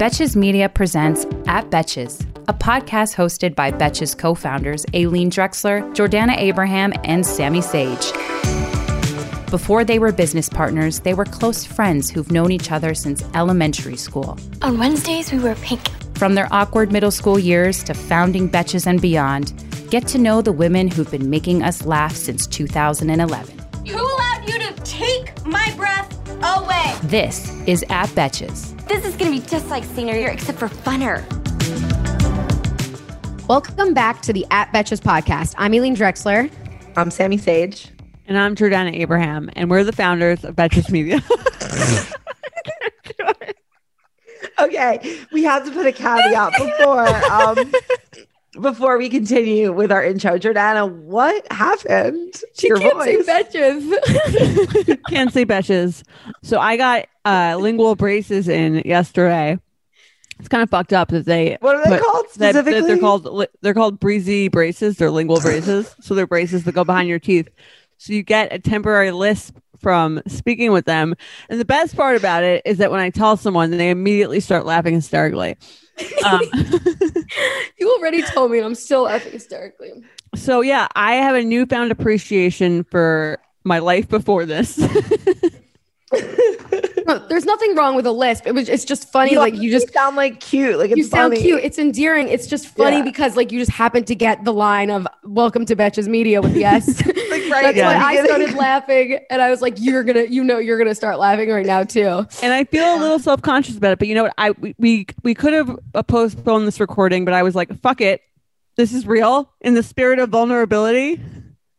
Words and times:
Betches 0.00 0.34
Media 0.34 0.66
presents 0.70 1.26
At 1.46 1.68
Betches, 1.68 2.22
a 2.48 2.54
podcast 2.54 3.14
hosted 3.14 3.54
by 3.54 3.70
Betches 3.70 4.16
co 4.16 4.34
founders 4.34 4.86
Aleen 4.94 5.28
Dreksler, 5.28 5.82
Jordana 5.94 6.38
Abraham, 6.38 6.94
and 7.04 7.26
Sami 7.26 7.60
Sage. 7.60 8.10
Before 9.50 9.84
they 9.84 9.98
were 9.98 10.10
business 10.10 10.48
partners, 10.48 11.00
they 11.00 11.12
were 11.12 11.26
close 11.26 11.66
friends 11.66 12.08
who've 12.08 12.32
known 12.32 12.50
each 12.50 12.72
other 12.72 12.94
since 12.94 13.22
elementary 13.34 13.98
school. 13.98 14.38
On 14.62 14.78
Wednesdays, 14.78 15.32
we 15.32 15.38
wear 15.38 15.54
pink. 15.56 15.86
From 16.16 16.34
their 16.34 16.48
awkward 16.50 16.90
middle 16.90 17.10
school 17.10 17.38
years 17.38 17.84
to 17.84 17.92
founding 17.92 18.48
Betches 18.48 18.86
and 18.86 19.02
beyond, 19.02 19.52
get 19.90 20.06
to 20.06 20.18
know 20.18 20.40
the 20.40 20.50
women 20.50 20.88
who've 20.88 21.10
been 21.10 21.28
making 21.28 21.62
us 21.62 21.84
laugh 21.84 22.16
since 22.16 22.46
2011. 22.46 23.58
Who 23.86 23.98
allowed 23.98 24.48
you 24.48 24.60
to 24.60 24.72
take 24.82 25.44
my 25.44 25.70
breath 25.76 26.10
away? 26.42 26.96
This 27.02 27.50
is 27.66 27.84
At 27.90 28.08
Betches. 28.08 28.79
This 28.90 29.04
is 29.04 29.14
gonna 29.14 29.30
be 29.30 29.38
just 29.38 29.68
like 29.68 29.84
senior 29.84 30.16
year, 30.16 30.30
except 30.30 30.58
for 30.58 30.66
funner. 30.66 31.24
Welcome 33.46 33.94
back 33.94 34.20
to 34.22 34.32
the 34.32 34.44
At 34.50 34.72
Betches 34.72 35.00
podcast. 35.00 35.54
I'm 35.58 35.70
Aleen 35.74 35.94
Dreksler. 35.94 36.50
I'm 36.96 37.12
Sami 37.12 37.38
Sage. 37.38 37.92
And 38.26 38.36
I'm 38.36 38.56
Jordana 38.56 38.92
Abraham, 38.92 39.48
and 39.54 39.70
we're 39.70 39.84
the 39.84 39.92
founders 39.92 40.44
of 40.44 40.56
Betches 40.56 40.90
Media. 40.90 41.22
okay, 44.58 45.20
we 45.30 45.44
have 45.44 45.64
to 45.66 45.70
put 45.70 45.86
a 45.86 45.92
caveat 45.92 46.54
before 46.58 47.06
um, 47.30 47.72
before 48.60 48.98
we 48.98 49.08
continue 49.08 49.72
with 49.72 49.92
our 49.92 50.02
intro. 50.02 50.38
Jordana, 50.38 50.90
what 50.90 51.50
happened 51.52 52.32
to 52.34 52.46
She 52.58 52.68
your 52.68 52.78
can't 52.78 52.94
voice? 52.96 53.26
say 53.26 53.42
Betches. 53.44 54.98
Can't 55.08 55.32
say 55.32 55.44
Betches. 55.46 56.02
So 56.42 56.58
I 56.58 56.76
got 56.76 57.06
uh, 57.24 57.56
lingual 57.60 57.94
braces 57.96 58.48
in 58.48 58.82
yesterday. 58.84 59.58
It's 60.38 60.48
kind 60.48 60.62
of 60.62 60.70
fucked 60.70 60.92
up 60.94 61.08
that 61.10 61.26
they 61.26 61.58
what 61.60 61.76
are 61.76 61.84
they 61.84 61.98
put- 61.98 62.02
called 62.02 62.26
that, 62.38 62.52
that 62.52 62.64
specifically? 62.64 62.88
they're 62.88 62.98
called 63.00 63.46
they're 63.60 63.74
called 63.74 64.00
breezy 64.00 64.48
braces. 64.48 64.96
They're 64.96 65.10
lingual 65.10 65.40
braces. 65.42 65.94
So 66.00 66.14
they're 66.14 66.26
braces 66.26 66.64
that 66.64 66.72
go 66.72 66.82
behind 66.84 67.08
your 67.08 67.18
teeth. 67.18 67.48
So 67.98 68.14
you 68.14 68.22
get 68.22 68.52
a 68.52 68.58
temporary 68.58 69.10
lisp 69.10 69.56
from 69.78 70.22
speaking 70.26 70.72
with 70.72 70.86
them. 70.86 71.14
And 71.50 71.60
the 71.60 71.64
best 71.66 71.94
part 71.96 72.16
about 72.16 72.42
it 72.42 72.62
is 72.64 72.78
that 72.78 72.90
when 72.90 73.00
I 73.00 73.10
tell 73.10 73.36
someone, 73.36 73.70
they 73.70 73.90
immediately 73.90 74.40
start 74.40 74.64
laughing 74.66 74.94
hysterically. 74.94 75.56
Um, 76.24 76.42
you 77.78 77.92
already 77.98 78.22
told 78.22 78.50
me, 78.50 78.58
and 78.58 78.66
I'm 78.66 78.74
still 78.74 79.02
laughing 79.02 79.32
hysterically. 79.32 80.04
so 80.34 80.60
yeah, 80.60 80.88
I 80.94 81.14
have 81.14 81.34
a 81.36 81.42
newfound 81.42 81.92
appreciation 81.92 82.84
for 82.84 83.38
my 83.64 83.78
life 83.78 84.08
before 84.08 84.46
this. 84.46 84.78
No, 87.10 87.26
there's 87.28 87.44
nothing 87.44 87.74
wrong 87.74 87.96
with 87.96 88.06
a 88.06 88.12
lisp. 88.12 88.46
It 88.46 88.54
was. 88.54 88.68
It's 88.68 88.84
just 88.84 89.10
funny. 89.10 89.36
like 89.36 89.54
you 89.54 89.70
just. 89.70 89.92
sound 89.92 90.16
like 90.16 90.40
cute. 90.40 90.78
Like 90.78 90.90
it's 90.90 90.98
You 90.98 91.04
sound 91.04 91.32
funny. 91.34 91.42
cute. 91.42 91.60
It's 91.64 91.78
endearing. 91.78 92.28
It's 92.28 92.46
just 92.46 92.68
funny 92.68 92.98
Yeah. 92.98 93.02
because 93.02 93.36
like 93.36 93.50
you 93.52 93.58
just 93.58 93.70
happened 93.72 94.06
to 94.06 94.14
get 94.14 94.44
the 94.44 94.52
line 94.52 94.90
of 94.90 95.06
"Welcome 95.24 95.66
to 95.66 95.76
Betches 95.76 96.06
Media" 96.08 96.40
with 96.40 96.56
yes. 96.56 97.02
Like 97.30 97.48
right 97.48 97.62
That's 97.74 97.78
in 97.78 97.84
why 97.84 97.94
I 97.94 98.24
started 98.24 98.54
laughing, 98.54 99.20
and 99.30 99.40
I 99.40 99.50
was 99.50 99.62
like, 99.62 99.74
"You're 99.78 100.02
gonna, 100.02 100.24
you 100.24 100.42
know, 100.42 100.58
you're 100.58 100.78
gonna 100.78 100.94
start 100.96 101.18
laughing 101.18 101.48
right 101.48 101.64
now 101.66 101.84
too." 101.84 102.26
and 102.42 102.52
I 102.52 102.64
feel 102.64 102.96
a 102.96 102.98
little 102.98 103.18
self 103.20 103.40
conscious 103.42 103.76
about 103.76 103.92
it. 103.92 103.98
But 104.00 104.08
you 104.08 104.14
know 104.16 104.24
what? 104.24 104.34
I 104.38 104.50
we 104.52 104.74
we, 104.78 105.06
we 105.22 105.34
could 105.34 105.52
have 105.52 105.78
uh, 105.94 106.02
postponed 106.02 106.66
this 106.66 106.80
recording, 106.80 107.24
but 107.24 107.32
I 107.34 107.42
was 107.44 107.54
like, 107.54 107.72
fuck 107.80 108.00
it, 108.00 108.20
this 108.76 108.92
is 108.92 109.06
real. 109.06 109.48
In 109.60 109.74
the 109.74 109.82
spirit 109.84 110.18
of 110.18 110.30
vulnerability, 110.30 111.20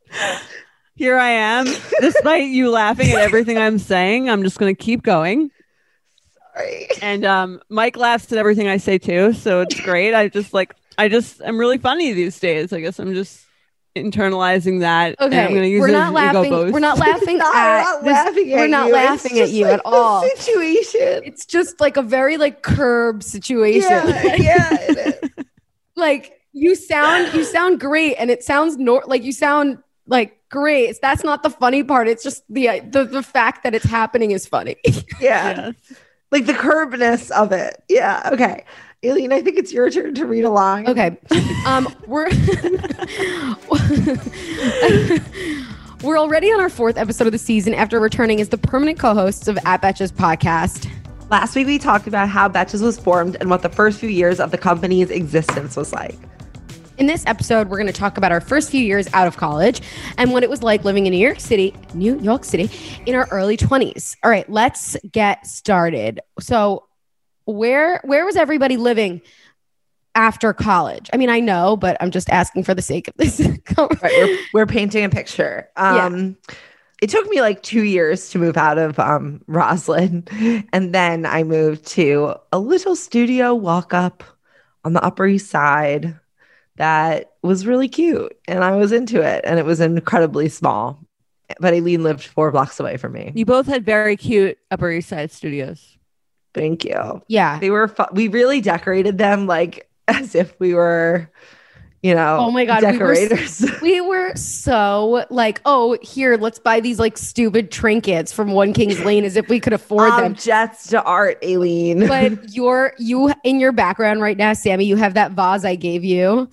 here 1.02 1.18
I 1.18 1.30
am. 1.32 1.66
Despite 2.00 2.46
you 2.50 2.70
laughing 2.70 3.10
at 3.12 3.18
everything 3.18 3.58
I'm 3.58 3.80
saying, 3.80 4.30
I'm 4.30 4.44
just 4.44 4.60
going 4.60 4.76
to 4.76 4.80
keep 4.80 5.02
going. 5.02 5.50
Sorry. 6.54 6.88
And 7.02 7.26
um, 7.26 7.60
Mike 7.70 7.98
laughs 7.98 8.32
at 8.32 8.38
everything 8.38 8.68
I 8.68 8.78
say 8.78 9.00
too, 9.00 9.34
so 9.34 9.62
it's 9.62 9.80
great. 9.82 10.14
I 10.14 10.28
just 10.28 10.54
like 10.54 10.76
I 11.00 11.08
just 11.10 11.42
I'm 11.44 11.58
really 11.58 11.80
funny 11.80 12.14
these 12.14 12.40
days. 12.40 12.72
I 12.72 12.82
guess 12.82 13.00
I'm 13.00 13.16
just 13.16 13.44
internalizing 13.96 14.82
that. 14.82 15.20
Okay, 15.20 15.44
I'm 15.44 15.50
going 15.50 15.64
to 15.64 15.68
use 15.70 15.82
we're 15.82 15.90
it 15.90 15.94
not 15.94 16.10
as 16.10 16.14
laughing. 16.14 16.52
boost. 16.52 16.74
We're 16.74 16.80
not 16.80 17.00
laughing 17.00 17.38
No, 17.40 17.52
at. 17.52 17.56
we're 17.56 17.84
not 17.84 18.04
this- 18.04 18.14
laughing 18.14 18.52
at 18.54 18.58
we're 18.60 18.68
not 18.68 18.88
you. 18.88 18.94
laughing 18.94 19.32
It's 19.38 19.50
at 19.50 19.56
you 19.56 19.66
like 19.66 19.74
at 19.74 19.82
all. 19.86 20.22
Situation. 20.36 21.22
It's 21.26 21.46
just 21.48 21.80
like 21.82 21.98
a 21.98 22.04
very 22.04 22.38
like 22.38 22.62
curb 22.62 23.24
situation. 23.24 23.90
Yeah, 23.90 24.36
yeah, 24.36 24.68
it 24.72 25.24
is. 25.38 25.46
like 25.96 26.34
you 26.54 26.76
sound 26.76 27.34
you 27.34 27.44
sound 27.44 27.80
great 27.80 28.16
and 28.18 28.30
it 28.30 28.44
sounds 28.44 28.78
nor 28.78 29.04
like 29.08 29.24
you 29.24 29.32
sound 29.32 29.80
like 30.06 30.38
great 30.52 30.96
that's 31.02 31.24
not 31.24 31.42
the 31.44 31.50
funny 31.50 31.84
part 31.84 32.08
it's 32.08 32.24
just 32.24 32.44
the 32.50 32.70
uh, 32.70 32.80
the, 32.90 33.06
the 33.06 33.24
fact 33.24 33.64
that 33.64 33.74
it's 33.74 33.86
happening 33.86 34.32
is 34.32 34.46
funny 34.46 34.76
yeah. 35.20 35.74
Yes. 35.80 35.98
Like 36.32 36.46
the 36.46 36.54
curvedness 36.54 37.30
of 37.32 37.52
it. 37.52 37.84
Yeah. 37.90 38.30
Okay. 38.32 38.64
Aleen, 39.04 39.34
I 39.34 39.42
think 39.42 39.58
it's 39.58 39.74
your 39.74 39.90
turn 39.90 40.14
to 40.16 40.26
read 40.26 40.46
along. 40.46 40.88
okay 40.88 41.18
um 41.66 41.94
we're 42.08 42.30
we're 46.04 46.18
already 46.20 46.48
on 46.52 46.62
our 46.62 46.70
fourth 46.70 46.98
episode 46.98 47.28
of 47.28 47.34
the 47.34 47.40
season 47.40 47.74
after 47.74 48.00
returning 48.00 48.40
as 48.40 48.50
the 48.50 48.58
permanent 48.58 49.00
co-hosts 49.00 49.48
of 49.48 49.58
at 49.66 49.82
betches 49.82 50.12
podcast 50.12 50.90
Last 51.32 51.56
week, 51.56 51.66
we 51.66 51.80
talked 51.80 52.08
about 52.08 52.28
how 52.28 52.50
Betches 52.50 52.82
was 52.82 53.00
formed 53.00 53.38
and 53.40 53.50
what 53.50 53.62
the 53.62 53.70
first 53.70 54.02
few 54.02 54.10
years 54.10 54.42
of 54.42 54.52
the 54.52 54.58
company's 54.58 55.10
existence 55.10 55.78
was 55.78 55.94
like. 55.94 56.18
In 57.02 57.08
this 57.08 57.26
episode, 57.26 57.70
we're 57.70 57.78
going 57.80 57.88
to 57.88 57.94
talk 57.94 58.20
about 58.20 58.32
our 58.32 58.40
first 58.40 58.70
few 58.70 58.80
years 58.80 59.12
out 59.12 59.26
of 59.26 59.36
college 59.36 59.82
and 60.20 60.32
what 60.32 60.44
it 60.44 60.52
was 60.52 60.62
like 60.62 60.84
living 60.84 61.08
in 61.08 61.14
New 61.14 61.18
York 61.18 61.40
City, 61.40 61.74
New 61.96 62.20
York 62.20 62.46
City, 62.46 62.70
in 63.08 63.16
our 63.16 63.28
early 63.32 63.58
20s. 63.58 64.16
All 64.24 64.30
right, 64.30 64.48
let's 64.48 64.96
get 65.12 65.48
started. 65.48 66.20
So, 66.40 66.88
where 67.46 68.02
where 68.04 68.24
was 68.24 68.36
everybody 68.36 68.78
living 68.78 69.24
after 70.14 70.54
college? 70.54 71.10
I 71.12 71.18
mean, 71.18 71.32
I 71.32 71.40
know, 71.40 71.76
but 71.76 71.98
I'm 72.00 72.12
just 72.12 72.30
asking 72.30 72.66
for 72.66 72.76
the 72.76 72.84
sake 72.84 73.08
of 73.08 73.16
this. 73.18 73.40
Right, 73.80 74.00
we're, 74.04 74.38
we're 74.54 74.66
painting 74.68 75.04
a 75.04 75.10
picture. 75.10 75.70
Um, 75.78 76.38
It 77.02 77.10
took 77.10 77.28
me 77.30 77.42
like 77.42 77.64
two 77.64 77.82
years 77.82 78.30
to 78.30 78.38
move 78.38 78.58
out 78.58 78.78
of 78.78 79.00
um, 79.00 79.42
Roslyn. 79.48 80.28
And 80.72 80.94
then 80.94 81.26
I 81.26 81.42
moved 81.42 81.88
to 81.88 82.36
a 82.52 82.60
little 82.60 82.96
studio 82.96 83.56
walk 83.56 83.92
up 83.92 84.24
on 84.84 84.94
the 84.94 85.04
Upper 85.04 85.26
East 85.26 85.50
Side 85.50 86.20
that 86.78 87.34
was 87.44 87.66
really 87.66 87.88
cute. 87.88 88.38
And 88.48 88.64
I 88.64 88.76
was 88.76 88.92
into 88.92 89.22
it. 89.22 89.42
And 89.46 89.60
it 89.60 89.66
was 89.66 89.80
incredibly 89.80 90.50
small. 90.50 91.00
But 91.60 91.74
Aleen 91.74 92.02
lived 92.02 92.24
four 92.24 92.50
blocks 92.52 92.80
away 92.80 92.98
from 92.98 93.12
me. 93.14 93.32
You 93.36 93.46
both 93.46 93.68
had 93.68 93.86
very 93.86 94.16
cute 94.16 94.58
Upper 94.72 94.90
East 94.90 95.10
Side 95.10 95.32
studios. 95.32 95.98
Thank 96.54 96.84
you. 96.86 97.22
yeah. 97.28 97.60
They 97.60 97.70
were, 97.70 97.88
fu- 97.88 98.04
we 98.14 98.28
really 98.28 98.62
decorated 98.62 99.18
them 99.18 99.48
like 99.48 99.90
as 100.08 100.36
if 100.36 100.58
we 100.60 100.74
were, 100.74 101.30
you 102.02 102.16
know, 102.16 102.38
Oh 102.40 102.52
my 102.52 102.66
God, 102.66 102.84
we 102.84 102.98
were. 102.98 103.16
We 103.82 104.02
were 104.02 104.36
so 104.36 105.26
like, 105.30 105.62
oh, 105.66 105.98
here, 106.02 106.36
let's 106.38 106.60
buy 106.60 106.80
these 106.80 107.00
like 107.00 107.18
stupid 107.18 107.72
trinkets 107.72 108.32
from 108.32 108.52
One 108.52 108.74
King's 108.74 109.04
Lane 109.04 109.24
as 109.24 109.36
if 109.36 109.48
we 109.50 109.60
could 109.60 109.74
afford 109.74 110.12
them. 110.14 110.20
Objects 110.32 110.88
to 110.88 111.04
art, 111.04 111.40
Aleen. 111.44 112.08
but 112.08 112.54
your 112.54 112.94
you 112.98 113.32
in 113.44 113.60
your 113.60 113.72
background 113.72 114.22
right 114.22 114.38
now, 114.38 114.54
Sami, 114.54 114.86
you 114.86 114.96
have 114.96 115.14
that 115.14 115.32
vase 115.32 115.64
I 115.64 115.76
gave 115.76 116.04
you, 116.04 116.50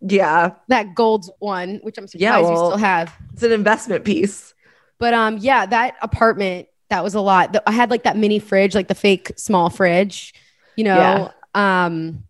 yeah, 0.00 0.52
that 0.68 0.94
gold 0.94 1.30
one, 1.38 1.78
which 1.82 1.98
I'm 1.98 2.06
surprised 2.06 2.22
Yeah, 2.22 2.38
you 2.38 2.56
still 2.56 2.76
have. 2.76 3.14
it's 3.32 3.42
an 3.42 3.52
investment 3.52 4.04
piece. 4.04 4.54
But 4.98 5.14
um, 5.14 5.38
yeah, 5.38 5.64
that 5.66 5.94
apartment 6.02 6.68
that 6.90 7.04
was 7.04 7.14
a 7.14 7.20
lot. 7.20 7.54
I 7.66 7.70
had 7.70 7.90
like 7.90 8.02
that 8.02 8.16
mini 8.16 8.38
fridge, 8.40 8.74
like 8.74 8.88
the 8.88 8.94
fake 8.96 9.32
small 9.36 9.70
fridge, 9.70 10.34
you 10.76 10.84
know. 10.84 11.30
Um, 11.54 12.24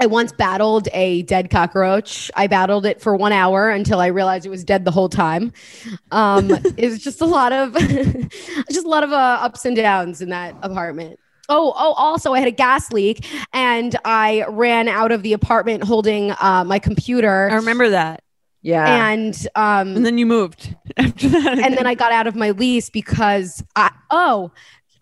I 0.00 0.06
once 0.06 0.32
battled 0.32 0.88
a 0.92 1.22
dead 1.22 1.50
cockroach. 1.50 2.30
I 2.36 2.46
battled 2.46 2.86
it 2.86 3.00
for 3.00 3.16
one 3.16 3.32
hour 3.32 3.68
until 3.70 4.00
I 4.00 4.06
realized 4.06 4.46
it 4.46 4.50
was 4.50 4.64
dead 4.64 4.84
the 4.84 4.90
whole 4.90 5.08
time. 5.08 5.52
Um, 6.10 6.50
it 6.76 6.88
was 6.88 7.02
just 7.02 7.20
a 7.20 7.26
lot 7.26 7.52
of, 7.52 7.74
just 8.70 8.86
a 8.86 8.88
lot 8.88 9.02
of 9.02 9.12
uh, 9.12 9.38
ups 9.40 9.64
and 9.64 9.76
downs 9.76 10.20
in 10.20 10.28
that 10.30 10.54
apartment. 10.62 11.18
Oh, 11.50 11.72
oh! 11.76 11.94
Also, 11.94 12.34
I 12.34 12.40
had 12.40 12.48
a 12.48 12.52
gas 12.52 12.92
leak, 12.92 13.26
and 13.54 13.96
I 14.04 14.44
ran 14.50 14.86
out 14.86 15.12
of 15.12 15.22
the 15.22 15.32
apartment 15.32 15.82
holding 15.82 16.32
uh, 16.32 16.62
my 16.66 16.78
computer. 16.78 17.48
I 17.50 17.54
remember 17.54 17.88
that. 17.88 18.22
Yeah. 18.60 19.06
and 19.12 19.34
um, 19.54 19.96
And 19.96 20.04
then 20.04 20.18
you 20.18 20.26
moved 20.26 20.74
after 20.96 21.28
that. 21.28 21.58
and 21.58 21.76
then 21.76 21.86
I 21.86 21.94
got 21.94 22.12
out 22.12 22.26
of 22.26 22.34
my 22.34 22.50
lease 22.50 22.90
because 22.90 23.62
I 23.76 23.90
oh 24.10 24.50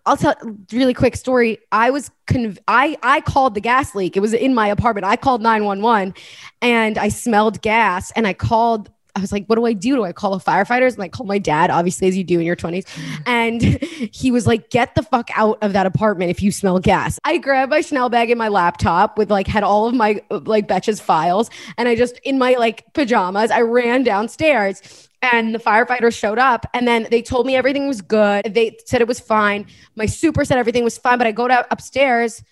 I'll 0.07 0.15
tell 0.17 0.35
really 0.71 0.93
quick 0.93 1.17
story. 1.17 1.59
I 1.71 1.89
was 1.91 2.09
conv- 2.27 2.59
I 2.67 2.97
I 3.03 3.19
called 3.21 3.55
the 3.55 3.61
gas 3.61 3.93
leak. 3.93 4.15
It 4.15 4.21
was 4.21 4.33
in 4.33 4.55
my 4.55 4.67
apartment. 4.69 5.05
I 5.05 5.17
called 5.17 5.41
911 5.41 6.13
and 6.61 6.97
I 6.97 7.09
smelled 7.09 7.61
gas 7.61 8.11
and 8.11 8.25
I 8.25 8.31
called 8.31 8.89
I 9.17 9.21
was 9.21 9.31
like, 9.31 9.45
what 9.47 9.55
do 9.55 9.65
I 9.65 9.73
do? 9.73 9.95
Do 9.95 10.03
I 10.03 10.11
call 10.11 10.37
the 10.37 10.43
firefighters? 10.43 10.93
And 10.93 11.03
I 11.03 11.09
called 11.09 11.27
my 11.27 11.39
dad, 11.39 11.69
obviously, 11.69 12.07
as 12.07 12.15
you 12.15 12.23
do 12.23 12.39
in 12.39 12.45
your 12.45 12.55
20s. 12.55 12.85
And 13.25 13.61
he 14.13 14.31
was 14.31 14.45
like, 14.45 14.69
get 14.69 14.95
the 14.95 15.03
fuck 15.03 15.29
out 15.35 15.57
of 15.61 15.73
that 15.73 15.85
apartment 15.85 16.29
if 16.31 16.41
you 16.41 16.51
smell 16.51 16.79
gas. 16.79 17.19
I 17.23 17.37
grabbed 17.37 17.71
my 17.71 17.81
Chanel 17.81 18.09
bag 18.09 18.29
and 18.29 18.37
my 18.37 18.47
laptop 18.47 19.17
with 19.17 19.31
like, 19.31 19.47
had 19.47 19.63
all 19.63 19.87
of 19.87 19.95
my 19.95 20.21
like 20.29 20.67
Betches 20.67 21.01
files. 21.01 21.49
And 21.77 21.87
I 21.87 21.95
just, 21.95 22.19
in 22.19 22.37
my 22.37 22.53
like 22.53 22.93
pajamas, 22.93 23.51
I 23.51 23.61
ran 23.61 24.03
downstairs 24.03 25.07
and 25.21 25.53
the 25.53 25.59
firefighters 25.59 26.17
showed 26.17 26.37
up 26.37 26.65
and 26.73 26.87
then 26.87 27.07
they 27.09 27.21
told 27.21 27.45
me 27.47 27.55
everything 27.55 27.87
was 27.87 28.01
good. 28.01 28.53
They 28.53 28.77
said 28.85 29.01
it 29.01 29.07
was 29.07 29.19
fine. 29.19 29.65
My 29.95 30.05
super 30.05 30.45
said 30.45 30.57
everything 30.57 30.83
was 30.83 30.97
fine, 30.97 31.17
but 31.17 31.27
I 31.27 31.31
go 31.31 31.47
to 31.47 31.65
upstairs 31.71 32.43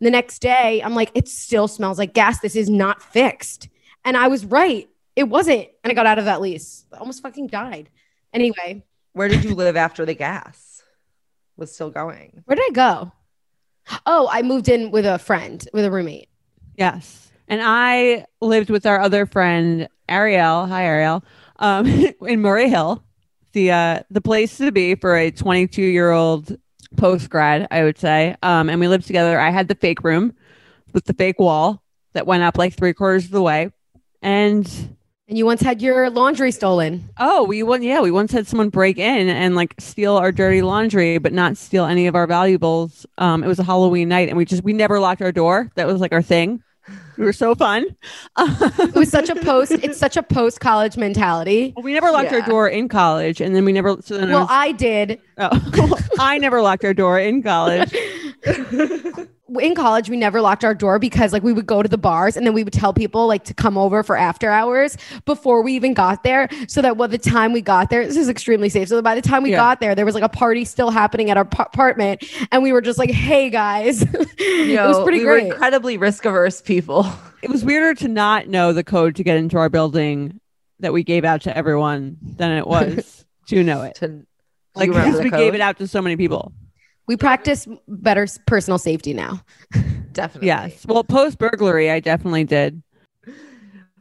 The 0.00 0.10
next 0.10 0.40
day, 0.40 0.80
I'm 0.82 0.94
like, 0.94 1.10
it 1.14 1.28
still 1.28 1.66
smells 1.66 1.98
like 1.98 2.14
gas. 2.14 2.40
This 2.40 2.56
is 2.56 2.68
not 2.68 3.02
fixed. 3.02 3.68
And 4.04 4.16
I 4.16 4.28
was 4.28 4.44
right. 4.44 4.88
It 5.16 5.24
wasn't. 5.24 5.68
And 5.82 5.90
I 5.90 5.94
got 5.94 6.06
out 6.06 6.18
of 6.18 6.24
that 6.24 6.40
lease. 6.40 6.84
I 6.92 6.98
almost 6.98 7.22
fucking 7.22 7.46
died. 7.48 7.88
Anyway, 8.32 8.82
Where 9.12 9.28
did 9.28 9.44
you 9.44 9.54
live 9.54 9.76
after 9.76 10.04
the 10.04 10.14
gas 10.14 10.82
was 11.56 11.72
still 11.72 11.90
going? 11.90 12.42
where 12.46 12.56
did 12.56 12.64
I 12.68 12.72
go? 12.72 13.12
Oh, 14.06 14.28
I 14.32 14.42
moved 14.42 14.68
in 14.68 14.90
with 14.90 15.06
a 15.06 15.18
friend, 15.18 15.66
with 15.72 15.84
a 15.84 15.90
roommate. 15.90 16.28
Yes. 16.76 17.30
And 17.46 17.60
I 17.62 18.24
lived 18.40 18.70
with 18.70 18.86
our 18.86 18.98
other 19.00 19.26
friend 19.26 19.88
Ariel. 20.08 20.66
Hi 20.66 20.84
Ariel. 20.84 21.22
Um, 21.58 21.86
in 22.26 22.40
Murray 22.40 22.68
Hill, 22.68 23.04
the 23.52 23.70
uh, 23.70 24.00
the 24.10 24.20
place 24.20 24.56
to 24.58 24.72
be 24.72 24.94
for 24.96 25.16
a 25.16 25.30
22 25.30 25.80
year 25.82 26.10
old 26.10 26.56
post 26.96 27.28
grad, 27.30 27.68
I 27.70 27.84
would 27.84 27.98
say. 27.98 28.34
Um, 28.42 28.68
and 28.68 28.80
we 28.80 28.88
lived 28.88 29.06
together. 29.06 29.38
I 29.38 29.50
had 29.50 29.68
the 29.68 29.74
fake 29.74 30.02
room 30.02 30.34
with 30.92 31.04
the 31.04 31.14
fake 31.14 31.38
wall 31.38 31.82
that 32.14 32.26
went 32.26 32.42
up 32.42 32.56
like 32.58 32.74
three 32.74 32.94
quarters 32.94 33.26
of 33.26 33.30
the 33.30 33.42
way. 33.42 33.70
And 34.22 34.96
And 35.26 35.38
you 35.38 35.46
once 35.46 35.62
had 35.62 35.80
your 35.80 36.10
laundry 36.10 36.52
stolen. 36.52 37.08
oh, 37.18 37.44
we 37.44 37.62
won. 37.62 37.82
Yeah, 37.82 38.02
we 38.02 38.10
once 38.10 38.30
had 38.30 38.46
someone 38.46 38.68
break 38.68 38.98
in 38.98 39.28
and 39.30 39.56
like 39.56 39.74
steal 39.78 40.16
our 40.18 40.30
dirty 40.30 40.60
laundry, 40.60 41.16
but 41.16 41.32
not 41.32 41.56
steal 41.56 41.86
any 41.86 42.06
of 42.06 42.14
our 42.14 42.26
valuables. 42.26 43.06
Um, 43.16 43.42
it 43.42 43.46
was 43.46 43.58
a 43.58 43.62
Halloween 43.64 44.10
night, 44.10 44.28
and 44.28 44.36
we 44.36 44.44
just 44.44 44.62
we 44.64 44.74
never 44.74 45.00
locked 45.00 45.22
our 45.22 45.32
door. 45.32 45.70
That 45.76 45.86
was 45.86 45.98
like 45.98 46.12
our 46.12 46.20
thing. 46.20 46.62
We 47.16 47.24
were 47.24 47.32
so 47.32 47.54
fun. 47.54 47.86
It 48.38 48.94
was 48.94 49.08
such 49.08 49.30
a 49.30 49.36
post, 49.36 49.72
it's 49.72 49.96
such 49.96 50.18
a 50.18 50.22
post 50.22 50.60
college 50.60 50.98
mentality. 50.98 51.72
Well, 51.74 51.82
we 51.84 51.94
never 51.94 52.10
locked 52.10 52.30
our 52.32 52.42
door 52.42 52.68
in 52.68 52.88
college, 52.90 53.40
and 53.40 53.56
then 53.56 53.64
we 53.64 53.72
never. 53.72 53.96
So 54.02 54.18
then 54.18 54.28
I 54.28 54.32
Well, 54.32 54.40
was- 54.42 54.48
I 54.50 54.72
did. 54.72 55.20
oh, 55.38 55.98
I 56.18 56.36
never 56.36 56.60
locked 56.60 56.84
our 56.84 56.92
door 56.92 57.18
in 57.18 57.42
college. 57.42 57.96
In 59.60 59.74
college, 59.74 60.08
we 60.10 60.16
never 60.16 60.40
locked 60.40 60.64
our 60.64 60.74
door 60.74 60.98
because 60.98 61.32
like 61.32 61.42
we 61.42 61.52
would 61.52 61.66
go 61.66 61.82
to 61.82 61.88
the 61.88 61.98
bars 61.98 62.36
and 62.36 62.46
then 62.46 62.54
we 62.54 62.64
would 62.64 62.72
tell 62.72 62.92
people 62.92 63.26
like 63.26 63.44
to 63.44 63.54
come 63.54 63.76
over 63.78 64.02
for 64.02 64.16
after 64.16 64.50
hours 64.50 64.96
before 65.24 65.62
we 65.62 65.74
even 65.74 65.94
got 65.94 66.22
there. 66.24 66.48
So 66.68 66.82
that 66.82 66.96
by 66.96 67.06
the 67.06 67.18
time 67.18 67.52
we 67.52 67.60
got 67.60 67.90
there, 67.90 68.06
this 68.06 68.16
is 68.16 68.28
extremely 68.28 68.68
safe. 68.68 68.88
So 68.88 68.96
that 68.96 69.02
by 69.02 69.14
the 69.14 69.22
time 69.22 69.42
we 69.42 69.50
Yeah. 69.50 69.56
got 69.56 69.80
there, 69.80 69.94
there 69.94 70.04
was 70.06 70.14
like 70.14 70.24
a 70.24 70.28
party 70.28 70.64
still 70.64 70.90
happening 70.90 71.30
at 71.30 71.36
our 71.36 71.44
p- 71.44 71.58
apartment. 71.62 72.24
And 72.52 72.62
we 72.62 72.72
were 72.72 72.80
just 72.80 72.98
like, 72.98 73.10
hey 73.10 73.50
guys. 73.50 74.02
it 74.38 74.80
was 74.86 75.02
pretty 75.04 75.18
we 75.18 75.24
great. 75.24 75.44
Were 75.48 75.52
incredibly 75.52 75.96
risk 75.98 76.24
averse 76.24 76.60
people. 76.60 77.06
It 77.44 77.50
was 77.50 77.62
weirder 77.62 77.92
to 78.00 78.08
not 78.08 78.48
know 78.48 78.72
the 78.72 78.82
code 78.82 79.16
to 79.16 79.22
get 79.22 79.36
into 79.36 79.58
our 79.58 79.68
building 79.68 80.40
that 80.80 80.94
we 80.94 81.04
gave 81.04 81.26
out 81.26 81.42
to 81.42 81.54
everyone 81.54 82.16
than 82.22 82.52
it 82.52 82.66
was 82.66 83.26
to 83.48 83.62
know 83.62 83.82
it. 83.82 83.96
To, 83.96 84.24
Like 84.74 84.88
because 84.88 85.20
we 85.22 85.28
code? 85.28 85.38
gave 85.40 85.54
it 85.54 85.60
out 85.60 85.76
to 85.76 85.86
so 85.86 86.00
many 86.00 86.16
people. 86.16 86.54
We 87.06 87.16
practice 87.16 87.66
better 87.88 88.26
personal 88.46 88.78
safety 88.78 89.12
now. 89.14 89.42
Definitely. 90.12 90.46
Yes. 90.48 90.86
Well, 90.86 91.04
post 91.04 91.38
burglary, 91.38 91.90
I 91.90 92.00
definitely 92.00 92.44
did. 92.44 92.82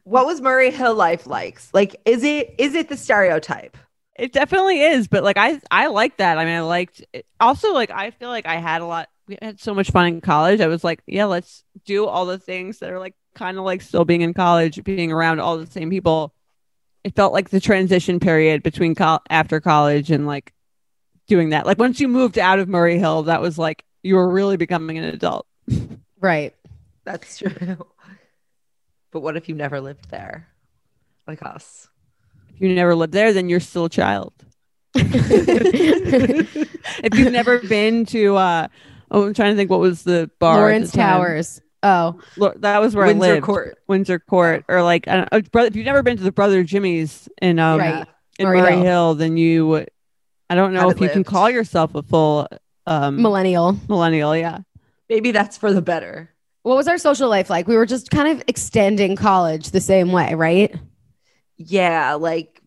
What 0.03 0.25
was 0.25 0.41
Murray 0.41 0.71
Hill 0.71 0.95
life 0.95 1.25
like? 1.27 1.59
Like, 1.73 1.95
is 2.05 2.23
it 2.23 2.55
is 2.57 2.75
it 2.75 2.89
the 2.89 2.97
stereotype? 2.97 3.77
It 4.15 4.31
definitely 4.31 4.81
is, 4.81 5.07
but 5.07 5.23
like 5.23 5.37
I 5.37 5.59
I 5.71 5.87
like 5.87 6.17
that. 6.17 6.37
I 6.37 6.45
mean, 6.45 6.55
I 6.55 6.61
liked 6.61 7.03
it. 7.13 7.25
also 7.39 7.73
like 7.73 7.89
I 7.89 8.11
feel 8.11 8.29
like 8.29 8.45
I 8.45 8.57
had 8.57 8.81
a 8.81 8.85
lot. 8.85 9.09
We 9.27 9.37
had 9.41 9.59
so 9.59 9.73
much 9.73 9.91
fun 9.91 10.07
in 10.07 10.21
college. 10.21 10.59
I 10.59 10.67
was 10.67 10.83
like, 10.83 11.01
yeah, 11.07 11.25
let's 11.25 11.63
do 11.85 12.05
all 12.05 12.25
the 12.25 12.37
things 12.37 12.79
that 12.79 12.91
are 12.91 12.99
like 12.99 13.15
kind 13.35 13.57
of 13.57 13.63
like 13.63 13.81
still 13.81 14.05
being 14.05 14.21
in 14.21 14.33
college, 14.33 14.83
being 14.83 15.11
around 15.11 15.39
all 15.39 15.57
the 15.57 15.65
same 15.65 15.89
people. 15.89 16.33
It 17.03 17.15
felt 17.15 17.33
like 17.33 17.49
the 17.49 17.59
transition 17.59 18.19
period 18.19 18.61
between 18.63 18.95
col- 18.95 19.23
after 19.29 19.59
college 19.59 20.11
and 20.11 20.27
like 20.27 20.53
doing 21.27 21.49
that. 21.49 21.65
Like 21.65 21.79
once 21.79 21.99
you 21.99 22.07
moved 22.07 22.37
out 22.37 22.59
of 22.59 22.67
Murray 22.69 22.97
Hill, 22.99 23.23
that 23.23 23.41
was 23.41 23.57
like 23.57 23.83
you 24.01 24.15
were 24.15 24.29
really 24.29 24.57
becoming 24.57 24.97
an 24.97 25.05
adult. 25.05 25.47
Right. 26.19 26.55
That's 27.03 27.39
true. 27.39 27.77
But 29.11 29.19
what 29.19 29.35
if 29.35 29.49
you 29.49 29.55
never 29.55 29.81
lived 29.81 30.09
there, 30.09 30.47
like 31.27 31.43
us? 31.43 31.89
If 32.55 32.61
you 32.61 32.73
never 32.73 32.95
lived 32.95 33.11
there, 33.11 33.33
then 33.33 33.49
you're 33.49 33.59
still 33.59 33.85
a 33.85 33.89
child. 33.89 34.31
if 34.95 36.55
you've 37.13 37.33
never 37.33 37.59
been 37.59 38.05
to 38.05 38.37
uh 38.37 38.67
oh 39.11 39.25
I'm 39.25 39.33
trying 39.33 39.51
to 39.51 39.57
think 39.57 39.69
what 39.69 39.81
was 39.81 40.03
the 40.03 40.31
bar 40.39 40.53
at 40.53 40.55
the 40.55 40.61
Lawrence. 40.61 40.91
Towers. 40.93 41.61
Oh, 41.81 42.21
Lo- 42.37 42.53
that 42.57 42.79
was 42.79 42.95
where 42.95 43.07
Windsor 43.07 43.25
I 43.25 43.33
lived 43.33 43.33
Windsor 43.33 43.45
Court. 43.45 43.77
Windsor 43.87 44.19
Court 44.19 44.65
or 44.69 44.81
like 44.81 45.09
I 45.09 45.15
don't, 45.17 45.29
oh, 45.33 45.41
brother 45.41 45.67
if 45.67 45.75
you've 45.75 45.85
never 45.85 46.03
been 46.03 46.15
to 46.15 46.23
the 46.23 46.31
brother 46.31 46.63
Jimmy's 46.63 47.27
in 47.41 47.59
um 47.59 47.79
right. 47.79 48.07
in 48.39 48.45
Murray 48.45 48.61
Murray 48.61 48.75
Hill. 48.75 48.83
Hill. 48.83 49.15
then 49.15 49.35
you 49.35 49.85
I 50.49 50.55
don't 50.55 50.73
know 50.73 50.89
if 50.89 50.99
you 50.99 51.09
can 51.09 51.23
call 51.23 51.49
yourself 51.49 51.95
a 51.95 52.03
full 52.03 52.47
um 52.85 53.21
Millennial. 53.21 53.77
millennial 53.87 54.35
yeah 54.35 54.59
Maybe 55.09 55.31
that's 55.31 55.57
for 55.57 55.71
the 55.73 55.81
better. 55.81 56.29
What 56.63 56.77
was 56.77 56.87
our 56.87 56.97
social 56.97 57.29
life 57.29 57.49
like? 57.49 57.67
We 57.67 57.75
were 57.75 57.85
just 57.85 58.09
kind 58.09 58.27
of 58.37 58.43
extending 58.47 59.15
college 59.15 59.71
the 59.71 59.81
same 59.81 60.11
way, 60.11 60.33
right? 60.33 60.73
Yeah, 61.57 62.13
like, 62.13 62.61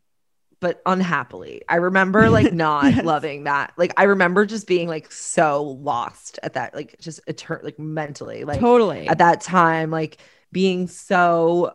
but 0.60 0.80
unhappily. 0.86 1.62
I 1.68 1.76
remember 1.76 2.28
like 2.30 2.52
not 2.52 2.84
Yes. 2.94 3.04
loving 3.04 3.44
that. 3.44 3.72
Like, 3.76 3.94
I 3.96 4.04
remember 4.04 4.46
just 4.46 4.66
being 4.66 4.86
like 4.86 5.10
so 5.10 5.62
lost 5.62 6.38
at 6.42 6.52
that, 6.54 6.74
like, 6.74 6.96
just 7.00 7.24
etern- 7.26 7.64
like 7.64 7.78
mentally, 7.78 8.44
like 8.44 8.60
totally 8.60 9.08
at 9.08 9.18
that 9.18 9.40
time, 9.40 9.90
like 9.90 10.18
being 10.52 10.88
so 10.88 11.72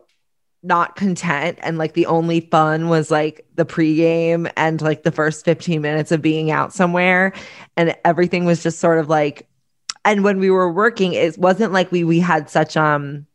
not 0.62 0.94
content 0.96 1.58
and 1.62 1.76
like 1.76 1.94
the 1.94 2.06
only 2.06 2.40
fun 2.40 2.88
was 2.88 3.10
like 3.10 3.44
the 3.56 3.64
pregame 3.64 4.50
and 4.56 4.80
like 4.80 5.02
the 5.02 5.10
first 5.10 5.44
15 5.44 5.80
minutes 5.80 6.12
of 6.12 6.22
being 6.22 6.50
out 6.50 6.72
somewhere 6.72 7.32
and 7.76 7.96
everything 8.04 8.44
was 8.44 8.62
just 8.62 8.78
sort 8.78 8.98
of 8.98 9.08
like 9.08 9.48
and 10.04 10.22
when 10.22 10.38
we 10.38 10.50
were 10.50 10.72
working 10.72 11.14
it 11.14 11.36
wasn't 11.36 11.72
like 11.72 11.90
we 11.90 12.04
we 12.04 12.20
had 12.20 12.48
such 12.48 12.76
um 12.76 13.26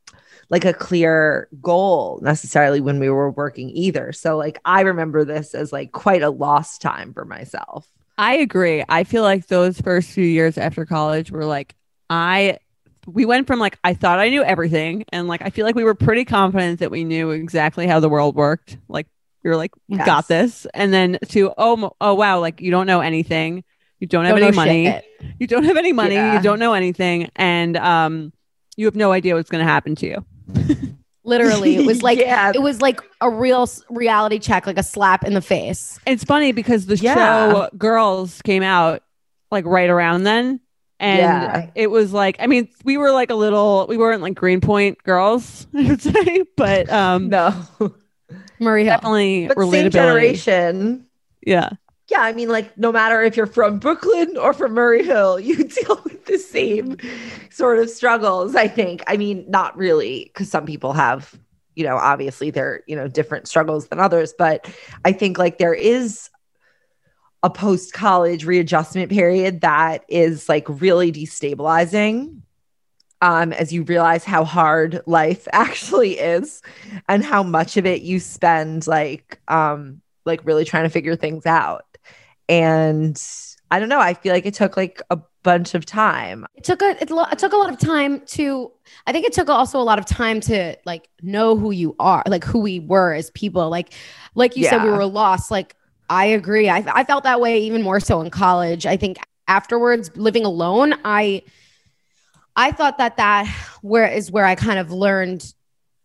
like 0.49 0.63
a 0.63 0.73
clear 0.73 1.49
goal 1.61 2.19
necessarily 2.21 2.79
when 2.79 2.97
we 2.97 3.09
were 3.09 3.31
working 3.31 3.69
either 3.71 4.13
so 4.13 4.37
like 4.37 4.57
i 4.63 4.81
remember 4.81 5.25
this 5.25 5.53
as 5.53 5.73
like 5.73 5.91
quite 5.91 6.21
a 6.21 6.29
lost 6.29 6.81
time 6.81 7.13
for 7.13 7.25
myself 7.25 7.87
I 8.17 8.37
agree. 8.37 8.83
I 8.89 9.03
feel 9.03 9.21
like 9.21 9.47
those 9.47 9.79
first 9.79 10.09
few 10.09 10.25
years 10.25 10.57
after 10.57 10.85
college 10.85 11.29
were 11.29 11.45
like 11.45 11.75
I 12.09 12.57
we 13.07 13.25
went 13.25 13.47
from 13.47 13.57
like 13.59 13.79
I 13.83 13.93
thought 13.93 14.19
I 14.19 14.29
knew 14.29 14.43
everything 14.43 15.05
and 15.13 15.27
like 15.27 15.41
I 15.41 15.49
feel 15.49 15.65
like 15.65 15.75
we 15.75 15.83
were 15.83 15.95
pretty 15.95 16.25
confident 16.25 16.79
that 16.81 16.91
we 16.91 17.03
knew 17.03 17.31
exactly 17.31 17.87
how 17.87 17.99
the 17.99 18.09
world 18.09 18.35
worked. 18.35 18.77
Like 18.89 19.07
we 19.43 19.49
were 19.49 19.55
like 19.55 19.71
Yes. 19.87 20.05
got 20.05 20.27
this 20.27 20.67
and 20.73 20.93
then 20.93 21.17
to 21.29 21.53
oh 21.57 21.95
oh 22.01 22.13
wow 22.13 22.39
like 22.39 22.59
you 22.61 22.69
don't 22.69 22.85
know 22.85 22.99
anything. 22.99 23.63
You 23.99 24.07
don't 24.07 24.25
have 24.25 24.35
Don't 24.35 24.47
any 24.49 24.55
money. 24.55 24.85
shit. 24.85 25.05
You 25.39 25.47
don't 25.47 25.63
have 25.63 25.77
any 25.77 25.93
money. 25.93 26.15
Yeah. 26.15 26.35
You 26.35 26.41
don't 26.43 26.59
know 26.59 26.73
anything 26.73 27.29
and 27.35 27.77
um 27.77 28.33
you 28.75 28.85
have 28.85 28.95
no 28.95 29.11
idea 29.11 29.33
what's 29.35 29.49
going 29.49 29.65
to 29.65 29.71
happen 29.71 29.95
to 29.95 30.05
you. 30.05 30.25
Literally, 31.23 31.75
it 31.75 31.85
was 31.85 32.01
like 32.03 32.19
Yeah. 32.19 32.51
it 32.53 32.61
was 32.61 32.81
like 32.81 33.01
a 33.21 33.29
real 33.29 33.67
reality 33.89 34.39
check, 34.39 34.65
like 34.67 34.77
a 34.77 34.83
slap 34.83 35.23
in 35.25 35.33
the 35.33 35.41
face. 35.41 35.99
It's 36.05 36.23
funny 36.23 36.51
because 36.51 36.85
the 36.85 36.95
Yeah. 36.95 37.15
show 37.15 37.69
Girls 37.77 38.41
came 38.43 38.63
out 38.63 39.01
like 39.51 39.65
right 39.65 39.89
around 39.89 40.23
then. 40.23 40.59
And 40.99 41.19
Yeah. 41.19 41.69
it 41.75 41.87
was 41.91 42.11
like, 42.11 42.37
I 42.39 42.47
mean, 42.47 42.69
we 42.83 42.97
were 42.97 43.11
like 43.11 43.29
a 43.29 43.35
little, 43.35 43.85
we 43.87 43.97
weren't 43.97 44.21
like 44.21 44.33
Greenpoint 44.35 45.03
girls, 45.03 45.67
I 45.75 45.83
would 45.89 46.01
say, 46.01 46.43
but 46.55 46.89
um, 46.91 47.29
no 47.29 47.53
Murray 48.59 48.83
definitely 48.83 49.47
but 49.47 49.61
same 49.69 49.89
generation 49.91 51.05
Yeah. 51.45 51.69
Yeah, 52.09 52.21
I 52.21 52.31
mean, 52.31 52.47
like, 52.47 52.77
no 52.77 52.93
matter 52.93 53.21
if 53.21 53.35
you're 53.35 53.45
from 53.45 53.79
Brooklyn 53.79 54.37
or 54.37 54.53
from 54.53 54.73
Murray 54.73 55.03
Hill, 55.03 55.39
you 55.41 55.63
deal 55.65 55.99
with 56.05 56.25
the 56.25 56.37
same 56.37 56.95
sort 57.49 57.79
of 57.79 57.89
struggles, 57.89 58.55
I 58.55 58.67
think. 58.69 59.03
I 59.07 59.17
mean, 59.17 59.43
not 59.49 59.75
really, 59.77 60.23
because 60.33 60.49
some 60.49 60.65
people 60.65 60.93
have, 60.93 61.37
you 61.75 61.83
know, 61.83 61.97
obviously 61.97 62.49
they're, 62.49 62.81
you 62.87 62.95
know, 62.95 63.09
different 63.09 63.47
struggles 63.49 63.89
than 63.89 63.99
others. 63.99 64.33
But 64.37 64.69
I 65.03 65.11
think 65.11 65.37
like 65.37 65.57
there 65.57 65.73
is 65.73 66.29
a 67.43 67.49
post 67.49 67.93
college 67.93 68.45
readjustment 68.45 69.11
period 69.11 69.61
that 69.61 70.03
is 70.07 70.49
like 70.49 70.65
really 70.67 71.11
destabilizing. 71.11 72.41
Um, 73.19 73.51
as 73.51 73.73
you 73.73 73.81
realize 73.81 74.23
how 74.23 74.43
hard 74.43 75.01
life 75.07 75.47
actually 75.53 76.19
is 76.19 76.61
and 77.09 77.23
how 77.23 77.41
much 77.41 77.75
of 77.75 77.85
it 77.87 78.03
you 78.03 78.19
spend 78.19 78.85
like 78.85 79.39
um 79.47 80.01
like 80.23 80.45
really 80.45 80.65
trying 80.65 80.83
to 80.83 80.89
figure 80.89 81.15
things 81.15 81.45
out. 81.47 81.85
And 82.47 83.19
I 83.71 83.79
don't 83.79 83.89
know, 83.89 83.99
I 83.99 84.13
feel 84.13 84.33
like 84.33 84.45
it 84.45 84.53
took 84.53 84.77
like 84.77 85.01
a 85.09 85.19
bunch 85.47 85.73
of 85.75 85.85
time. 85.85 86.45
It 86.55 86.63
took 86.65 86.81
a 86.81 87.01
it, 87.01 87.09
lo- 87.09 87.25
it 87.31 87.39
took 87.39 87.53
a 87.53 87.57
lot 87.57 87.71
of 87.71 87.79
time 87.79 88.21
to. 88.27 88.71
I 89.05 89.11
think 89.11 89.25
it 89.25 89.33
took 89.33 89.49
also 89.49 89.79
a 89.79 89.83
lot 89.83 89.97
of 89.97 90.05
time 90.05 90.39
to 90.41 90.75
like 90.85 91.09
know 91.21 91.55
who 91.57 91.71
you 91.71 91.95
are, 91.99 92.23
like 92.27 92.43
who 92.43 92.59
we 92.59 92.79
were 92.79 93.13
as 93.13 93.31
people. 93.31 93.69
Like, 93.69 93.93
like 94.35 94.57
you 94.57 94.65
said, 94.65 94.83
we 94.83 94.89
were 94.89 95.05
lost. 95.05 95.49
Like, 95.49 95.75
I 96.09 96.25
agree. 96.25 96.69
I 96.69 96.83
I 96.87 97.03
felt 97.03 97.23
that 97.23 97.41
way 97.41 97.59
even 97.59 97.81
more 97.81 97.99
so 97.99 98.21
in 98.21 98.29
college. 98.29 98.85
I 98.85 98.97
think 98.97 99.17
afterwards, 99.47 100.11
living 100.15 100.45
alone, 100.45 100.93
I 101.03 101.43
I 102.55 102.71
thought 102.71 102.97
that 102.97 103.17
that 103.17 103.47
where 103.81 104.07
is 104.07 104.31
where 104.31 104.45
I 104.45 104.55
kind 104.55 104.79
of 104.79 104.91
learned 104.91 105.53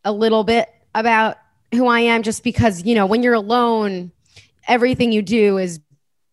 a 0.04 0.12
little 0.12 0.44
bit 0.44 0.68
about 0.94 1.38
who 1.72 1.86
I 1.86 2.00
am, 2.00 2.22
just 2.22 2.44
because 2.44 2.84
you 2.84 2.94
know 2.94 3.06
when 3.06 3.22
you're 3.22 3.34
alone, 3.34 4.12
everything 4.66 5.12
you 5.12 5.22
do 5.22 5.58
is 5.58 5.80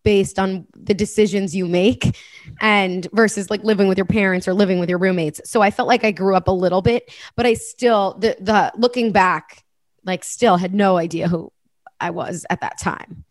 based 0.02 0.38
on 0.38 0.66
the 0.74 0.94
decisions 0.94 1.54
you 1.54 1.66
make 1.66 2.16
and 2.60 3.06
versus 3.12 3.50
like 3.50 3.62
living 3.62 3.86
with 3.86 3.98
your 3.98 4.06
parents 4.06 4.48
or 4.48 4.54
living 4.54 4.80
with 4.80 4.88
your 4.88 4.98
roommates. 4.98 5.42
So 5.44 5.60
I 5.60 5.70
felt 5.70 5.88
like 5.88 6.04
I 6.04 6.10
grew 6.10 6.34
up 6.34 6.48
a 6.48 6.52
little 6.52 6.80
bit, 6.82 7.12
but 7.36 7.46
I 7.46 7.54
still 7.54 8.16
the 8.18 8.36
the 8.40 8.72
looking 8.76 9.12
back 9.12 9.64
like 10.04 10.24
still 10.24 10.56
had 10.56 10.74
no 10.74 10.96
idea 10.96 11.28
who 11.28 11.52
I 12.00 12.10
was 12.10 12.46
at 12.50 12.60
that 12.62 12.78
time. 12.78 13.24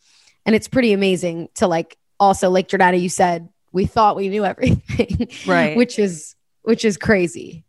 And 0.50 0.56
it's 0.56 0.68
pretty 0.68 0.94
amazing 0.94 1.50
to 1.58 1.68
like 1.68 1.96
also 2.20 2.50
like 2.50 2.70
Jordana 2.70 3.00
you 3.00 3.08
said 3.08 3.50
we 3.72 3.86
thought 3.86 4.16
we 4.16 4.30
knew 4.30 4.44
everything. 4.44 5.28
Right. 5.46 5.78
which 5.78 6.00
is 6.00 6.36
which 6.64 6.84
is 6.84 6.98
crazy. 6.98 7.66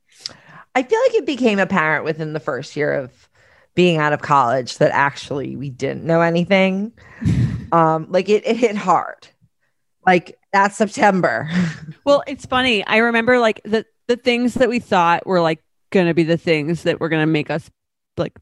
I 0.75 0.83
feel 0.83 0.99
like 1.03 1.15
it 1.17 1.27
became 1.27 1.59
apparent 1.59 2.07
within 2.07 2.33
the 2.33 2.41
first 2.41 2.77
year 2.77 2.95
of 2.95 3.29
being 3.75 3.99
out 3.99 4.15
of 4.15 4.23
college 4.23 4.79
that 4.79 4.93
actually 4.93 5.57
we 5.57 5.69
didn't 5.69 6.05
know 6.05 6.23
anything. 6.23 6.95
um, 7.73 8.07
like 8.09 8.31
it, 8.31 8.47
it 8.47 8.57
hit 8.57 8.77
hard. 8.77 9.29
Like 10.07 10.39
that 10.55 10.73
September. 10.73 11.51
Well, 12.03 12.23
it's 12.27 12.47
funny. 12.47 12.83
I 12.87 12.97
remember 12.97 13.39
like 13.39 13.61
the 13.67 13.85
the 14.09 14.17
things 14.17 14.55
that 14.55 14.71
we 14.71 14.79
thought 14.79 15.27
were 15.27 15.43
like 15.43 15.63
gonna 15.91 16.15
be 16.15 16.23
the 16.23 16.39
things 16.39 16.85
that 16.85 16.99
were 16.99 17.11
gonna 17.11 17.27
make 17.27 17.51
us 17.51 17.71
like 18.17 18.39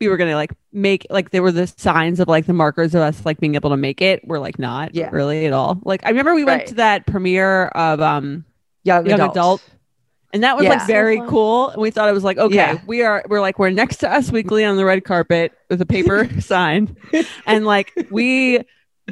we 0.00 0.08
were 0.08 0.16
gonna 0.16 0.34
like 0.34 0.52
make 0.72 1.06
like 1.10 1.30
there 1.30 1.42
were 1.42 1.50
the 1.52 1.66
signs 1.66 2.20
of 2.20 2.28
like 2.28 2.46
the 2.46 2.52
markers 2.52 2.94
of 2.94 3.00
us 3.02 3.24
like 3.26 3.40
being 3.40 3.54
able 3.56 3.70
to 3.70 3.76
make 3.76 4.00
it 4.00 4.26
were 4.26 4.38
like 4.38 4.58
not 4.58 4.94
Yeah. 4.94 5.10
really 5.10 5.46
at 5.46 5.52
all. 5.52 5.80
Like 5.84 6.04
I 6.06 6.10
remember 6.10 6.34
we 6.34 6.44
went 6.44 6.60
Right. 6.60 6.66
to 6.68 6.74
that 6.76 7.06
premiere 7.06 7.66
of 7.66 8.00
um 8.00 8.44
Young, 8.84 9.04
Young 9.06 9.20
adult. 9.20 9.32
Adult. 9.32 9.62
and 10.32 10.42
that 10.44 10.56
was 10.56 10.64
Yeah. 10.64 10.70
like 10.70 10.86
very 10.86 11.16
So 11.18 11.26
cool. 11.28 11.68
And 11.70 11.82
we 11.82 11.90
thought 11.90 12.08
it 12.08 12.12
was 12.12 12.22
like, 12.24 12.38
okay, 12.38 12.54
Yeah. 12.54 12.78
we 12.86 13.02
are 13.02 13.24
we're 13.28 13.40
like 13.40 13.58
we're 13.58 13.70
next 13.70 13.96
to 13.98 14.10
Us 14.10 14.30
Weekly 14.30 14.64
on 14.64 14.76
the 14.76 14.84
red 14.84 15.04
carpet 15.04 15.52
with 15.68 15.80
a 15.82 15.86
paper 15.86 16.28
sign. 16.40 16.96
And 17.46 17.66
like 17.66 17.92
we 18.10 18.60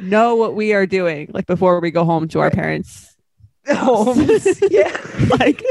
know 0.01 0.35
what 0.35 0.55
we 0.55 0.73
are 0.73 0.85
doing 0.85 1.29
like 1.33 1.45
before 1.45 1.81
we 1.81 1.91
go 1.91 2.05
home 2.05 2.29
to 2.29 2.39
our 2.39 2.49
parents. 2.51 3.08
Homes. 3.67 4.61
yeah. 4.71 4.95
like 5.39 5.63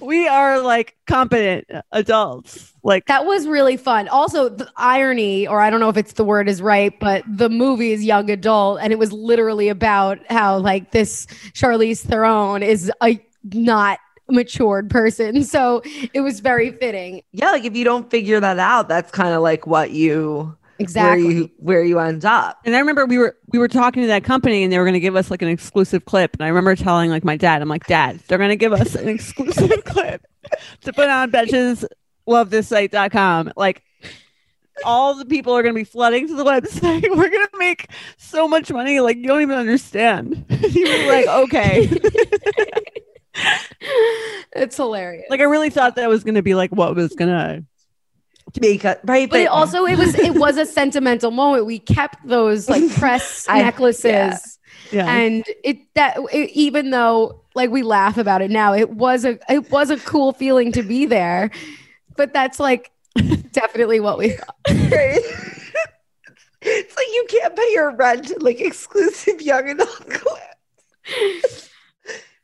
we 0.00 0.26
are 0.28 0.60
like 0.60 0.96
competent 1.06 1.66
adults. 1.92 2.72
Like 2.82 3.06
That 3.06 3.26
was 3.26 3.46
really 3.46 3.76
fun. 3.76 4.08
Also, 4.08 4.48
the 4.48 4.70
irony, 4.76 5.46
or 5.46 5.60
I 5.60 5.70
don't 5.70 5.80
know 5.80 5.88
if 5.88 5.96
it's 5.96 6.14
the 6.14 6.24
word 6.24 6.48
is 6.48 6.62
right, 6.62 6.98
but 7.00 7.24
the 7.26 7.48
movie 7.48 7.92
is 7.92 8.04
young 8.04 8.30
adult, 8.30 8.80
and 8.80 8.92
it 8.92 8.98
was 8.98 9.12
literally 9.12 9.68
about 9.68 10.18
how 10.30 10.58
like 10.58 10.92
this 10.92 11.26
Charlize 11.52 12.00
Theron 12.00 12.62
is 12.62 12.90
a 13.02 13.20
not 13.52 13.98
matured 14.28 14.90
person. 14.90 15.42
So 15.56 15.80
it 16.12 16.20
was 16.20 16.40
very 16.40 16.70
fitting. 16.72 17.22
Yeah. 17.32 17.52
Like 17.52 17.64
if 17.64 17.76
you 17.76 17.84
don't 17.84 18.10
figure 18.10 18.40
that 18.40 18.58
out, 18.58 18.88
that's 18.88 19.10
kind 19.10 19.32
of 19.32 19.42
like 19.42 19.66
what 19.66 19.90
you 19.90 20.56
Exactly. 20.78 21.24
where 21.24 21.32
you 21.32 21.50
where 21.56 21.84
you 21.84 21.98
end 21.98 22.24
up. 22.24 22.60
and 22.64 22.76
I 22.76 22.80
remember 22.80 23.06
we 23.06 23.18
were 23.18 23.36
we 23.48 23.58
were 23.58 23.68
talking 23.68 24.02
to 24.02 24.08
that 24.08 24.24
company 24.24 24.62
and 24.62 24.72
they 24.72 24.78
were 24.78 24.84
going 24.84 24.94
to 24.94 25.00
give 25.00 25.16
us 25.16 25.30
like 25.30 25.42
an 25.42 25.48
exclusive 25.48 26.04
clip. 26.04 26.34
And 26.34 26.42
I 26.44 26.48
remember 26.48 26.76
telling 26.76 27.10
like 27.10 27.24
my 27.24 27.36
dad, 27.36 27.62
I'm 27.62 27.68
like, 27.68 27.86
Dad, 27.86 28.20
they're 28.28 28.38
going 28.38 28.50
to 28.50 28.56
give 28.56 28.72
us 28.72 28.94
an 28.94 29.08
exclusive 29.08 29.70
clip 29.84 30.26
to 30.82 30.92
put 30.92 31.08
on 31.08 31.30
Betches 31.30 31.84
love 32.26 32.50
this 32.50 32.68
site.com. 32.68 33.52
Like 33.56 33.82
all 34.84 35.14
the 35.14 35.24
people 35.24 35.54
are 35.54 35.62
going 35.62 35.74
to 35.74 35.80
be 35.80 35.84
flooding 35.84 36.28
to 36.28 36.34
the 36.34 36.44
website. 36.44 37.02
We're 37.16 37.30
going 37.30 37.46
to 37.46 37.58
make 37.58 37.88
so 38.18 38.46
much 38.46 38.70
money. 38.70 39.00
Like 39.00 39.16
you 39.16 39.26
don't 39.26 39.42
even 39.42 39.56
understand. 39.56 40.44
you 40.50 40.88
were 40.88 41.12
like, 41.12 41.26
okay. 41.26 41.88
it's 44.52 44.76
hilarious. 44.76 45.26
like 45.30 45.40
I 45.40 45.44
really 45.44 45.70
thought 45.70 45.96
that 45.96 46.08
was 46.08 46.24
going 46.24 46.34
to 46.34 46.42
be 46.42 46.54
like 46.54 46.70
what 46.70 46.94
was 46.94 47.14
going 47.14 47.30
to 47.30 47.64
Because 48.60 48.96
right, 49.04 49.28
but 49.28 49.40
it 49.40 49.46
also 49.46 49.84
it 49.86 49.98
was 49.98 50.14
it 50.14 50.34
was 50.34 50.56
a 50.56 50.64
sentimental 50.64 51.30
moment. 51.30 51.66
We 51.66 51.78
kept 51.78 52.26
those 52.26 52.68
like 52.68 52.88
press 52.96 53.46
I- 53.48 53.60
necklaces. 53.62 54.04
yeah. 54.04 54.38
yeah. 54.92 55.06
and 55.10 55.44
it 55.64 55.78
that 55.94 56.16
it, 56.32 56.50
even 56.52 56.90
though 56.90 57.42
like 57.54 57.70
we 57.70 57.82
laugh 57.82 58.16
about 58.18 58.42
it 58.42 58.50
now 58.50 58.72
it 58.74 58.90
was 58.90 59.24
a 59.24 59.38
it 59.52 59.70
was 59.70 59.90
a 59.90 59.96
cool 59.98 60.32
feeling 60.32 60.70
to 60.72 60.82
be 60.82 61.06
there 61.06 61.50
but 62.16 62.32
that's 62.32 62.60
like 62.60 62.90
definitely 63.52 63.98
what 63.98 64.16
we 64.18 64.30
thought 64.30 64.56
Right. 64.68 65.20
it's 66.62 66.96
like 66.96 67.06
you 67.08 67.26
can't 67.28 67.56
pay 67.56 67.72
your 67.72 67.94
rent 67.96 68.42
like 68.42 68.60
exclusive 68.60 69.40
young 69.42 69.68
adult 69.70 70.10
clips. 70.10 71.70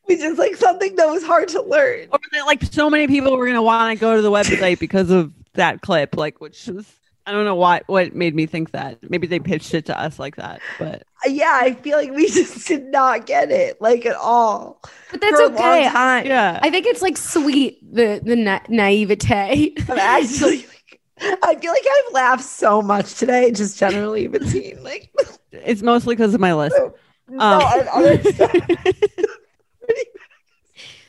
Which 0.05 0.19
is 0.21 0.37
like 0.39 0.57
something 0.57 0.97
that 0.97 1.07
was 1.07 1.23
hard 1.25 1.49
to 1.49 1.63
learn. 1.63 2.09
or 2.13 2.19
that 2.33 2.47
like 2.47 2.63
so 2.65 2.91
many 2.91 3.07
people 3.07 3.37
were 3.37 3.47
gonna 3.47 3.63
want 3.63 3.97
to 3.97 4.01
go 4.01 4.17
to 4.17 4.23
the 4.23 4.31
website 4.31 4.79
because 4.81 5.11
of 5.11 5.33
that 5.55 5.81
clip, 5.83 6.17
like 6.17 6.41
which 6.41 6.67
was 6.67 6.87
I 7.27 7.31
don't 7.33 7.45
know 7.45 7.55
what 7.55 7.85
what 7.87 8.15
made 8.15 8.35
me 8.35 8.47
think 8.47 8.73
that. 8.73 8.99
Maybe 9.09 9.27
they 9.27 9.39
pitched 9.39 9.75
it 9.75 9.87
to 9.87 9.99
us 9.99 10.19
like 10.19 10.37
that, 10.37 10.61
but 10.79 11.05
Yeah, 11.27 11.61
I 11.63 11.75
feel 11.75 11.97
like 11.99 12.11
we 12.13 12.27
just 12.31 12.67
did 12.67 12.87
not 12.87 13.27
get 13.27 13.51
it 13.51 13.81
like 13.81 14.05
at 14.07 14.17
all. 14.17 14.81
but 15.11 15.21
that's 15.21 15.37
for 15.37 15.43
a 15.45 15.49
long 15.49 15.57
okay 15.57 15.89
time. 15.89 16.27
yeah, 16.27 16.59
i 16.63 16.71
think 16.71 16.87
it's 16.87 17.03
like 17.03 17.17
sweet 17.17 17.79
the 17.95 18.21
the 18.25 18.35
na- 18.37 18.61
naivete 18.69 19.75
I'm 19.89 19.99
actually 19.99 20.59
like, 20.67 21.01
I 21.45 21.55
feel 21.55 21.71
like 21.71 21.85
I've 21.87 22.13
laughed 22.13 22.43
so 22.45 22.83
much 22.83 23.15
today, 23.15 23.53
just 23.53 23.79
generally 23.79 24.27
between 24.27 24.83
like 24.83 25.13
it's 25.53 25.83
mostly 25.83 26.17
because 26.17 26.35
of 26.35 26.41
my 26.41 26.55
list. 26.55 26.75
no, 27.29 27.39
Um, 27.39 27.63
and 27.79 27.89
other 27.89 28.23
stuff. 28.33 28.53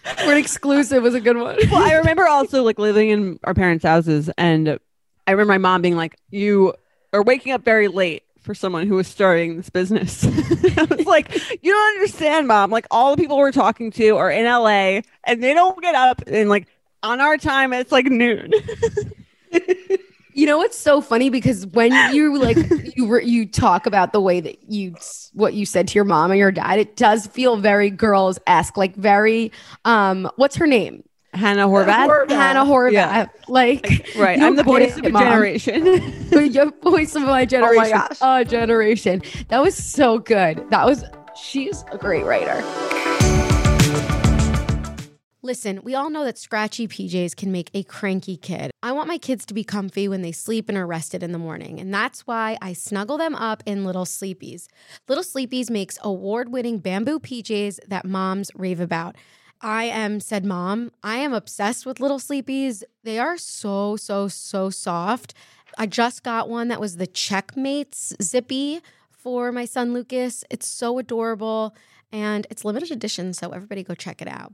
word 0.25 0.37
exclusive 0.37 1.03
was 1.03 1.13
a 1.13 1.21
good 1.21 1.37
one 1.37 1.57
well, 1.71 1.83
I 1.83 1.93
remember 1.93 2.27
also 2.27 2.63
like 2.63 2.79
living 2.79 3.09
in 3.09 3.39
our 3.43 3.53
parents' 3.53 3.85
houses, 3.85 4.29
and 4.37 4.79
I 5.27 5.31
remember 5.31 5.53
my 5.53 5.57
mom 5.57 5.81
being 5.81 5.95
like, 5.95 6.15
"You 6.29 6.73
are 7.13 7.23
waking 7.23 7.53
up 7.53 7.63
very 7.63 7.87
late." 7.87 8.23
For 8.41 8.53
someone 8.53 8.87
who 8.87 8.95
was 8.95 9.07
starting 9.07 9.55
this 9.55 9.69
business, 9.69 10.25
I 10.77 10.83
was 10.89 11.05
like, 11.05 11.33
"You 11.63 11.71
don't 11.71 11.95
understand, 11.95 12.45
mom. 12.45 12.71
Like 12.71 12.85
all 12.91 13.15
the 13.15 13.21
people 13.21 13.37
we're 13.37 13.53
talking 13.53 13.89
to 13.91 14.17
are 14.17 14.29
in 14.29 14.43
LA, 14.43 14.99
and 15.23 15.41
they 15.41 15.53
don't 15.53 15.81
get 15.81 15.95
up 15.95 16.23
and 16.27 16.49
like 16.49 16.67
on 17.01 17.21
our 17.21 17.37
time. 17.37 17.71
It's 17.71 17.93
like 17.93 18.07
noon." 18.07 18.51
you 20.33 20.45
know 20.45 20.57
what's 20.57 20.77
so 20.77 21.01
funny 21.01 21.29
because 21.29 21.65
when 21.67 21.91
you 22.13 22.37
like 22.37 22.57
you 22.95 23.07
re- 23.07 23.25
you 23.25 23.45
talk 23.45 23.85
about 23.85 24.13
the 24.13 24.21
way 24.21 24.39
that 24.41 24.57
you 24.71 24.95
what 25.33 25.53
you 25.53 25.65
said 25.65 25.87
to 25.87 25.95
your 25.95 26.05
mom 26.05 26.31
and 26.31 26.39
your 26.39 26.51
dad 26.51 26.79
it 26.79 26.95
does 26.95 27.27
feel 27.27 27.57
very 27.57 27.89
girls 27.89 28.39
esque 28.47 28.77
like 28.77 28.95
very 28.95 29.51
um 29.85 30.29
what's 30.35 30.55
her 30.55 30.67
name 30.67 31.03
Hannah 31.33 31.67
Horvath. 31.67 32.07
Horvath. 32.07 32.29
Hannah 32.29 32.63
Horvath 32.63 32.91
Yeah. 32.91 33.25
like 33.47 34.11
Right. 34.15 34.39
I'm 34.39 34.55
the 34.55 34.61
voice 34.63 34.95
of 34.97 35.03
it, 35.05 35.15
a 35.15 35.17
generation. 35.17 35.83
Your 36.53 36.71
voice 36.83 37.15
of 37.15 37.23
my 37.23 37.43
generation. 37.45 37.79
Oh 37.79 37.97
my 37.97 38.07
gosh. 38.07 38.17
A 38.21 38.45
generation. 38.45 39.23
That 39.47 39.59
was 39.59 39.75
so 39.75 40.19
good. 40.19 40.63
That 40.69 40.85
was 40.85 41.03
she's 41.35 41.83
a 41.91 41.97
great 41.97 42.23
writer. 42.23 42.61
Listen, 45.45 45.81
we 45.83 45.93
all 45.93 46.09
know 46.09 46.23
that 46.23 46.37
scratchy 46.37 46.87
PJs 46.87 47.35
can 47.35 47.51
make 47.51 47.69
a 47.73 47.83
cranky 47.83 48.37
kid. 48.37 48.71
I 48.81 48.93
want 48.93 49.09
my 49.09 49.17
kids 49.17 49.45
to 49.47 49.53
be 49.53 49.65
comfy 49.65 50.07
when 50.07 50.21
they 50.21 50.31
sleep 50.31 50.69
and 50.69 50.77
are 50.77 50.87
rested 50.87 51.21
in 51.21 51.33
the 51.33 51.37
morning, 51.37 51.81
and 51.81 51.93
that's 51.93 52.25
why 52.25 52.57
I 52.61 52.71
snuggle 52.71 53.17
them 53.17 53.35
up 53.35 53.61
in 53.65 53.83
Little 53.83 54.05
Sleepies. 54.05 54.67
Little 55.09 55.23
Sleepies 55.23 55.69
makes 55.69 55.97
award 56.01 56.53
winning 56.53 56.77
bamboo 56.77 57.19
PJs 57.19 57.81
that 57.89 58.05
moms 58.05 58.51
rave 58.55 58.79
about. 58.79 59.17
I 59.59 59.83
am 59.83 60.21
said 60.21 60.45
mom. 60.45 60.91
I 61.03 61.17
am 61.17 61.33
obsessed 61.33 61.85
with 61.85 61.99
Little 61.99 62.19
Sleepies. 62.19 62.81
They 63.03 63.19
are 63.19 63.37
so, 63.37 63.97
so, 63.97 64.29
so 64.29 64.69
soft. 64.69 65.33
I 65.77 65.87
just 65.87 66.23
got 66.23 66.47
one 66.47 66.69
that 66.69 66.79
was 66.79 66.95
the 66.95 67.07
Checkmates 67.07 68.13
Zippy 68.21 68.79
for 69.11 69.51
my 69.51 69.65
son 69.65 69.93
Lucas. 69.93 70.45
It's 70.49 70.67
so 70.67 70.99
adorable 70.99 71.75
and 72.13 72.47
it's 72.49 72.63
limited 72.63 72.91
edition, 72.91 73.33
so 73.33 73.49
everybody 73.49 73.83
go 73.83 73.93
check 73.93 74.21
it 74.21 74.27
out. 74.29 74.53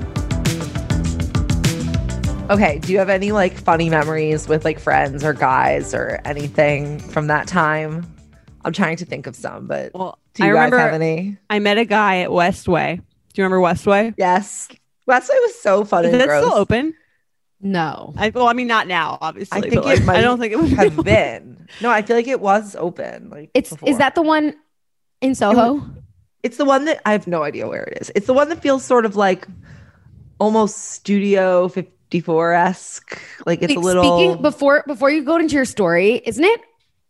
Okay, 2.51 2.79
do 2.79 2.91
you 2.91 2.99
have 2.99 3.09
any 3.09 3.31
like 3.31 3.57
funny 3.57 3.89
memories 3.89 4.47
with 4.49 4.65
like 4.65 4.77
friends 4.77 5.23
or 5.23 5.31
guys 5.33 5.93
or 5.93 6.19
anything 6.25 6.99
from 6.99 7.27
that 7.27 7.47
time? 7.47 8.05
I'm 8.65 8.73
trying 8.73 8.97
to 8.97 9.05
think 9.05 9.25
of 9.25 9.37
some, 9.37 9.67
but 9.67 9.93
Well, 9.93 10.19
do 10.33 10.43
you 10.43 10.49
I 10.49 10.53
guys 10.53 10.55
remember 10.65 10.79
have 10.79 10.93
any? 10.93 11.37
I 11.49 11.59
met 11.59 11.77
a 11.77 11.85
guy 11.85 12.19
at 12.19 12.29
Westway. 12.29 12.97
Do 12.97 13.01
you 13.41 13.45
remember 13.45 13.65
Westway? 13.65 14.13
Yes. 14.17 14.67
Westway 15.07 15.29
was 15.41 15.59
so 15.61 15.85
fun 15.85 16.03
Is 16.05 16.11
and 16.11 16.19
that 16.21 16.27
gross. 16.27 16.45
still 16.45 16.57
open? 16.57 16.93
No. 17.61 18.13
I 18.17 18.29
well, 18.31 18.47
I 18.47 18.53
mean, 18.53 18.67
not 18.67 18.85
now, 18.85 19.17
obviously. 19.21 19.57
I 19.57 19.61
but, 19.61 19.69
think 19.69 19.85
like, 19.85 19.99
it 19.99 20.03
might 20.05 20.17
I 20.17 20.21
don't 20.21 20.37
think 20.39 20.51
it 20.51 20.59
would 20.59 20.71
have 20.73 21.03
been. 21.05 21.67
No, 21.79 21.89
I 21.89 22.01
feel 22.01 22.17
like 22.17 22.27
it 22.27 22.41
was 22.41 22.75
open. 22.75 23.29
Like 23.29 23.49
It's 23.53 23.69
before. 23.69 23.87
is 23.87 23.97
that 23.97 24.15
the 24.15 24.21
one 24.23 24.55
in 25.21 25.35
Soho? 25.35 25.85
It's 26.43 26.57
the 26.57 26.65
one 26.65 26.83
that 26.85 26.99
I 27.05 27.13
have 27.13 27.27
no 27.27 27.43
idea 27.43 27.65
where 27.67 27.83
it 27.83 27.99
is. 28.01 28.11
It's 28.13 28.27
the 28.27 28.33
one 28.33 28.49
that 28.49 28.61
feels 28.61 28.83
sort 28.83 29.05
of 29.05 29.15
like 29.15 29.47
almost 30.39 30.77
Studio 30.91 31.69
54 32.11 32.53
esque. 32.53 33.21
Like 33.45 33.61
it's 33.61 33.73
a 33.73 33.79
little. 33.79 34.03
Speaking 34.03 34.41
before 34.41 34.83
before 34.85 35.09
you 35.09 35.23
go 35.23 35.37
into 35.37 35.55
your 35.55 35.65
story, 35.65 36.21
isn't 36.25 36.43
it 36.43 36.61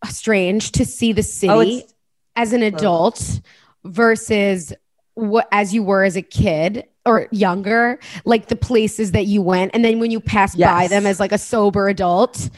strange 0.09 0.71
to 0.73 0.85
see 0.85 1.11
the 1.11 1.23
city 1.23 1.83
Oh, 1.83 1.91
as 2.35 2.53
an 2.53 2.61
adult 2.63 3.41
versus 3.83 4.73
what 5.15 5.47
as 5.51 5.73
you 5.73 5.83
were 5.83 6.03
as 6.03 6.15
a 6.15 6.21
kid 6.21 6.85
or 7.03 7.27
younger, 7.31 7.99
like 8.25 8.47
the 8.47 8.55
places 8.55 9.13
that 9.13 9.25
you 9.25 9.41
went, 9.41 9.71
and 9.73 9.83
then 9.83 9.99
when 9.99 10.11
you 10.11 10.19
pass 10.19 10.55
by 10.55 10.87
them 10.87 11.07
as 11.07 11.19
like 11.19 11.31
a 11.31 11.37
sober 11.39 11.89
adult, 11.89 12.49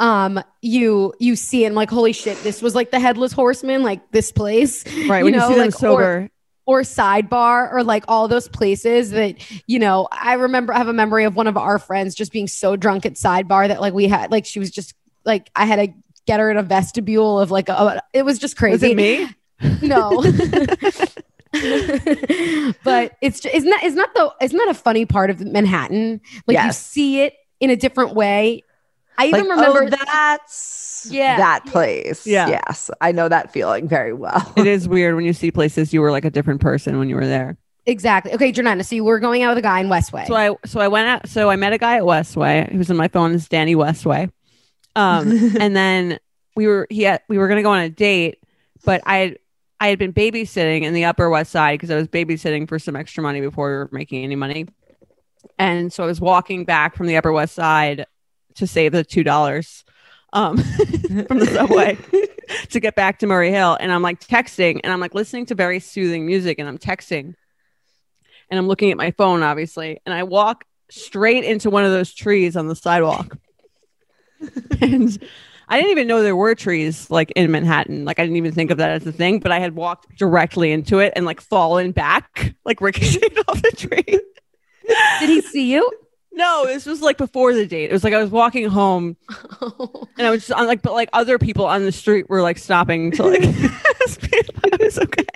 um, 0.00 0.42
you 0.60 1.14
you 1.20 1.36
see 1.36 1.64
and 1.64 1.76
like, 1.76 1.88
holy 1.88 2.12
shit, 2.12 2.36
this 2.42 2.60
was 2.60 2.74
like 2.74 2.90
the 2.90 2.98
headless 2.98 3.30
horseman, 3.32 3.84
like 3.84 4.10
this 4.10 4.32
place, 4.32 4.84
right 5.08 5.18
you 5.20 5.24
when 5.26 5.34
know, 5.34 5.48
you 5.48 5.54
see 5.54 5.58
them 5.60 5.66
like, 5.66 5.74
sober. 5.74 6.02
or 6.02 6.30
sidebar 6.68 7.72
or 7.72 7.82
like 7.82 8.04
all 8.08 8.28
those 8.28 8.48
places 8.48 9.10
that 9.10 9.36
you 9.66 9.78
know 9.78 10.08
i 10.12 10.34
remember 10.34 10.72
i 10.72 10.78
have 10.78 10.88
a 10.88 10.92
memory 10.92 11.24
of 11.24 11.36
one 11.36 11.46
of 11.46 11.56
our 11.56 11.78
friends 11.78 12.14
just 12.14 12.32
being 12.32 12.48
so 12.48 12.76
drunk 12.76 13.04
at 13.04 13.14
sidebar 13.14 13.68
that 13.68 13.80
like 13.80 13.92
we 13.92 14.06
had 14.06 14.30
like 14.30 14.46
she 14.46 14.58
was 14.58 14.70
just 14.70 14.94
like 15.24 15.50
i 15.54 15.64
had 15.66 15.76
to 15.76 15.88
get 16.26 16.40
her 16.40 16.50
in 16.50 16.56
a 16.56 16.62
vestibule 16.62 17.40
of 17.40 17.50
like 17.50 17.68
a, 17.68 18.00
it 18.12 18.24
was 18.24 18.38
just 18.38 18.56
crazy. 18.56 18.72
Was 18.72 18.82
it 18.84 18.96
me? 18.96 19.28
no 19.82 20.22
but 22.84 23.16
it's 23.20 23.40
ju- 23.40 23.50
isn't 23.52 23.68
that 23.68 23.82
isn't 23.84 23.96
that 23.96 24.14
the 24.14 24.32
isn't 24.40 24.56
that 24.56 24.68
a 24.68 24.74
funny 24.74 25.04
part 25.04 25.30
of 25.30 25.40
manhattan 25.40 26.20
like 26.46 26.58
you 26.64 26.72
see 26.72 27.20
it 27.20 27.34
in 27.60 27.70
a 27.70 27.76
different 27.76 28.14
way 28.14 28.62
i 29.18 29.26
even 29.26 29.48
like, 29.48 29.58
oh, 29.58 29.74
remember 29.74 29.96
oh, 29.96 30.04
that's 30.04 30.91
Yeah. 31.10 31.36
that 31.36 31.66
place. 31.66 32.26
Yeah. 32.26 32.48
Yes. 32.48 32.90
I 33.00 33.12
know 33.12 33.28
that 33.28 33.52
feeling 33.52 33.88
very 33.88 34.12
well. 34.12 34.52
it 34.56 34.66
is 34.76 34.88
weird 34.88 35.14
when 35.14 35.24
you 35.24 35.32
see 35.32 35.50
places 35.50 35.92
you 35.92 36.00
were 36.00 36.10
like 36.10 36.24
a 36.24 36.30
different 36.30 36.60
person 36.60 36.98
when 36.98 37.08
you 37.08 37.16
were 37.16 37.26
there. 37.26 37.56
exactly 37.86 38.32
okay 38.32 38.52
Jordana, 38.52 38.84
so 38.84 38.94
you 38.94 39.02
were 39.04 39.18
going 39.18 39.42
out 39.42 39.50
with 39.50 39.58
a 39.58 39.62
guy 39.62 39.80
in 39.80 39.88
westway 39.88 40.26
So 40.26 40.34
I 40.34 40.54
so 40.64 40.80
I 40.80 40.88
went 40.88 41.08
out. 41.08 41.28
So 41.28 41.50
I 41.50 41.56
met 41.56 41.72
a 41.72 41.78
guy 41.78 41.96
at 41.96 42.02
Westway. 42.02 42.70
He 42.70 42.78
was 42.78 42.90
on 42.90 42.96
my 42.96 43.08
phone. 43.08 43.32
Is 43.32 43.48
Danny 43.48 43.74
Westway. 43.74 44.30
Um, 44.94 45.30
and 45.60 45.74
then 45.74 46.18
we 46.54 46.66
were 46.66 46.86
he 46.90 47.02
had, 47.02 47.22
we 47.28 47.38
were 47.38 47.48
gonna 47.48 47.62
go 47.62 47.72
on 47.72 47.80
a 47.80 47.88
date, 47.90 48.38
but 48.84 49.00
I 49.06 49.16
had 49.18 49.38
I 49.80 49.88
had 49.88 49.98
been 49.98 50.12
babysitting 50.12 50.82
in 50.82 50.94
the 50.94 51.06
Upper 51.06 51.28
West 51.28 51.50
Side 51.50 51.74
because 51.74 51.90
I 51.90 51.96
was 51.96 52.06
babysitting 52.06 52.68
for 52.68 52.78
some 52.78 52.94
extra 52.94 53.20
money 53.22 53.40
before 53.40 53.68
we 53.68 53.74
were 53.74 53.88
making 53.90 54.22
any 54.22 54.36
money. 54.36 54.66
And 55.58 55.92
so 55.92 56.04
I 56.04 56.06
was 56.06 56.20
walking 56.20 56.64
back 56.64 56.94
from 56.94 57.08
the 57.08 57.16
Upper 57.16 57.32
West 57.32 57.54
Side 57.54 58.06
to 58.54 58.66
save 58.66 58.92
the 58.92 59.02
two 59.02 59.24
dollars 59.24 59.84
um, 60.32 60.56
from 61.26 61.38
the 61.38 61.46
subway 61.46 61.98
to 62.70 62.80
get 62.80 62.94
back 62.94 63.18
to 63.20 63.26
Murray 63.26 63.50
Hill. 63.50 63.76
And 63.78 63.92
I'm 63.92 64.02
like 64.02 64.20
texting 64.20 64.80
and 64.82 64.92
I'm 64.92 65.00
like 65.00 65.14
listening 65.14 65.46
to 65.46 65.54
very 65.54 65.80
soothing 65.80 66.26
music 66.26 66.58
and 66.58 66.68
I'm 66.68 66.78
texting 66.78 67.34
and 68.50 68.58
I'm 68.58 68.68
looking 68.68 68.90
at 68.90 68.96
my 68.96 69.10
phone, 69.12 69.42
obviously. 69.42 70.00
And 70.04 70.14
I 70.14 70.22
walk 70.24 70.64
straight 70.90 71.44
into 71.44 71.70
one 71.70 71.84
of 71.84 71.90
those 71.90 72.12
trees 72.12 72.56
on 72.56 72.66
the 72.66 72.76
sidewalk. 72.76 73.38
and 74.80 75.18
I 75.68 75.76
didn't 75.76 75.92
even 75.92 76.06
know 76.06 76.22
there 76.22 76.36
were 76.36 76.54
trees 76.54 77.10
like 77.10 77.30
in 77.32 77.50
Manhattan. 77.50 78.04
Like 78.04 78.18
I 78.18 78.24
didn't 78.24 78.36
even 78.36 78.52
think 78.52 78.70
of 78.70 78.78
that 78.78 78.90
as 78.90 79.06
a 79.06 79.12
thing, 79.12 79.38
but 79.38 79.52
I 79.52 79.58
had 79.58 79.74
walked 79.74 80.16
directly 80.16 80.72
into 80.72 80.98
it 80.98 81.12
and 81.16 81.24
like 81.24 81.40
fallen 81.40 81.92
back, 81.92 82.54
like 82.64 82.80
ricocheted 82.80 83.38
off 83.48 83.62
the 83.62 83.70
tree. 83.70 84.20
did 85.20 85.28
he 85.28 85.40
see 85.40 85.72
you 85.72 85.90
No, 86.34 86.64
this 86.66 86.86
was 86.86 87.02
like 87.02 87.18
before 87.18 87.52
the 87.52 87.66
date. 87.66 87.90
It 87.90 87.92
was 87.92 88.04
like 88.04 88.14
I 88.14 88.22
was 88.22 88.30
walking 88.30 88.68
home 88.68 89.16
and 89.60 90.26
I 90.26 90.30
was 90.30 90.46
just 90.46 90.52
on 90.52 90.66
like, 90.66 90.82
but 90.82 90.92
like 90.94 91.10
other 91.12 91.38
people 91.38 91.66
on 91.66 91.84
the 91.84 91.92
street 91.92 92.28
were 92.28 92.42
like 92.42 92.58
stopping 92.58 93.10
to 93.12 93.22
like 93.24 93.42
ask 93.42 94.22
me 94.22 94.28
if 94.32 94.50
I 94.64 94.84
was 94.84 94.98
okay. 94.98 95.26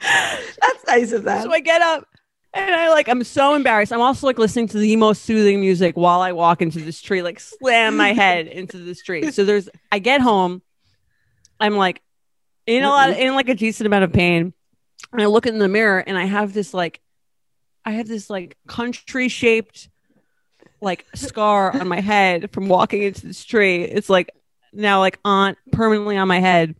That's 0.00 0.86
nice 0.86 1.12
of 1.12 1.24
them. 1.24 1.42
So 1.42 1.52
I 1.52 1.60
get 1.60 1.82
up 1.82 2.06
and 2.52 2.74
I 2.74 2.90
like 2.90 3.08
I'm 3.08 3.24
so 3.24 3.54
embarrassed. 3.54 3.92
I'm 3.92 4.00
also 4.00 4.26
like 4.26 4.38
listening 4.38 4.68
to 4.68 4.78
the 4.78 4.96
most 4.96 5.22
soothing 5.22 5.60
music 5.60 5.96
while 5.96 6.20
I 6.20 6.32
walk 6.32 6.62
into 6.62 6.80
this 6.80 7.00
tree, 7.00 7.22
like 7.22 7.40
slam 7.40 7.96
my 7.96 8.12
head 8.12 8.46
into 8.46 8.78
this 8.78 9.02
tree. 9.02 9.30
So 9.32 9.44
there's 9.44 9.68
I 9.90 9.98
get 9.98 10.20
home, 10.20 10.62
I'm 11.58 11.76
like 11.76 12.02
in 12.66 12.84
a 12.84 12.88
lot 12.88 13.10
in 13.10 13.34
like 13.34 13.48
a 13.48 13.54
decent 13.54 13.86
amount 13.86 14.04
of 14.04 14.12
pain. 14.12 14.52
And 15.12 15.22
I 15.22 15.26
look 15.26 15.46
in 15.46 15.58
the 15.58 15.68
mirror 15.68 15.98
and 15.98 16.16
I 16.16 16.24
have 16.24 16.52
this 16.52 16.72
like 16.72 17.00
I 17.84 17.92
have 17.92 18.06
this 18.06 18.30
like 18.30 18.56
country 18.68 19.28
shaped 19.28 19.88
like 20.80 21.06
scar 21.14 21.74
on 21.76 21.88
my 21.88 22.00
head 22.00 22.50
from 22.52 22.68
walking 22.68 23.02
into 23.02 23.26
this 23.26 23.44
tree. 23.44 23.82
It's 23.82 24.08
like 24.10 24.30
now 24.72 25.00
like 25.00 25.18
on 25.24 25.56
permanently 25.72 26.16
on 26.16 26.28
my 26.28 26.40
head. 26.40 26.74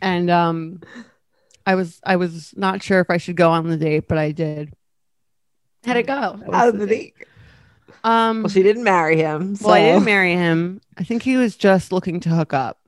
And 0.00 0.30
um 0.30 0.80
I 1.66 1.74
was 1.74 2.00
I 2.04 2.16
was 2.16 2.54
not 2.56 2.82
sure 2.82 3.00
if 3.00 3.10
I 3.10 3.16
should 3.16 3.36
go 3.36 3.50
on 3.50 3.68
the 3.68 3.76
date, 3.76 4.08
but 4.08 4.18
I 4.18 4.32
did. 4.32 4.74
how'd 5.84 5.96
it 5.96 6.06
go 6.06 6.40
How 6.52 6.70
did 6.70 6.90
he? 6.90 7.14
Um 8.02 8.42
Well, 8.42 8.50
she 8.50 8.62
didn't 8.62 8.84
marry 8.84 9.16
him. 9.16 9.56
So. 9.56 9.66
well, 9.68 9.76
I 9.76 9.80
didn't 9.80 10.04
marry 10.04 10.32
him. 10.32 10.80
I 10.96 11.04
think 11.04 11.22
he 11.22 11.36
was 11.36 11.56
just 11.56 11.92
looking 11.92 12.20
to 12.20 12.28
hook 12.30 12.52
up, 12.52 12.78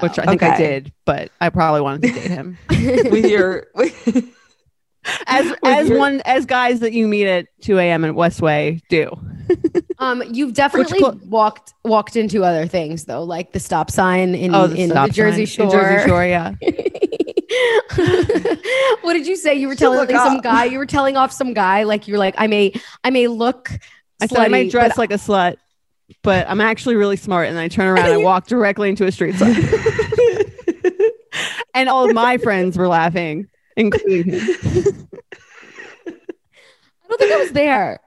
which 0.00 0.18
I 0.18 0.24
think 0.26 0.42
I 0.42 0.56
did, 0.56 0.92
but 1.04 1.30
I 1.40 1.50
probably 1.50 1.80
wanted 1.80 2.02
to 2.02 2.20
date 2.20 2.30
him. 2.30 2.58
with 3.10 3.26
your 3.26 3.66
with, 3.74 4.32
As 5.26 5.54
as 5.64 5.88
your- 5.88 5.98
one 5.98 6.22
as 6.24 6.46
guys 6.46 6.80
that 6.80 6.92
you 6.92 7.06
meet 7.06 7.26
at 7.26 7.46
2 7.62 7.78
a.m. 7.78 8.04
in 8.04 8.14
Westway 8.14 8.80
do. 8.88 9.10
Um, 9.98 10.22
you've 10.30 10.52
definitely 10.52 10.98
cl- 10.98 11.18
walked 11.24 11.72
walked 11.82 12.16
into 12.16 12.44
other 12.44 12.66
things 12.66 13.06
though, 13.06 13.22
like 13.22 13.52
the 13.52 13.60
stop 13.60 13.90
sign 13.90 14.34
in 14.34 14.54
Oh, 14.54 14.66
the 14.66 14.76
in 14.76 14.90
the 14.90 15.06
Jersey 15.06 15.46
sign. 15.46 15.70
Shore. 15.70 15.80
In 15.80 15.80
Jersey 15.96 16.08
Shore, 16.08 16.24
yeah. 16.26 16.52
what 19.02 19.14
did 19.14 19.26
you 19.26 19.36
say? 19.36 19.54
You 19.54 19.68
were 19.68 19.74
telling 19.74 20.06
some 20.08 20.36
up. 20.36 20.42
guy. 20.42 20.64
You 20.64 20.78
were 20.78 20.86
telling 20.86 21.16
off 21.16 21.32
some 21.32 21.54
guy. 21.54 21.84
Like 21.84 22.08
you're 22.08 22.18
like, 22.18 22.34
I 22.36 22.46
may, 22.46 22.72
I 23.04 23.10
may 23.10 23.26
look. 23.28 23.70
I 24.20 24.26
said 24.26 24.38
I 24.38 24.48
slutty, 24.48 24.70
dress 24.70 24.88
but 24.90 24.98
like 24.98 25.10
a 25.12 25.14
slut, 25.14 25.56
but 26.22 26.46
I'm 26.48 26.60
actually 26.60 26.96
really 26.96 27.16
smart. 27.16 27.48
And 27.48 27.58
I 27.58 27.68
turn 27.68 27.86
around 27.86 28.10
and 28.10 28.22
walk 28.22 28.46
directly 28.48 28.90
into 28.90 29.06
a 29.06 29.12
street 29.12 29.36
sign. 29.36 29.56
and 31.74 31.88
all 31.88 32.06
of 32.08 32.14
my 32.14 32.36
friends 32.38 32.76
were 32.76 32.88
laughing, 32.88 33.46
including 33.76 34.32
him. 34.32 34.40
I 36.06 37.08
don't 37.08 37.18
think 37.18 37.32
I 37.32 37.36
was 37.38 37.52
there. 37.52 38.00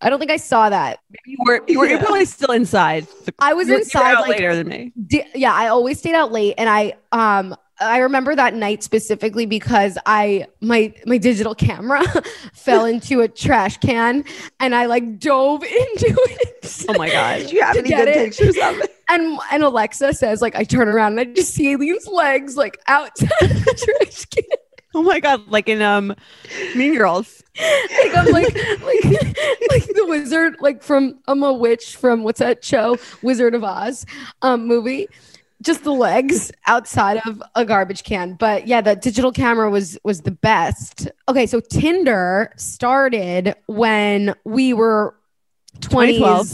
I 0.00 0.10
don't 0.10 0.18
think 0.20 0.30
I 0.30 0.36
saw 0.36 0.70
that. 0.70 1.00
You 1.26 1.36
were, 1.44 1.60
you 1.66 1.78
were 1.80 1.86
you're 1.86 1.98
probably 1.98 2.24
still 2.24 2.52
inside. 2.52 3.06
I 3.40 3.52
was 3.54 3.66
you 3.68 3.74
were- 3.74 3.78
you 3.78 3.82
were 3.82 3.82
inside, 3.82 4.14
out 4.14 4.20
like- 4.22 4.30
later 4.38 4.54
than 4.54 4.68
me. 4.68 4.92
Di- 5.08 5.26
yeah, 5.34 5.52
I 5.52 5.68
always 5.68 5.98
stayed 5.98 6.14
out 6.14 6.30
late, 6.32 6.54
and 6.56 6.68
I 6.70 6.94
um 7.12 7.54
I 7.80 7.98
remember 7.98 8.34
that 8.34 8.54
night 8.54 8.82
specifically 8.82 9.44
because 9.46 9.98
I 10.06 10.46
my 10.60 10.94
my 11.04 11.18
digital 11.18 11.54
camera 11.54 12.02
fell 12.54 12.84
into 12.86 13.20
a 13.20 13.28
trash 13.28 13.76
can, 13.78 14.24
and 14.60 14.74
I 14.74 14.86
like 14.86 15.18
dove 15.18 15.62
into 15.64 16.06
it. 16.30 16.86
Oh 16.88 16.96
my 16.96 17.10
god. 17.10 17.38
did 17.40 17.52
you 17.52 17.60
have 17.62 17.74
To 17.74 17.80
any 17.80 17.88
get 17.88 17.98
good 18.04 18.08
it. 18.08 18.14
pictures 18.14 18.56
of 18.56 18.78
it? 18.78 18.94
And 19.10 19.38
and 19.50 19.62
Alexa 19.64 20.14
says 20.14 20.40
like 20.40 20.54
I 20.54 20.62
turn 20.64 20.86
around 20.88 21.18
and 21.18 21.20
I 21.28 21.32
just 21.32 21.54
see 21.54 21.74
Aleen's 21.74 22.06
legs 22.06 22.56
like 22.56 22.78
outside 22.86 23.30
of 23.42 23.64
the 23.64 23.98
trash 24.00 24.24
can. 24.26 24.44
Oh 24.98 25.02
my 25.02 25.20
god, 25.20 25.46
like 25.46 25.68
in 25.68 25.80
um 25.80 26.12
Mean 26.74 26.96
Girls. 26.96 27.44
Like 27.56 28.16
I'm 28.16 28.26
like 28.32 28.52
like 28.82 29.04
like 29.70 29.86
the 29.94 30.06
wizard 30.08 30.56
like 30.58 30.82
from 30.82 31.20
I'm 31.28 31.40
a 31.44 31.52
witch 31.52 31.94
from 31.94 32.24
what's 32.24 32.40
that 32.40 32.64
show 32.64 32.98
Wizard 33.22 33.54
of 33.54 33.62
Oz 33.62 34.04
um 34.42 34.66
movie. 34.66 35.08
Just 35.62 35.84
the 35.84 35.92
legs 35.92 36.50
outside 36.66 37.20
of 37.26 37.40
a 37.54 37.64
garbage 37.64 38.02
can. 38.02 38.34
But 38.34 38.66
yeah, 38.66 38.80
the 38.80 38.96
digital 38.96 39.30
camera 39.30 39.70
was 39.70 39.96
was 40.02 40.22
the 40.22 40.32
best. 40.32 41.08
Okay, 41.28 41.46
so 41.46 41.60
Tinder 41.60 42.52
started 42.56 43.54
when 43.66 44.34
we 44.44 44.72
were 44.72 45.14
20s. 45.78 45.90
2012. 45.90 46.46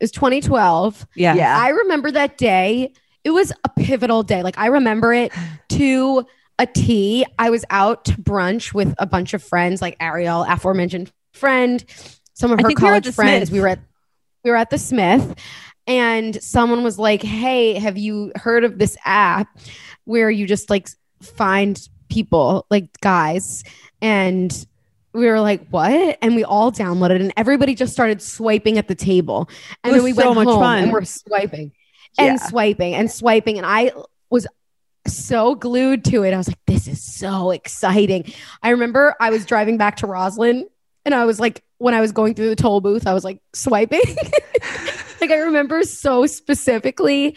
It 0.00 0.04
was 0.04 0.12
2012. 0.12 1.06
Yeah. 1.14 1.34
Yeah. 1.34 1.58
I 1.58 1.68
remember 1.68 2.10
that 2.10 2.38
day. 2.38 2.94
It 3.22 3.30
was 3.32 3.52
a 3.64 3.68
pivotal 3.68 4.22
day. 4.22 4.42
Like 4.42 4.58
I 4.58 4.68
remember 4.68 5.12
it 5.12 5.30
to 5.70 6.26
a 6.58 6.66
T. 6.66 7.24
I 7.38 7.50
was 7.50 7.64
out 7.70 8.04
to 8.06 8.12
brunch 8.12 8.72
with 8.72 8.94
a 8.98 9.06
bunch 9.06 9.34
of 9.34 9.42
friends, 9.42 9.82
like 9.82 9.96
Ariel, 10.00 10.44
aforementioned 10.48 11.10
friend, 11.32 11.84
some 12.34 12.52
of 12.52 12.60
her 12.60 12.68
think 12.68 12.80
we 12.80 12.86
college 12.86 13.08
friends. 13.12 13.48
Smith. 13.48 13.52
We 13.56 13.60
were 13.60 13.68
at 13.68 13.80
we 14.44 14.50
were 14.50 14.56
at 14.56 14.70
the 14.70 14.78
Smith, 14.78 15.34
and 15.86 16.40
someone 16.42 16.82
was 16.84 16.98
like, 16.98 17.22
"Hey, 17.22 17.74
have 17.74 17.96
you 17.98 18.30
heard 18.36 18.64
of 18.64 18.78
this 18.78 18.96
app 19.04 19.48
where 20.04 20.30
you 20.30 20.46
just 20.46 20.70
like 20.70 20.88
find 21.22 21.80
people, 22.08 22.66
like 22.70 22.88
guys, 23.00 23.64
and 24.02 24.66
we 25.12 25.26
were 25.26 25.40
like, 25.40 25.66
what? 25.70 26.18
And 26.22 26.34
we 26.34 26.42
all 26.42 26.72
downloaded 26.72 27.20
and 27.20 27.32
everybody 27.36 27.76
just 27.76 27.92
started 27.92 28.20
swiping 28.20 28.78
at 28.78 28.88
the 28.88 28.96
table. 28.96 29.48
And 29.84 29.92
It 29.92 29.94
then 29.98 30.04
we 30.04 30.12
so 30.12 30.24
went 30.32 30.34
much 30.34 30.48
home 30.48 30.60
fun. 30.60 30.82
and 30.82 30.92
we're 30.92 31.04
swiping 31.04 31.70
and 32.18 32.36
Yeah. 32.36 32.46
swiping 32.48 32.94
and 32.96 33.08
swiping. 33.08 33.56
And 33.56 33.64
I 33.64 33.92
was 34.28 34.48
so 35.06 35.54
glued 35.54 36.04
to 36.06 36.22
it. 36.24 36.32
I 36.32 36.36
was 36.36 36.48
like, 36.48 36.58
this 36.66 36.86
is 36.88 37.02
so 37.02 37.50
exciting. 37.50 38.32
I 38.62 38.70
remember 38.70 39.14
I 39.20 39.30
was 39.30 39.44
driving 39.46 39.76
back 39.76 39.96
to 39.98 40.06
Roslyn 40.06 40.66
and 41.04 41.14
I 41.14 41.24
was 41.24 41.38
like, 41.38 41.62
when 41.78 41.94
I 41.94 42.00
was 42.00 42.12
going 42.12 42.34
through 42.34 42.48
the 42.48 42.56
toll 42.56 42.80
booth, 42.80 43.06
I 43.06 43.14
was 43.14 43.24
like 43.24 43.40
swiping. 43.52 44.00
like 45.20 45.30
I 45.30 45.38
remember 45.38 45.82
so 45.82 46.26
specifically 46.26 47.36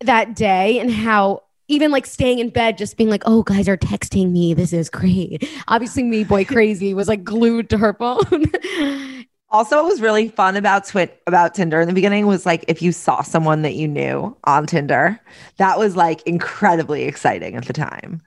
that 0.00 0.34
day 0.34 0.78
and 0.78 0.90
how 0.90 1.42
even 1.68 1.90
like 1.90 2.06
staying 2.06 2.38
in 2.38 2.50
bed, 2.50 2.78
just 2.78 2.96
being 2.96 3.10
like, 3.10 3.22
oh, 3.26 3.42
guys 3.42 3.68
are 3.68 3.76
texting 3.76 4.30
me. 4.30 4.54
This 4.54 4.72
is 4.72 4.88
great. 4.88 5.48
Obviously, 5.68 6.02
me, 6.02 6.24
boy 6.24 6.44
crazy, 6.44 6.94
was 6.94 7.08
like 7.08 7.24
glued 7.24 7.70
to 7.70 7.78
her 7.78 7.92
phone. 7.94 8.22
Also, 9.50 9.76
what 9.76 9.84
was 9.84 10.00
really 10.00 10.28
fun 10.28 10.56
about 10.56 10.86
Twit 10.86 11.22
about 11.26 11.54
Tinder 11.54 11.80
in 11.80 11.86
the 11.86 11.94
beginning 11.94 12.26
was 12.26 12.44
like 12.44 12.64
if 12.68 12.82
you 12.82 12.90
saw 12.92 13.22
someone 13.22 13.62
that 13.62 13.74
you 13.74 13.86
knew 13.86 14.36
on 14.44 14.66
Tinder, 14.66 15.20
that 15.58 15.78
was 15.78 15.94
like 15.96 16.20
incredibly 16.26 17.04
exciting 17.04 17.54
at 17.54 17.64
the 17.66 17.72
time. 17.72 18.20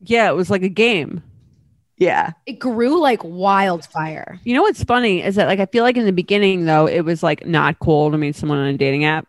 Yeah, 0.00 0.28
it 0.30 0.34
was 0.34 0.50
like 0.50 0.62
a 0.62 0.68
game. 0.68 1.22
Yeah. 1.98 2.32
it 2.46 2.54
grew 2.58 3.00
like 3.00 3.20
wildfire. 3.22 4.40
You 4.44 4.54
know 4.54 4.62
what's 4.62 4.82
funny 4.82 5.22
is 5.22 5.34
that 5.36 5.46
like 5.46 5.60
I 5.60 5.66
feel 5.66 5.84
like 5.84 5.96
in 5.96 6.04
the 6.06 6.12
beginning 6.12 6.64
though 6.64 6.86
it 6.86 7.02
was 7.02 7.22
like 7.22 7.46
not 7.46 7.78
cool 7.78 8.10
to 8.10 8.18
meet 8.18 8.34
someone 8.34 8.58
on 8.58 8.66
a 8.66 8.76
dating 8.76 9.04
app, 9.04 9.26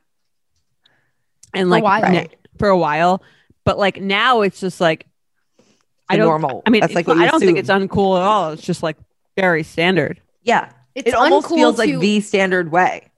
and 1.54 1.63
For 1.63 1.67
a 1.67 1.82
like 1.82 1.84
while. 1.84 2.12
na- 2.13 2.24
for 2.58 2.69
a 2.69 2.78
while, 2.78 3.22
but 3.63 3.78
like 3.78 4.02
now 4.02 4.41
it's 4.41 4.60
just 4.60 4.80
like 4.82 5.06
I 6.10 6.17
don't. 6.17 6.26
normal. 6.28 6.62
I 6.65 6.69
mean, 6.69 6.82
That's 6.82 6.93
like 6.96 7.04
it's- 7.06 7.15
what 7.15 7.22
you 7.22 7.28
I 7.28 7.32
don't 7.32 7.39
think 7.41 7.58
it's 7.58 7.69
uncool 7.69 8.17
at 8.17 8.24
all. 8.24 8.52
It's 8.52 8.62
just 8.63 8.84
like 8.84 8.98
very 9.36 9.63
standard. 9.63 10.19
Yeah. 10.43 10.69
It's 10.95 11.08
it 11.08 11.13
almost 11.13 11.47
feels 11.49 11.77
like 11.77 11.89
to- 11.89 11.99
the 11.99 12.19
standard 12.21 12.71
way. 12.71 13.10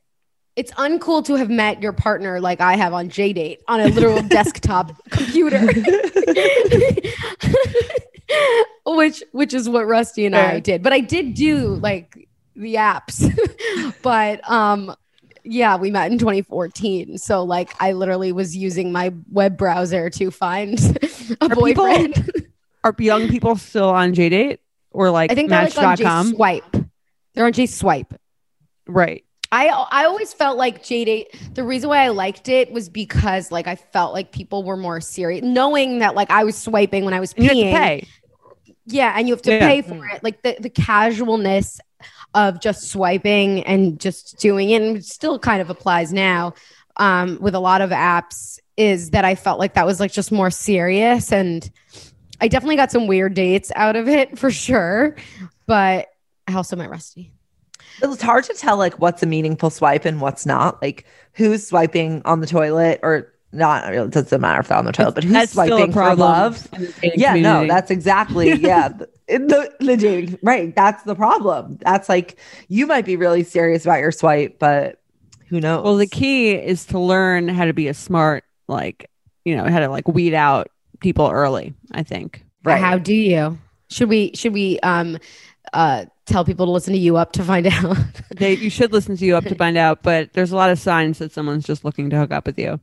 It's 0.56 0.72
uncool 0.74 1.26
to 1.26 1.36
have 1.36 1.50
met 1.50 1.82
your 1.82 1.92
partner 1.92 2.40
like 2.40 2.62
I 2.62 2.78
have 2.78 2.94
on 2.94 3.10
JDate 3.10 3.58
on 3.68 3.82
a 3.82 3.88
literal 3.88 4.22
desktop 4.28 4.94
computer. 5.10 5.60
which 8.86 9.24
which 9.32 9.54
is 9.54 9.68
what 9.70 9.86
Rusty 9.88 10.26
and 10.26 10.36
I 10.36 10.60
did. 10.60 10.82
But 10.82 10.94
I 10.94 11.00
did 11.02 11.34
do 11.34 11.68
like 11.76 12.28
the 12.56 12.76
apps. 12.76 13.30
but 14.02 14.50
um 14.50 14.96
yeah, 15.44 15.76
we 15.78 15.92
met 15.92 16.12
in 16.12 16.18
2014. 16.18 17.18
So 17.18 17.44
like 17.44 17.72
I 17.82 17.92
literally 17.92 18.32
was 18.32 18.56
using 18.56 18.92
my 18.92 19.14
web 19.32 19.58
browser 19.58 20.10
to 20.12 20.32
find 20.32 20.80
a 20.80 21.06
Are 21.42 21.50
people- 21.50 21.56
boyfriend. 21.86 22.48
Are 22.84 22.96
young 23.00 23.28
people 23.30 23.56
still 23.56 23.90
on 23.90 24.14
JDate 24.14 24.60
or 24.92 25.10
like 25.12 25.32
I 25.32 25.36
think 25.36 25.50
like 25.52 25.76
Match.com? 25.76 26.34
JSwipe. 26.34 26.85
They're 27.36 27.46
on 27.46 27.54
JSwipe. 27.54 28.16
right. 28.88 29.24
I 29.52 29.68
I 29.68 30.06
always 30.06 30.34
felt 30.34 30.58
like 30.58 30.84
J 30.84 31.28
The 31.54 31.64
reason 31.64 31.88
why 31.90 32.00
I 32.00 32.08
liked 32.10 32.50
it 32.50 32.72
was 32.72 32.90
because 32.90 33.52
like 33.52 33.68
I 33.68 33.76
felt 33.76 34.12
like 34.14 34.32
people 34.32 34.64
were 34.64 34.76
more 34.76 35.00
serious, 35.00 35.44
knowing 35.44 36.00
that 36.00 36.16
like 36.16 36.32
I 36.32 36.44
was 36.44 36.58
swiping 36.58 37.06
when 37.06 37.14
I 37.14 37.20
was 37.20 37.32
And 37.34 37.46
you 37.46 37.52
peeing. 37.52 37.72
have 37.72 37.82
to 37.82 38.06
pay. 38.06 38.08
Yeah, 38.88 39.14
and 39.16 39.28
you 39.28 39.34
have 39.36 39.42
to 39.44 39.52
Yeah. 39.52 39.68
pay 39.68 39.82
for 39.84 40.04
it. 40.08 40.24
Like 40.24 40.42
the 40.42 40.58
the 40.60 40.70
casualness 40.70 41.80
of 42.34 42.60
just 42.60 42.90
swiping 42.90 43.64
and 43.64 44.00
just 44.00 44.40
doing 44.40 44.72
it, 44.72 44.82
and 44.82 44.98
it 44.98 45.06
still 45.06 45.38
kind 45.40 45.62
of 45.62 45.70
applies 45.70 46.12
now 46.12 46.54
um, 46.98 47.38
with 47.40 47.54
a 47.56 47.60
lot 47.60 47.82
of 47.82 47.92
apps. 47.92 48.60
Is 48.78 49.12
that 49.12 49.24
I 49.26 49.36
felt 49.36 49.60
like 49.60 49.76
that 49.76 49.86
was 49.86 50.00
like 50.00 50.12
just 50.12 50.32
more 50.32 50.50
serious, 50.52 51.32
and 51.32 51.70
I 52.42 52.48
definitely 52.48 52.76
got 52.78 52.92
some 52.92 53.06
weird 53.08 53.36
dates 53.36 53.72
out 53.76 53.96
of 53.96 54.10
it 54.10 54.38
for 54.40 54.50
sure. 54.52 55.16
But 55.68 56.08
I 56.48 56.54
also 56.54 56.76
met 56.76 56.90
Rusty. 56.90 57.32
It's 58.02 58.22
hard 58.22 58.44
to 58.46 58.54
tell 58.54 58.78
like 58.78 59.00
what's 59.00 59.24
a 59.24 59.26
meaningful 59.26 59.70
swipe 59.70 60.06
and 60.06 60.22
what's 60.22 60.46
not. 60.46 60.82
Like 60.82 61.06
who's 61.34 61.68
swiping 61.68 62.22
on 62.26 62.40
the 62.40 62.48
toilet 62.48 63.00
or 63.04 63.34
not. 63.52 63.94
It 63.94 64.12
doesn't 64.12 64.42
matter 64.42 64.60
if 64.60 64.68
they're 64.68 64.78
on 64.78 64.86
the 64.86 64.92
toilet, 64.92 65.16
but 65.16 65.24
who's 65.24 65.34
That's 65.34 65.54
swiping 65.54 65.92
for 65.92 66.16
love? 66.16 66.68
in 66.74 66.82
the 66.82 66.88
dating 67.02 67.20
Yeah, 67.20 67.36
no, 67.36 67.68
that's 67.68 67.92
exactly 67.92 68.54
yeah. 68.60 68.90
In 69.28 69.48
the 69.48 69.74
the 69.80 69.98
dating 69.98 70.40
right, 70.42 70.76
that's 70.76 71.04
the 71.04 71.16
problem. 71.16 71.78
That's 71.82 72.10
like 72.10 72.38
you 72.68 72.86
might 72.86 73.06
be 73.06 73.16
really 73.16 73.44
serious 73.44 73.86
about 73.86 74.00
your 74.00 74.12
swipe, 74.12 74.60
but 74.60 75.02
who 75.48 75.60
knows? 75.60 75.84
Well, 75.84 75.96
the 75.96 76.08
key 76.08 76.52
is 76.52 76.86
to 76.88 77.00
learn 77.00 77.48
how 77.48 77.66
to 77.66 77.74
be 77.74 77.88
a 77.88 77.94
smart, 77.94 78.44
like, 78.68 79.10
you 79.44 79.56
know, 79.56 79.66
how 79.66 79.80
to 79.80 79.90
like 79.90 80.08
weed 80.08 80.34
out 80.34 80.70
people 81.00 81.30
early, 81.30 81.74
I 81.92 82.04
think. 82.04 82.44
right. 82.64 82.82
How 82.82 82.98
do 82.98 83.14
you? 83.14 83.58
Should 83.90 84.10
we 84.10 84.32
should 84.34 84.54
we 84.54 84.80
um 84.80 85.20
uh 85.74 86.06
tell 86.26 86.44
people 86.46 86.66
to 86.66 86.72
listen 86.72 86.94
to 86.94 87.00
you 87.00 87.18
up 87.18 87.32
to 87.34 87.44
find 87.44 87.68
out? 87.72 87.98
They 88.36 88.56
you 88.56 88.70
should 88.70 88.92
listen 88.94 89.16
to 89.18 89.26
you 89.26 89.36
up 89.36 89.44
to 89.46 89.56
find 89.56 89.78
out, 89.78 90.04
but 90.04 90.34
there's 90.34 90.52
a 90.52 90.56
lot 90.56 90.70
of 90.70 90.80
signs 90.80 91.20
that 91.20 91.32
someone's 91.32 91.66
just 91.66 91.86
looking 91.86 92.10
to 92.10 92.18
hook 92.18 92.32
up 92.32 92.46
with 92.46 92.58
you. 92.60 92.80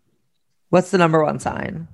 What's 0.70 0.90
the 0.90 0.98
number 0.98 1.22
one 1.22 1.38
sign? 1.38 1.88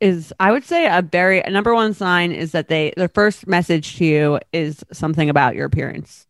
Is 0.00 0.32
I 0.38 0.52
would 0.52 0.64
say 0.64 0.86
a 0.86 1.00
very 1.02 1.40
a 1.40 1.48
number 1.50 1.74
one 1.74 1.94
sign 1.94 2.30
is 2.32 2.52
that 2.52 2.68
they 2.68 2.92
their 2.96 3.08
first 3.08 3.46
message 3.46 3.96
to 3.96 4.04
you 4.04 4.40
is 4.52 4.84
something 4.92 5.30
about 5.30 5.54
your 5.56 5.64
appearance, 5.66 6.26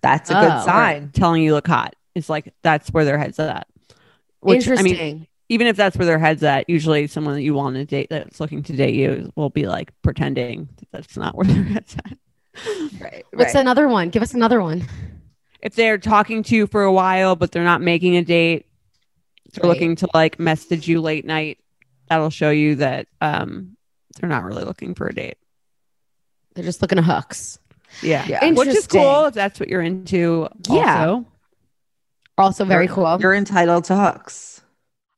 That's 0.00 0.30
a 0.30 0.38
Oh, 0.38 0.40
good 0.42 0.64
sign. 0.64 1.10
telling 1.12 1.42
you 1.42 1.52
look 1.54 1.66
hot. 1.66 1.96
It's 2.14 2.28
like 2.28 2.54
that's 2.62 2.90
where 2.90 3.04
their 3.04 3.18
head's 3.18 3.38
at. 3.40 3.66
Which 4.40 4.68
I 4.68 4.70
Interesting. 4.72 4.84
mean, 4.84 5.26
even 5.48 5.66
if 5.66 5.76
that's 5.76 5.96
where 5.96 6.06
their 6.06 6.18
head's 6.20 6.42
at, 6.44 6.68
usually 6.68 7.06
someone 7.08 7.34
that 7.34 7.42
you 7.42 7.52
want 7.54 7.74
to 7.76 7.84
date 7.84 8.08
that's 8.10 8.38
looking 8.40 8.62
to 8.64 8.72
date 8.76 8.94
you 8.94 9.32
will 9.36 9.50
be 9.50 9.66
like 9.66 9.92
pretending 10.02 10.68
that 10.78 10.88
that's 10.92 11.16
not 11.16 11.34
where 11.36 11.46
their 11.46 11.62
head's 11.64 11.96
at. 11.96 12.16
Right. 13.00 13.24
What's 13.32 13.54
right. 13.54 13.60
another 13.60 13.88
one? 13.88 14.10
Give 14.10 14.22
us 14.22 14.34
another 14.34 14.60
one. 14.60 14.86
if 15.62 15.74
they're 15.74 15.98
talking 15.98 16.42
to 16.44 16.56
you 16.56 16.66
for 16.66 16.82
a 16.82 16.92
while 16.92 17.36
but 17.36 17.52
they're 17.52 17.62
not 17.64 17.80
making 17.80 18.16
a 18.16 18.22
date 18.24 18.66
they're 19.52 19.62
Right. 19.68 19.74
looking 19.74 19.96
to 19.96 20.08
like 20.12 20.38
message 20.40 20.88
you 20.88 21.00
late 21.00 21.24
night 21.24 21.58
that'll 22.08 22.30
show 22.30 22.50
you 22.50 22.74
that 22.76 23.06
um 23.20 23.76
they're 24.18 24.28
not 24.28 24.42
really 24.44 24.64
looking 24.64 24.94
for 24.94 25.06
a 25.06 25.14
date 25.14 25.36
They're 26.54 26.64
just 26.64 26.82
looking 26.82 26.98
at 26.98 27.04
hooks. 27.04 27.58
yeah, 28.02 28.26
Yeah. 28.26 28.50
which 28.52 28.68
is 28.68 28.86
cool 28.86 29.26
if 29.26 29.34
that's 29.34 29.60
what 29.60 29.68
you're 29.68 29.82
into 29.82 30.48
Yeah. 30.68 31.06
also. 31.06 31.26
Also 32.38 32.64
very 32.64 32.86
You're- 32.86 32.94
cool. 32.94 33.18
You're 33.20 33.34
entitled 33.34 33.84
to 33.84 33.96
hooks. 33.96 34.62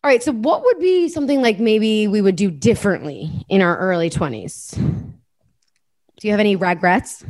All 0.03 0.11
right. 0.11 0.23
So 0.23 0.33
what 0.33 0.63
would 0.65 0.79
be 0.79 1.09
something 1.09 1.41
like 1.41 1.59
maybe 1.59 2.07
we 2.09 2.21
would 2.21 2.37
do 2.37 2.51
differently 2.51 3.31
in 3.49 3.63
our 3.63 3.79
early 3.79 4.11
20s? 4.11 4.77
Do 6.21 6.29
you 6.29 6.33
have 6.33 6.41
any 6.41 6.57
regrets? 6.57 7.25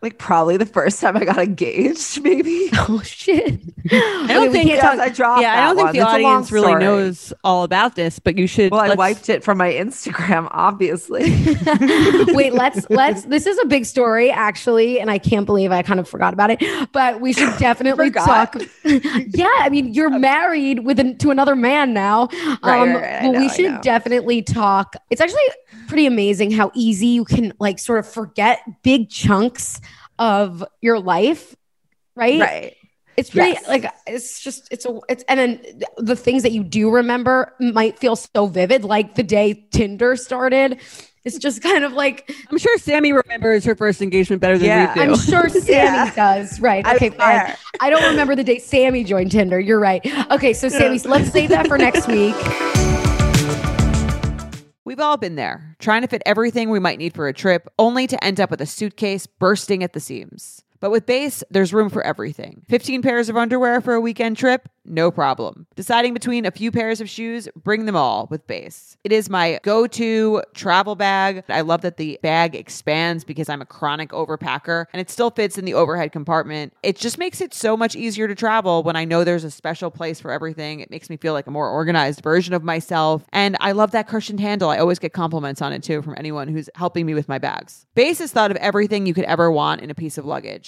Like 0.00 0.16
probably 0.16 0.56
the 0.56 0.64
first 0.66 1.00
time 1.00 1.16
I 1.16 1.24
got 1.24 1.38
engaged, 1.38 2.22
maybe. 2.22 2.70
Oh 2.90 3.02
shit. 3.02 3.60
I 3.90 4.26
don't 4.28 4.48
Okay, 4.48 4.52
think 4.52 4.70
Yes, 4.70 4.80
talk- 4.80 4.98
I 5.00 5.08
dropped. 5.08 5.42
yeah 5.42 5.54
i 5.54 5.66
don't 5.66 5.74
think 5.76 5.86
one. 5.86 5.92
the 5.94 5.98
It's 6.00 6.08
audience 6.08 6.52
really 6.52 6.66
story. 6.68 6.80
knows 6.84 7.32
all 7.42 7.64
about 7.64 7.96
this 7.96 8.18
but 8.20 8.38
you 8.38 8.46
should 8.46 8.70
Well, 8.70 8.80
I 8.80 8.88
let's- 8.88 8.98
wiped 8.98 9.28
it 9.28 9.42
from 9.42 9.58
my 9.58 9.72
Instagram, 9.72 10.46
obviously. 10.52 11.22
Wait, 12.32 12.52
let's 12.54 12.88
let's 12.90 13.24
this 13.24 13.46
is 13.46 13.58
a 13.58 13.64
big 13.66 13.84
story 13.84 14.30
actually, 14.30 15.00
and 15.00 15.10
I 15.10 15.18
can't 15.18 15.46
believe 15.46 15.72
I 15.72 15.82
kind 15.82 15.98
of 15.98 16.08
forgot 16.08 16.32
about 16.32 16.50
it. 16.50 16.62
But 16.92 17.20
we 17.20 17.32
should 17.32 17.58
definitely 17.58 18.10
talk. 18.12 18.54
yeah, 18.84 19.48
I 19.58 19.68
mean, 19.68 19.92
you're 19.94 20.10
married 20.10 20.80
with 20.84 21.00
an, 21.00 21.18
to 21.18 21.30
another 21.32 21.56
man 21.56 21.92
now. 21.92 22.28
Right, 22.62 22.62
um, 22.62 22.88
right, 22.90 23.02
right. 23.02 23.22
I 23.22 23.28
know, 23.28 23.40
we 23.40 23.48
should 23.48 23.80
definitely 23.80 24.42
talk. 24.42 24.94
It's 25.10 25.20
actually 25.20 25.42
pretty 25.88 26.06
amazing 26.06 26.50
how 26.52 26.70
easy 26.74 27.06
you 27.08 27.24
can 27.24 27.52
like 27.58 27.78
sort 27.78 27.98
of 27.98 28.06
forget 28.06 28.60
big 28.82 29.10
chunks 29.10 29.80
of 30.18 30.62
your 30.80 31.00
life, 31.00 31.56
right? 32.14 32.40
right. 32.40 32.74
It's 33.16 33.30
pretty 33.30 33.50
Yes. 33.52 33.66
like 33.66 33.84
it's 34.06 34.40
just 34.40 34.68
it's 34.70 34.86
a 34.86 34.96
it's 35.08 35.24
and 35.28 35.40
then 35.40 35.60
the 35.96 36.14
things 36.14 36.44
that 36.44 36.52
you 36.52 36.62
do 36.62 36.88
remember 36.90 37.52
might 37.58 37.98
feel 37.98 38.14
so 38.14 38.46
vivid, 38.46 38.84
like 38.84 39.16
the 39.16 39.24
day 39.24 39.66
Tinder 39.72 40.14
started. 40.14 40.78
It's 41.24 41.36
just 41.38 41.60
kind 41.70 41.82
of 41.84 41.92
like 41.94 42.32
i'm 42.48 42.58
sure 42.58 42.78
sami 42.78 43.12
remembers 43.12 43.64
her 43.64 43.74
first 43.74 44.00
engagement 44.00 44.40
better 44.40 44.56
than 44.56 44.68
Yeah. 44.68 44.94
we 44.94 45.04
do 45.04 45.10
I'm 45.12 45.18
sure 45.18 45.48
Sami 45.48 45.64
Yeah. 45.72 46.14
does. 46.14 46.60
Right. 46.60 46.86
Okay, 46.86 47.10
fine. 47.10 47.54
I 47.80 47.90
don't 47.90 48.04
remember 48.04 48.36
the 48.36 48.44
day 48.44 48.60
Sami 48.60 49.02
joined 49.02 49.32
Tinder. 49.32 49.58
You're 49.58 49.80
right. 49.80 50.00
Okay, 50.30 50.52
so 50.52 50.68
Sami, 50.68 51.00
let's 51.00 51.30
save 51.32 51.48
that 51.50 51.66
for 51.66 51.76
next 51.76 52.06
week. 52.18 52.36
We've 54.88 55.00
all 55.00 55.18
been 55.18 55.34
there, 55.34 55.76
trying 55.80 56.00
to 56.00 56.08
fit 56.08 56.22
everything 56.24 56.70
we 56.70 56.78
might 56.78 56.98
need 56.98 57.12
for 57.14 57.28
a 57.28 57.34
trip, 57.34 57.68
only 57.78 58.06
to 58.06 58.24
end 58.24 58.40
up 58.40 58.50
with 58.50 58.62
a 58.62 58.64
suitcase 58.64 59.26
bursting 59.26 59.82
at 59.84 59.92
the 59.92 60.00
seams. 60.00 60.62
But 60.80 60.90
with 60.90 61.06
Béis, 61.06 61.42
there's 61.50 61.72
room 61.72 61.88
for 61.88 62.02
everything. 62.04 62.62
15 62.68 63.02
pairs 63.02 63.28
of 63.28 63.36
underwear 63.36 63.80
for 63.80 63.94
a 63.94 64.00
weekend 64.00 64.36
trip? 64.36 64.68
No 64.84 65.10
problem. 65.10 65.66
Deciding 65.76 66.14
between 66.14 66.46
a 66.46 66.50
few 66.50 66.72
pairs 66.72 67.00
of 67.00 67.10
shoes? 67.10 67.46
Bring 67.54 67.84
them 67.84 67.96
all 67.96 68.26
with 68.30 68.46
Béis. 68.46 68.96
It 69.04 69.12
is 69.12 69.28
my 69.28 69.60
go 69.62 69.86
to 69.86 70.42
travel 70.54 70.94
bag. 70.94 71.44
I 71.48 71.60
love 71.60 71.82
that 71.82 71.98
the 71.98 72.18
bag 72.22 72.54
expands 72.54 73.22
because 73.22 73.50
I'm 73.50 73.60
a 73.60 73.66
chronic 73.66 74.10
overpacker 74.10 74.86
and 74.92 75.00
it 75.00 75.10
still 75.10 75.30
fits 75.30 75.58
in 75.58 75.66
the 75.66 75.74
overhead 75.74 76.12
compartment. 76.12 76.72
It 76.82 76.96
just 76.96 77.18
makes 77.18 77.42
it 77.42 77.52
so 77.52 77.76
much 77.76 77.96
easier 77.96 78.28
to 78.28 78.34
travel 78.34 78.82
when 78.82 78.96
I 78.96 79.04
know 79.04 79.24
there's 79.24 79.44
a 79.44 79.50
special 79.50 79.90
place 79.90 80.20
for 80.20 80.30
everything. 80.30 80.80
It 80.80 80.90
makes 80.90 81.10
me 81.10 81.18
feel 81.18 81.34
like 81.34 81.46
a 81.46 81.50
more 81.50 81.68
organized 81.68 82.22
version 82.22 82.54
of 82.54 82.64
myself. 82.64 83.24
And 83.30 83.58
I 83.60 83.72
love 83.72 83.90
that 83.90 84.08
cushioned 84.08 84.40
handle. 84.40 84.70
I 84.70 84.78
always 84.78 84.98
get 84.98 85.12
compliments 85.12 85.60
on 85.60 85.74
it 85.74 85.82
too 85.82 86.00
from 86.00 86.14
anyone 86.16 86.48
who's 86.48 86.70
helping 86.76 87.04
me 87.04 87.12
with 87.12 87.28
my 87.28 87.38
bags. 87.38 87.84
Béis 87.94 88.20
has 88.20 88.32
thought 88.32 88.50
of 88.50 88.56
everything 88.56 89.04
you 89.04 89.12
could 89.12 89.24
ever 89.24 89.50
want 89.50 89.82
in 89.82 89.90
a 89.90 89.94
piece 89.94 90.16
of 90.16 90.24
luggage 90.24 90.67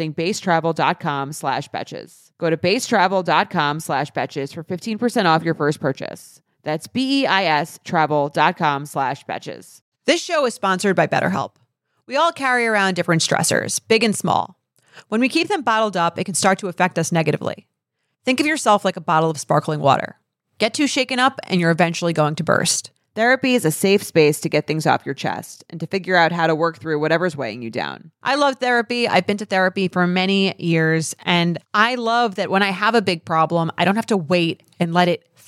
beistravel.com 0.09 1.33
slash 1.33 1.69
betches. 1.69 2.31
Go 2.37 2.49
to 2.49 2.57
beistravel.com 2.57 3.79
slash 3.79 4.11
betches 4.11 4.53
for 4.53 4.63
15% 4.63 5.25
off 5.25 5.43
your 5.43 5.53
first 5.53 5.79
purchase. 5.79 6.41
That's 6.63 6.87
B-E-I-S 6.87 7.79
travel.com 7.83 8.85
slash 8.85 9.25
betches. 9.25 9.81
This 10.05 10.23
show 10.23 10.45
is 10.45 10.53
sponsored 10.53 10.95
by 10.95 11.07
BetterHelp. 11.07 11.51
We 12.07 12.15
all 12.15 12.31
carry 12.31 12.65
around 12.65 12.95
different 12.95 13.21
stressors, 13.21 13.79
big 13.87 14.03
and 14.03 14.15
small. 14.15 14.57
When 15.07 15.21
we 15.21 15.29
keep 15.29 15.47
them 15.47 15.61
bottled 15.61 15.95
up, 15.95 16.17
it 16.17 16.23
can 16.23 16.33
start 16.35 16.59
to 16.59 16.67
affect 16.67 16.99
us 16.99 17.11
negatively. 17.11 17.67
Think 18.25 18.39
of 18.39 18.45
yourself 18.45 18.83
like 18.83 18.97
a 18.97 19.01
bottle 19.01 19.29
of 19.29 19.39
sparkling 19.39 19.79
water. 19.79 20.17
Get 20.57 20.73
too 20.73 20.87
shaken 20.87 21.19
up, 21.19 21.39
and 21.45 21.59
you're 21.61 21.71
eventually 21.71 22.13
going 22.13 22.35
to 22.35 22.43
burst. 22.43 22.91
Therapy 23.13 23.55
is 23.55 23.65
a 23.65 23.71
safe 23.71 24.01
space 24.03 24.39
to 24.39 24.47
get 24.47 24.67
things 24.67 24.87
off 24.87 25.05
your 25.05 25.15
chest 25.15 25.65
and 25.69 25.81
to 25.81 25.87
figure 25.87 26.15
out 26.15 26.31
how 26.31 26.47
to 26.47 26.55
work 26.55 26.79
through 26.79 26.99
whatever's 26.99 27.35
weighing 27.35 27.61
you 27.61 27.69
down. 27.69 28.11
I 28.23 28.35
love 28.35 28.55
therapy. 28.55 29.05
I've 29.05 29.27
been 29.27 29.37
to 29.37 29.45
therapy 29.45 29.89
for 29.89 30.07
many 30.07 30.55
years, 30.57 31.13
and 31.23 31.57
I 31.73 31.95
love 31.95 32.35
that 32.35 32.49
when 32.49 32.63
I 32.63 32.69
have 32.69 32.95
a 32.95 33.01
big 33.01 33.25
problem, 33.25 33.69
I 33.77 33.83
don't 33.83 33.97
have 33.97 34.05
to 34.07 34.17
wait 34.17 34.63
and 34.79 34.93
let 34.93 35.09
it 35.09 35.27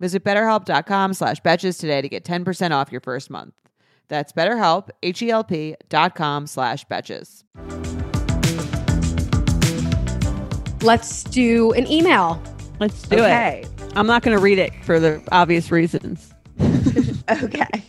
Visit 0.00 0.24
betterhelp.com 0.24 1.14
slash 1.14 1.40
betches 1.42 1.78
today 1.78 2.00
to 2.02 2.08
get 2.08 2.24
10% 2.24 2.70
off 2.70 2.92
your 2.92 3.00
first 3.00 3.30
month. 3.30 3.54
That's 4.08 4.32
betterhelp, 4.32 4.88
H-E-L-P 5.02 5.76
dot 5.88 6.14
com 6.14 6.46
slash 6.46 6.86
betches. 6.86 7.42
Let's 10.82 11.24
do 11.24 11.72
an 11.72 11.86
email. 11.90 12.40
Let's 12.78 13.02
do 13.02 13.16
Okay. 13.16 13.62
it. 13.64 13.92
I'm 13.96 14.06
not 14.06 14.22
going 14.22 14.36
to 14.36 14.42
read 14.42 14.58
it 14.58 14.72
for 14.84 15.00
the 15.00 15.22
obvious 15.32 15.70
reasons. 15.70 16.32
Okay. 17.30 17.84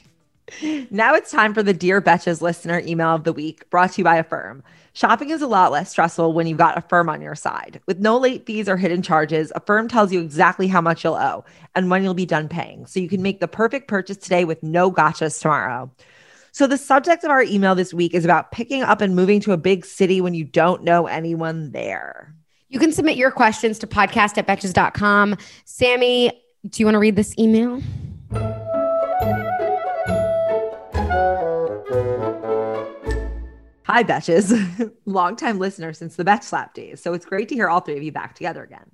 Now 0.92 1.14
it's 1.14 1.32
time 1.32 1.54
for 1.54 1.64
the 1.64 1.74
Dear 1.74 2.02
Betches 2.02 2.42
listener 2.42 2.82
email 2.86 3.16
of 3.16 3.24
the 3.24 3.32
week 3.32 3.70
brought 3.70 3.94
to 3.94 4.00
you 4.00 4.04
by 4.04 4.18
Affirm. 4.18 4.64
Shopping 4.94 5.30
is 5.30 5.42
a 5.42 5.48
lot 5.48 5.72
less 5.72 5.92
stressful 5.92 6.34
when 6.34 6.48
you've 6.48 6.58
got 6.58 6.78
Affirm 6.78 7.10
on 7.10 7.22
your 7.22 7.36
side. 7.36 7.80
With 7.86 8.00
no 8.00 8.18
late 8.18 8.46
fees 8.46 8.68
or 8.68 8.78
hidden 8.78 9.02
charges, 9.02 9.52
Affirm 9.56 9.88
tells 9.88 10.12
you 10.12 10.20
exactly 10.20 10.68
how 10.68 10.82
much 10.82 11.04
you'll 11.04 11.16
owe 11.16 11.46
and 11.76 11.90
when 11.90 12.04
you'll 12.04 12.14
be 12.14 12.26
done 12.26 12.50
paying. 12.50 12.86
So 12.86 13.00
you 13.00 13.10
can 13.10 13.22
make 13.22 13.40
the 13.40 13.48
perfect 13.48 13.88
purchase 13.88 14.18
today 14.18 14.46
with 14.46 14.62
no 14.64 14.92
gotchas 14.92 15.40
tomorrow. 15.42 15.92
So 16.52 16.68
the 16.68 16.78
subject 16.78 17.24
of 17.24 17.30
our 17.30 17.44
email 17.44 17.76
this 17.76 17.94
week 17.94 18.14
is 18.14 18.26
about 18.26 18.52
picking 18.52 18.82
up 18.84 19.02
and 19.02 19.16
moving 19.16 19.40
to 19.42 19.52
a 19.52 19.58
big 19.58 19.86
city 19.86 20.20
when 20.22 20.34
you 20.34 20.44
don't 20.44 20.84
know 20.84 21.08
anyone 21.08 21.72
there. 21.72 22.34
You 22.70 22.80
can 22.80 22.92
submit 22.92 23.18
your 23.18 23.32
questions 23.32 23.80
to 23.80 23.88
podcast 23.88 24.38
at 24.38 24.48
betches.com. 24.48 25.38
Sami, 25.66 26.32
do 26.68 26.82
you 26.82 26.86
want 26.86 26.96
to 26.96 27.00
read 27.00 27.16
this 27.16 27.34
email? 27.38 27.82
Hi, 33.92 34.04
Betches. 34.04 34.54
Longtime 35.08 35.58
listener 35.58 35.94
since 35.94 36.16
the 36.16 36.24
Betch 36.24 36.44
Slap 36.44 36.76
days. 36.76 37.02
So 37.02 37.16
it's 37.16 37.26
great 37.26 37.50
to 37.50 37.56
hear 37.56 37.70
all 37.70 37.80
three 37.80 37.98
of 37.98 38.04
you 38.04 38.12
back 38.12 38.36
together 38.36 38.64
again. 38.64 38.86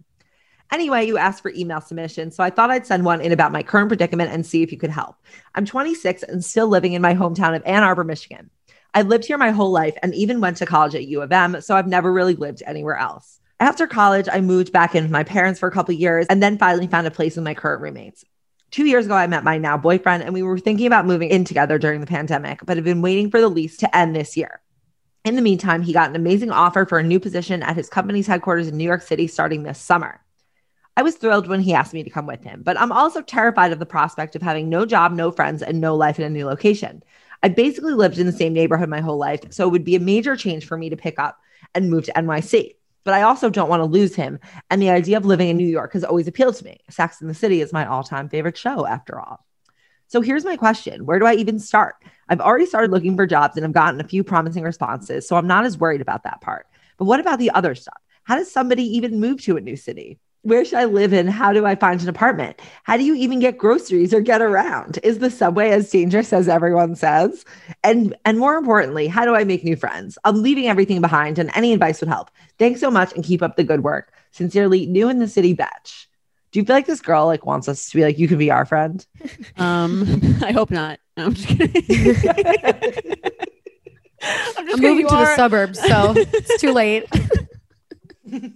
Anyway, 0.72 1.06
you 1.06 1.18
asked 1.18 1.42
for 1.42 1.52
email 1.54 1.82
submission, 1.82 2.32
so 2.32 2.42
I 2.46 2.50
thought 2.50 2.72
I'd 2.72 2.88
send 2.88 3.04
one 3.04 3.20
in 3.20 3.34
about 3.34 3.52
my 3.52 3.62
current 3.62 3.90
predicament 3.90 4.32
and 4.32 4.46
see 4.46 4.64
if 4.64 4.72
you 4.72 4.78
could 4.78 4.90
help. 4.90 5.18
I'm 5.54 5.66
26 5.66 6.24
and 6.24 6.46
still 6.46 6.70
living 6.70 6.94
in 6.94 7.02
my 7.02 7.14
hometown 7.14 7.58
of 7.58 7.64
Ann 7.66 7.84
Arbor, 7.84 8.06
Michigan. 8.06 8.50
I 8.94 9.02
lived 9.02 9.26
here 9.26 9.38
my 9.38 9.52
whole 9.52 9.70
life 9.70 9.98
and 10.02 10.16
even 10.16 10.40
went 10.40 10.56
to 10.58 10.66
college 10.66 10.96
at 10.96 11.08
U 11.08 11.22
of 11.22 11.30
M, 11.30 11.60
so 11.60 11.76
I've 11.76 11.90
never 11.90 12.14
really 12.14 12.36
lived 12.36 12.64
anywhere 12.66 12.96
else. 12.96 13.42
After 13.60 13.88
college, 13.88 14.30
I 14.32 14.40
moved 14.40 14.72
back 14.72 14.96
in 14.96 15.04
with 15.04 15.12
my 15.12 15.26
parents 15.26 15.60
for 15.60 15.68
a 15.68 15.74
couple 15.74 15.94
years 15.94 16.26
and 16.28 16.42
then 16.42 16.58
finally 16.58 16.88
found 16.88 17.06
a 17.06 17.12
place 17.12 17.36
with 17.36 17.44
my 17.44 17.54
current 17.54 17.82
roommates. 17.82 18.24
Two 18.72 18.86
years 18.86 19.08
ago, 19.08 19.16
I 19.16 19.28
met 19.28 19.44
my 19.44 19.58
now 19.58 19.76
boyfriend, 19.78 20.24
and 20.24 20.34
we 20.34 20.42
were 20.42 20.58
thinking 20.58 20.88
about 20.88 21.06
moving 21.06 21.32
in 21.32 21.44
together 21.44 21.78
during 21.78 22.00
the 22.00 22.08
pandemic, 22.08 22.62
but 22.66 22.78
have 22.78 22.86
been 22.86 23.02
waiting 23.02 23.30
for 23.30 23.42
the 23.42 23.50
lease 23.50 23.76
to 23.78 23.94
end 23.94 24.16
this 24.16 24.38
year. 24.38 24.62
In 25.26 25.36
the 25.36 25.42
meantime, 25.42 25.82
he 25.82 25.92
got 25.92 26.12
an 26.12 26.16
amazing 26.16 26.52
offer 26.52 26.86
for 26.86 27.00
a 27.00 27.04
new 27.04 27.20
position 27.20 27.64
at 27.64 27.76
his 27.76 27.90
company's 27.90 28.28
headquarters 28.28 28.68
in 28.68 28.78
New 28.78 28.84
York 28.84 29.02
City 29.02 29.26
starting 29.26 29.64
this 29.64 29.80
summer. 29.80 30.22
I 30.96 31.02
was 31.02 31.16
thrilled 31.16 31.48
when 31.48 31.62
he 31.62 31.74
asked 31.74 31.96
me 31.96 32.04
to 32.04 32.12
come 32.12 32.28
with 32.28 32.44
him, 32.44 32.62
but 32.64 32.80
I'm 32.80 32.92
also 32.92 33.24
terrified 33.24 33.72
of 33.72 33.80
the 33.80 33.88
prospect 33.88 34.36
of 34.36 34.44
having 34.44 34.70
no 34.70 34.86
job, 34.86 35.14
no 35.14 35.32
friends, 35.32 35.64
and 35.64 35.82
no 35.82 35.96
life 35.96 36.20
in 36.20 36.26
a 36.26 36.30
new 36.30 36.46
location. 36.46 37.02
I 37.42 37.50
basically 37.50 37.94
lived 37.94 38.20
in 38.20 38.28
the 38.28 38.32
same 38.32 38.54
neighborhood 38.54 38.88
my 38.88 39.02
whole 39.02 39.18
life, 39.18 39.42
so 39.50 39.68
it 39.68 39.72
would 39.72 39.84
be 39.84 39.96
a 39.96 40.00
major 40.00 40.36
change 40.36 40.68
for 40.68 40.78
me 40.78 40.92
to 40.92 40.96
pick 40.96 41.18
up 41.18 41.40
and 41.74 41.90
move 41.90 42.04
to 42.04 42.14
NYC. 42.14 42.76
But 43.04 43.16
I 43.16 43.24
also 43.24 43.50
don't 43.50 43.70
want 43.70 43.82
to 43.82 43.86
lose 43.86 44.14
him, 44.14 44.40
and 44.70 44.80
the 44.80 44.92
idea 44.92 45.18
of 45.18 45.26
living 45.26 45.50
in 45.50 45.58
New 45.58 45.66
York 45.66 45.94
has 45.94 46.04
always 46.04 46.28
appealed 46.28 46.56
to 46.58 46.66
me. 46.66 46.82
Sex 46.92 47.20
in 47.20 47.28
the 47.28 47.34
City 47.34 47.62
is 47.62 47.74
my 47.74 47.88
all 47.88 48.04
time 48.04 48.30
favorite 48.30 48.58
show, 48.58 48.86
after 48.86 49.20
all. 49.20 49.44
So 50.08 50.22
here's 50.22 50.46
my 50.46 50.58
question 50.58 51.06
Where 51.06 51.20
do 51.20 51.26
I 51.26 51.34
even 51.36 51.60
start? 51.60 51.96
I've 52.30 52.42
already 52.42 52.66
started 52.66 52.92
looking 52.92 53.16
for 53.16 53.28
jobs 53.28 53.56
and 53.58 53.66
I've 53.66 53.74
gotten 53.74 54.02
a 54.02 54.08
few 54.08 54.24
promising 54.24 54.64
responses, 54.64 55.28
so 55.28 55.36
I'm 55.36 55.48
not 55.48 55.66
as 55.66 55.78
worried 55.78 56.02
about 56.02 56.24
that 56.24 56.42
part. 56.42 56.68
But 56.98 57.06
what 57.06 57.20
about 57.20 57.40
the 57.40 57.52
other 57.52 57.76
stuff? 57.76 57.98
How 58.24 58.36
does 58.36 58.52
somebody 58.52 58.84
even 58.84 59.20
move 59.20 59.42
to 59.44 59.58
a 59.58 59.62
new 59.62 59.76
city? 59.76 60.20
Where 60.42 60.64
should 60.64 60.78
I 60.78 60.86
live 60.86 61.12
in? 61.12 61.28
How 61.28 61.54
do 61.54 61.66
I 61.66 61.76
find 61.76 62.00
an 62.02 62.10
apartment? 62.10 62.62
How 62.84 62.98
do 62.98 63.04
you 63.04 63.16
even 63.16 63.40
get 63.40 63.58
groceries 63.58 64.14
or 64.14 64.22
get 64.22 64.44
around? 64.44 65.00
Is 65.02 65.18
the 65.18 65.32
subway 65.32 65.72
as 65.72 65.90
dangerous 65.90 66.32
as 66.32 66.48
everyone 66.48 66.96
says? 66.96 67.46
And 67.84 68.16
and 68.26 68.38
more 68.38 68.56
importantly, 68.56 69.08
how 69.08 69.26
do 69.26 69.34
I 69.34 69.44
make 69.44 69.64
new 69.64 69.76
friends? 69.76 70.20
I'm 70.24 70.44
leaving 70.44 70.68
everything 70.68 71.02
behind 71.02 71.40
and 71.40 71.50
any 71.56 71.74
advice 71.74 72.00
would 72.00 72.10
help. 72.10 72.30
Thanks 72.60 72.80
so 72.80 72.92
much 72.92 73.12
and 73.14 73.24
keep 73.24 73.42
up 73.42 73.56
the 73.56 73.64
good 73.64 73.84
work. 73.84 74.14
Sincerely, 74.32 74.86
new 74.86 75.10
in 75.10 75.18
the 75.18 75.28
city 75.28 75.54
batch. 75.54 76.08
Do 76.56 76.60
you 76.62 76.66
feel 76.66 76.78
like 76.78 76.86
this 76.86 77.02
girl 77.02 77.26
like 77.26 77.46
wants 77.46 77.68
us 77.68 77.90
to 77.90 77.98
be 77.98 78.04
like 78.06 78.18
you 78.18 78.30
can 78.30 78.38
be 78.38 78.50
our 78.50 78.66
friend? 78.66 79.06
Um, 79.58 80.38
I 80.42 80.54
hope 80.54 80.72
not. 80.72 81.00
No, 81.18 81.26
I'm 81.26 81.34
just 81.34 81.50
kidding. 81.50 81.68
I'm, 84.22 84.32
just 84.32 84.58
I'm 84.58 84.66
kidding. 84.68 84.82
moving 84.82 85.00
You 85.00 85.10
to 85.10 85.16
the 85.18 85.36
suburbs, 85.36 85.78
so 85.82 86.14
it's 86.16 86.62
too 86.62 86.72
late. 86.72 87.08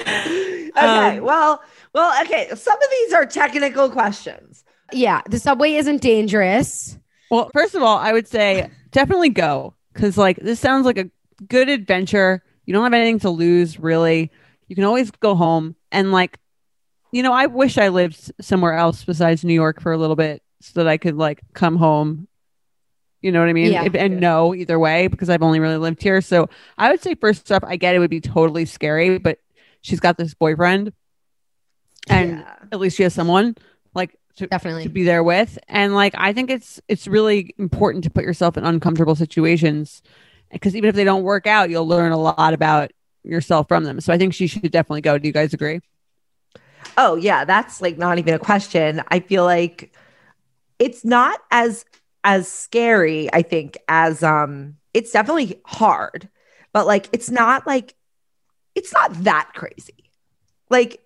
Okay, 0.00 1.18
Um, 1.18 1.22
well, 1.22 1.62
well, 1.94 2.22
okay. 2.22 2.48
Some 2.54 2.76
of 2.76 2.90
these 2.90 3.12
are 3.12 3.26
technical 3.26 3.90
questions. 3.90 4.64
yeah, 4.92 5.20
the 5.28 5.38
subway 5.38 5.74
isn't 5.74 6.00
dangerous. 6.00 6.98
Well, 7.30 7.50
first 7.52 7.74
of 7.74 7.82
all, 7.82 7.98
I 7.98 8.12
would 8.14 8.26
say 8.26 8.70
definitely 8.92 9.28
go 9.28 9.74
because 9.92 10.16
like 10.16 10.38
this 10.38 10.58
sounds 10.58 10.86
like 10.86 10.96
a 10.96 11.10
good 11.48 11.68
adventure. 11.68 12.42
You 12.64 12.72
don't 12.72 12.82
have 12.82 12.94
anything 12.94 13.18
to 13.20 13.28
lose, 13.30 13.78
really. 13.78 14.30
You 14.72 14.76
can 14.76 14.84
always 14.84 15.10
go 15.10 15.34
home 15.34 15.76
and 15.90 16.12
like, 16.12 16.38
you 17.12 17.22
know, 17.22 17.30
I 17.34 17.44
wish 17.44 17.76
I 17.76 17.88
lived 17.88 18.32
somewhere 18.40 18.72
else 18.72 19.04
besides 19.04 19.44
New 19.44 19.52
York 19.52 19.82
for 19.82 19.92
a 19.92 19.98
little 19.98 20.16
bit 20.16 20.42
so 20.62 20.80
that 20.80 20.88
I 20.88 20.96
could 20.96 21.14
like 21.14 21.42
come 21.52 21.76
home 21.76 22.26
You 23.20 23.32
know 23.32 23.40
what 23.40 23.50
I 23.50 23.52
mean? 23.52 23.70
Yeah. 23.70 23.84
If- 23.84 23.94
and 23.94 24.18
no, 24.18 24.54
either 24.54 24.78
way, 24.78 25.08
because 25.08 25.28
I've 25.28 25.42
only 25.42 25.60
really 25.60 25.76
lived 25.76 26.02
here. 26.02 26.22
So 26.22 26.48
I 26.78 26.90
would 26.90 27.02
say 27.02 27.14
first 27.14 27.52
up, 27.52 27.64
I 27.66 27.76
get 27.76 27.94
it 27.94 27.98
would 27.98 28.08
be 28.08 28.22
totally 28.22 28.64
scary, 28.64 29.18
but 29.18 29.40
she's 29.82 30.00
got 30.00 30.16
this 30.16 30.32
boyfriend, 30.32 30.94
and 32.08 32.38
Yeah. 32.38 32.54
at 32.72 32.80
least 32.80 32.96
she 32.96 33.02
has 33.02 33.12
someone 33.12 33.56
like 33.94 34.16
to, 34.38 34.46
Definitely. 34.46 34.84
to 34.84 34.88
be 34.88 35.04
there 35.04 35.22
with. 35.22 35.58
And 35.68 35.94
like 35.94 36.14
I 36.16 36.32
think 36.32 36.48
it's 36.50 36.80
it's 36.88 37.06
really 37.06 37.54
important 37.58 38.04
to 38.04 38.10
put 38.10 38.24
yourself 38.24 38.56
in 38.56 38.64
uncomfortable 38.64 39.16
situations 39.16 40.00
because 40.50 40.74
even 40.74 40.88
if 40.88 40.94
they 40.96 41.04
don't 41.04 41.24
work 41.24 41.46
out, 41.46 41.68
you'll 41.68 41.86
learn 41.86 42.12
a 42.12 42.16
lot 42.16 42.54
about 42.54 42.90
yourself 43.24 43.68
from 43.68 43.84
them. 43.84 44.00
So 44.00 44.12
I 44.12 44.18
think 44.18 44.34
she 44.34 44.46
should 44.46 44.70
definitely 44.70 45.00
go. 45.00 45.18
Do 45.18 45.26
you 45.26 45.32
guys 45.32 45.54
agree? 45.54 45.80
Oh, 46.96 47.16
yeah, 47.16 47.44
that's 47.44 47.80
like 47.80 47.98
not 47.98 48.18
even 48.18 48.34
a 48.34 48.38
question. 48.38 49.02
I 49.08 49.20
feel 49.20 49.44
like 49.44 49.94
it's 50.78 51.04
not 51.04 51.40
as 51.50 51.84
as 52.24 52.48
scary, 52.48 53.32
I 53.32 53.42
think, 53.42 53.78
as 53.88 54.22
um 54.22 54.76
it's 54.94 55.12
definitely 55.12 55.60
hard, 55.64 56.28
but 56.72 56.86
like 56.86 57.08
it's 57.12 57.30
not 57.30 57.66
like 57.66 57.94
it's 58.74 58.92
not 58.92 59.12
that 59.24 59.50
crazy. 59.54 60.10
Like, 60.70 61.01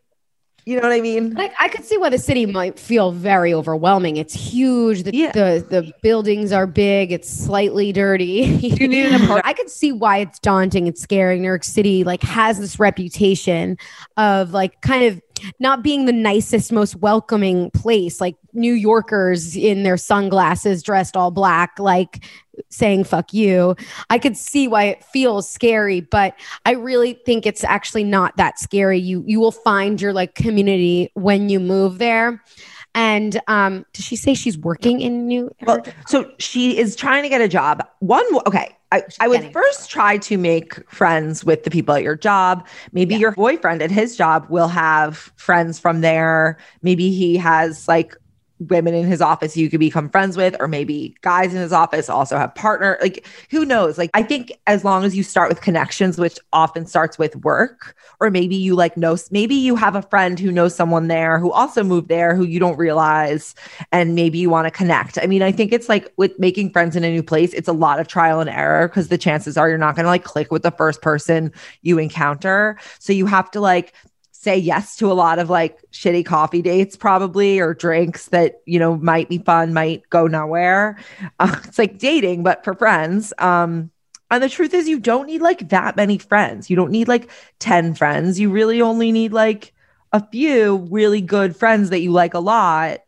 you 0.67 0.75
know 0.75 0.83
what 0.83 0.93
I 0.93 1.01
mean? 1.01 1.31
Like 1.31 1.55
I 1.61 1.69
could 1.69 1.85
see 1.85 1.97
why 1.97 2.09
the 2.11 2.19
city 2.19 2.45
might 2.45 2.79
feel 2.79 3.13
very 3.13 3.55
overwhelming. 3.55 4.17
It's 4.17 4.35
huge. 4.35 5.05
The 5.05 5.15
Yeah. 5.15 5.31
the, 5.31 5.65
the 5.69 5.93
buildings 6.03 6.51
are 6.51 6.67
big. 6.67 7.13
It's 7.13 7.31
slightly 7.31 7.93
dirty. 7.93 8.25
you 8.61 8.89
need 8.89 9.07
an 9.07 9.15
apartment? 9.15 9.47
I 9.47 9.53
could 9.53 9.71
see 9.71 9.93
why 9.93 10.19
it's 10.19 10.41
daunting 10.41 10.89
and 10.89 10.99
scary. 10.99 11.39
New 11.39 11.47
York 11.47 11.63
City 11.63 12.03
like 12.03 12.23
has 12.23 12.59
this 12.59 12.81
reputation 12.81 13.79
of 14.17 14.51
like 14.53 14.81
kind 14.81 15.05
of 15.05 15.23
not 15.61 15.83
being 15.85 16.07
the 16.07 16.13
nicest, 16.13 16.73
most 16.73 16.97
welcoming 16.97 17.71
place. 17.71 18.21
Like 18.21 18.35
New 18.53 18.73
Yorkers 18.73 19.57
in 19.57 19.85
their 19.85 19.97
sunglasses, 19.97 20.83
dressed 20.83 21.17
all 21.17 21.31
black, 21.31 21.79
like 21.79 22.25
saying 22.69 23.05
"fuck 23.05 23.33
you." 23.33 23.77
I 24.11 24.19
could 24.19 24.37
see 24.37 24.69
why 24.69 24.85
it 24.85 25.05
feels 25.05 25.49
scary, 25.49 26.01
but 26.01 26.35
I 26.65 26.73
really 26.73 27.15
think 27.25 27.47
it's 27.47 27.65
actually 27.65 28.05
not 28.05 28.37
that 28.37 28.59
scary. 28.59 28.99
You 28.99 29.23
you 29.27 29.41
will 29.41 29.53
find 29.53 30.01
your 30.01 30.13
like 30.13 30.35
community 30.35 31.11
when 31.15 31.49
you 31.49 31.61
move 31.61 31.99
there. 31.99 32.43
And 32.97 33.39
um, 33.47 33.85
does 33.93 34.07
she 34.07 34.17
say 34.17 34.33
she's 34.33 34.57
working 34.57 35.03
in 35.03 35.27
New? 35.27 35.55
Well, 35.67 35.85
so 36.07 36.33
she 36.39 36.79
is 36.79 36.97
trying 36.97 37.23
to 37.25 37.29
get 37.29 37.43
a 37.43 37.49
job. 37.49 37.87
One, 37.99 38.25
okay. 38.47 38.75
I, 38.93 39.03
I 39.21 39.29
would 39.29 39.53
first 39.53 39.91
try 39.91 40.17
to 40.19 40.39
make 40.39 40.89
friends 40.91 41.45
with 41.45 41.65
the 41.65 41.71
people 41.71 41.95
at 41.95 42.03
your 42.03 42.17
job. 42.17 42.67
Maybe 42.93 43.17
your 43.17 43.33
boyfriend 43.33 43.83
at 43.83 43.91
his 43.91 44.17
job 44.17 44.47
will 44.49 44.69
have 44.69 45.33
friends 45.37 45.79
from 45.79 46.01
there. 46.01 46.57
Maybe 46.83 47.11
he 47.11 47.37
has 47.37 47.89
like 47.89 48.17
women 48.59 48.95
in 48.95 49.07
his 49.07 49.21
office 49.21 49.57
you 49.57 49.69
could 49.69 49.81
become 49.81 50.09
friends 50.09 50.37
with, 50.37 50.57
or 50.61 50.69
maybe 50.69 51.15
guys 51.21 51.53
in 51.53 51.61
his 51.61 51.73
office 51.73 52.09
also 52.09 52.39
have 52.39 52.55
partner. 52.55 52.99
Like, 53.01 53.27
who 53.51 53.65
knows? 53.65 53.99
Like, 53.99 54.11
I 54.15 54.23
think 54.23 54.53
as 54.67 54.85
long 54.85 55.05
as 55.05 55.17
you 55.17 55.23
start 55.23 55.49
with 55.49 55.61
connections, 55.61 56.19
which 56.19 56.39
often 56.53 56.87
starts 56.87 57.19
with 57.19 57.37
work, 57.37 57.97
or 58.21 58.31
maybe 58.31 58.57
you 58.57 58.75
like 58.75 58.97
know, 58.97 59.17
maybe 59.31 59.55
you 59.55 59.77
have 59.77 59.95
a 59.95 60.03
friend 60.03 60.41
who 60.41 60.51
knows 60.51 60.75
someone 60.75 61.09
there 61.09 61.39
who 61.39 61.53
also 61.53 61.85
moved 61.85 62.09
there 62.09 62.35
who 62.35 62.45
you 62.45 62.59
don't 62.59 62.79
realize, 62.79 63.55
and 63.93 64.15
maybe 64.15 64.39
you 64.39 64.49
want 64.49 64.67
to 64.67 64.71
connect. 64.71 65.19
I 65.19 65.27
mean, 65.27 65.43
I 65.43 65.53
think 65.53 65.73
it's 65.73 65.89
like 65.89 66.13
with 66.17 66.39
making 66.39 66.71
friends 66.71 66.97
in 66.97 67.05
a 67.05 67.11
new 67.11 67.23
place, 67.23 67.53
it's 67.53 67.69
a 67.69 67.73
lot 67.73 68.01
of 68.01 68.09
trial 68.09 68.41
and 68.41 68.49
error 68.49 68.89
because 68.89 69.09
the 69.09 69.19
chances 69.19 69.57
are 69.57 69.69
you're 69.69 69.79
not 69.79 69.97
going 69.97 70.05
to 70.05 70.11
like 70.11 70.25
click 70.25 70.51
with 70.51 70.63
the 70.63 70.71
first 70.71 71.03
person 71.03 71.53
you 71.83 71.99
encounter. 71.99 72.79
So 72.99 73.13
you 73.13 73.27
have 73.27 73.51
to 73.51 73.61
like, 73.61 73.93
say 74.47 74.57
yes 74.57 74.95
to 74.95 75.11
a 75.11 75.15
lot 75.15 75.41
of 75.41 75.51
like 75.51 75.81
shitty 75.91 76.25
coffee 76.25 76.63
dates 76.63 76.97
probably 76.97 77.59
or 77.59 77.75
drinks 77.75 78.27
that 78.29 78.61
you 78.65 78.79
know 78.79 78.97
might 78.99 79.29
be 79.29 79.39
fun 79.39 79.75
might 79.75 80.09
go 80.09 80.27
nowhere. 80.27 80.97
Uh, 81.41 81.55
it's 81.65 81.79
like 81.79 81.99
dating 81.99 82.45
but 82.45 82.63
for 82.65 82.75
friends. 82.75 83.33
Um 83.39 83.91
and 84.31 84.43
the 84.43 84.49
truth 84.49 84.73
is 84.73 84.89
you 84.89 85.01
don't 85.01 85.27
need 85.27 85.43
like 85.43 85.69
that 85.71 85.97
many 85.97 86.19
friends. 86.19 86.71
You 86.71 86.77
don't 86.77 86.93
need 86.93 87.09
like 87.09 87.29
10 87.59 87.95
friends. 87.95 88.39
You 88.39 88.51
really 88.51 88.81
only 88.81 89.11
need 89.11 89.33
like 89.33 89.75
a 90.13 90.25
few 90.31 90.77
really 90.91 91.21
good 91.21 91.57
friends 91.57 91.91
that 91.91 92.01
you 92.01 92.13
like 92.13 92.33
a 92.33 92.39
lot 92.39 93.01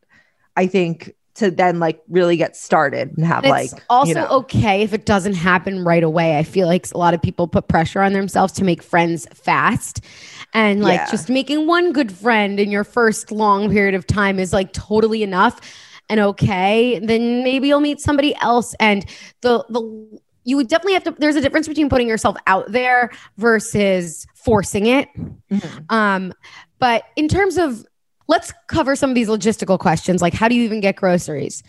i 0.56 0.66
think 0.66 1.14
to 1.38 1.50
then 1.52 1.78
like 1.78 2.02
really 2.08 2.36
get 2.36 2.56
started 2.56 3.16
and 3.16 3.24
have 3.24 3.44
It's 3.44 3.50
like 3.50 3.84
also 3.88 4.08
you 4.08 4.14
know, 4.14 4.26
okay 4.28 4.82
if 4.82 4.92
it 4.92 5.06
doesn't 5.06 5.34
happen 5.34 5.84
right 5.84 6.02
away. 6.02 6.36
I 6.36 6.42
feel 6.42 6.66
like 6.66 6.92
a 6.92 6.98
lot 6.98 7.14
of 7.14 7.22
people 7.22 7.46
put 7.46 7.68
pressure 7.68 8.02
on 8.02 8.12
themselves 8.12 8.52
to 8.54 8.64
make 8.64 8.82
friends 8.82 9.26
fast. 9.32 10.04
And 10.54 10.82
like 10.82 10.98
Yeah. 11.00 11.10
just 11.10 11.28
making 11.28 11.66
one 11.66 11.92
good 11.92 12.10
friend 12.10 12.58
in 12.58 12.70
your 12.70 12.84
first 12.84 13.30
long 13.30 13.70
period 13.70 13.94
of 13.94 14.06
time 14.06 14.38
is 14.38 14.52
like 14.52 14.72
totally 14.72 15.22
enough 15.22 15.60
and 16.08 16.20
okay. 16.20 16.98
Then 17.00 17.42
maybe 17.44 17.68
you'll 17.68 17.80
meet 17.80 18.00
somebody 18.00 18.34
else. 18.40 18.74
And 18.80 19.04
the 19.42 19.64
the 19.68 20.20
you 20.44 20.56
would 20.56 20.68
definitely 20.68 20.94
have 20.94 21.04
to 21.04 21.10
there's 21.18 21.36
a 21.36 21.42
difference 21.42 21.68
between 21.68 21.90
putting 21.90 22.08
yourself 22.08 22.36
out 22.46 22.72
there 22.72 23.10
versus 23.36 24.26
forcing 24.34 24.86
it. 24.86 25.08
Mhm. 25.50 25.92
Um, 25.92 26.32
but 26.78 27.04
in 27.16 27.28
terms 27.28 27.58
of 27.58 27.84
let's 28.28 28.52
cover 28.68 28.96
some 28.96 29.10
of 29.10 29.14
these 29.14 29.28
logistical 29.28 29.78
questions 29.78 30.22
like 30.22 30.32
how 30.34 30.48
do 30.48 30.54
you 30.54 30.62
even 30.62 30.80
get 30.80 30.96
groceries? 30.96 31.62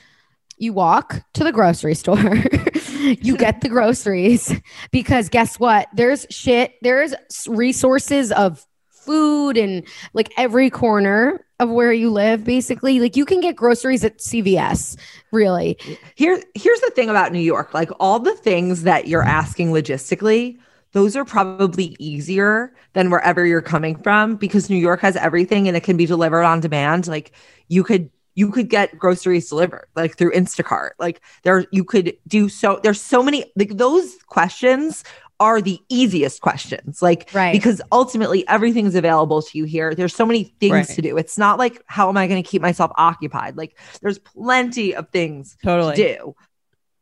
You 0.57 0.73
walk 0.73 1.21
to 1.33 1.43
the 1.43 1.51
grocery 1.51 1.95
store. 1.95 2.17
you 2.99 3.37
get 3.37 3.61
the 3.61 3.69
groceries 3.69 4.53
because 4.91 5.29
guess 5.29 5.57
what? 5.59 5.87
There's 5.93 6.25
shit, 6.29 6.73
there's 6.81 7.13
resources 7.47 8.31
of 8.33 8.65
food 9.09 9.57
and 9.57 9.83
like 10.13 10.31
every 10.37 10.69
corner 10.69 11.43
of 11.59 11.67
where 11.69 11.91
you 11.91 12.11
live 12.11 12.43
basically. 12.43 12.99
Like 12.99 13.15
you 13.15 13.25
can 13.25 13.41
get 13.41 13.55
groceries 13.55 14.03
at 14.03 14.19
CVS, 14.19 14.95
really. 15.31 15.79
Here, 16.13 16.39
here's 16.53 16.79
the 16.81 16.91
thing 16.91 17.09
about 17.09 17.31
New 17.31 17.39
York. 17.39 17.73
Like 17.73 17.89
all 17.99 18.19
the 18.19 18.35
things 18.35 18.83
that 18.83 19.07
you're 19.07 19.23
asking 19.23 19.71
logistically, 19.71 20.59
those 20.91 21.15
are 21.15 21.25
probably 21.25 21.95
easier 21.97 22.71
than 22.93 23.09
wherever 23.09 23.43
you're 23.45 23.63
coming 23.63 23.95
from 23.95 24.35
because 24.35 24.69
New 24.69 24.77
York 24.77 25.01
has 25.01 25.15
everything 25.15 25.67
and 25.67 25.75
it 25.75 25.83
can 25.83 25.97
be 25.97 26.05
delivered 26.05 26.43
on 26.43 26.59
demand. 26.59 27.07
Like 27.07 27.31
you 27.67 27.83
could 27.83 28.11
you 28.35 28.51
could 28.51 28.69
get 28.69 28.97
groceries 28.97 29.49
delivered 29.49 29.87
like 29.95 30.17
through 30.17 30.31
Instacart. 30.33 30.91
Like 30.99 31.21
there 31.41 31.65
you 31.71 31.83
could 31.83 32.15
do 32.27 32.47
so 32.47 32.79
there's 32.83 33.01
so 33.01 33.23
many 33.23 33.51
like 33.55 33.77
those 33.77 34.17
questions 34.27 35.03
are 35.39 35.61
the 35.61 35.79
easiest 35.89 36.41
questions. 36.41 37.01
Like 37.01 37.29
Right. 37.33 37.51
because 37.53 37.81
ultimately 37.91 38.47
everything 38.47 38.85
is 38.85 38.95
available 38.95 39.41
to 39.41 39.57
you 39.57 39.63
here. 39.65 39.95
There's 39.95 40.13
so 40.15 40.25
many 40.25 40.53
things 40.59 40.73
Right. 40.73 40.87
to 40.87 41.01
do. 41.01 41.17
It's 41.17 41.37
not 41.37 41.57
like 41.57 41.81
how 41.85 42.09
am 42.09 42.17
I 42.17 42.27
going 42.27 42.41
to 42.41 42.47
keep 42.49 42.61
myself 42.61 42.91
occupied? 42.97 43.55
Like 43.57 43.77
there's 44.01 44.19
plenty 44.19 44.93
of 44.95 45.09
things 45.09 45.55
Totally. 45.63 45.95
to 45.95 46.15
do. 46.17 46.35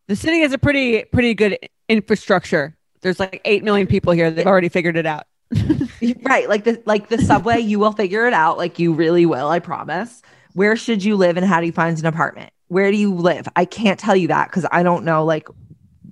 The 0.08 0.16
city 0.16 0.42
has 0.42 0.54
a 0.54 0.58
pretty 0.58 1.04
pretty 1.06 1.34
good 1.34 1.58
infrastructure. 1.90 2.78
There's 3.02 3.20
like 3.20 3.42
eight 3.46 3.64
million 3.64 3.88
people 3.88 4.14
here. 4.14 4.30
They've 4.32 4.46
already 4.48 4.70
figured 4.70 4.98
it 4.98 5.06
out. 5.06 5.26
Right. 6.22 6.48
Like 6.48 6.64
the 6.64 6.82
like 6.86 7.10
the 7.10 7.18
subway, 7.18 7.60
you 7.60 7.80
will 7.80 7.92
figure 7.92 8.28
it 8.28 8.34
out. 8.34 8.58
Like 8.58 8.78
you 8.78 8.94
really 8.94 9.26
will, 9.26 9.48
I 9.48 9.58
promise. 9.60 10.22
Where 10.54 10.76
should 10.76 11.04
you 11.04 11.16
live 11.16 11.38
and 11.38 11.46
how 11.46 11.60
do 11.60 11.66
you 11.66 11.72
find 11.72 11.98
an 11.98 12.06
apartment? 12.06 12.52
Where 12.68 12.92
do 12.92 12.98
you 12.98 13.14
live? 13.16 13.48
I 13.56 13.66
can't 13.66 14.00
tell 14.00 14.16
you 14.16 14.28
that 14.28 14.50
because 14.50 14.66
I 14.72 14.84
don't 14.84 15.06
know 15.06 15.26
like 15.26 15.48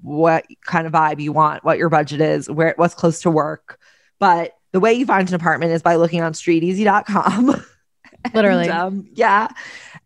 what 0.05 0.45
kind 0.63 0.85
of 0.85 0.93
vibe 0.93 1.19
you 1.19 1.31
want, 1.31 1.63
what 1.63 1.77
your 1.77 1.89
budget 1.89 2.21
is, 2.21 2.49
where 2.49 2.73
what's 2.77 2.93
close 2.93 3.21
to 3.21 3.31
work. 3.31 3.79
But 4.19 4.53
the 4.71 4.79
way 4.79 4.93
you 4.93 5.05
find 5.05 5.27
an 5.27 5.35
apartment 5.35 5.71
is 5.71 5.81
by 5.81 5.95
looking 5.95 6.21
on 6.21 6.33
streeteasy.com. 6.33 7.65
Literally. 8.33 8.69
And, 8.69 8.73
um, 8.73 9.09
yeah. 9.13 9.47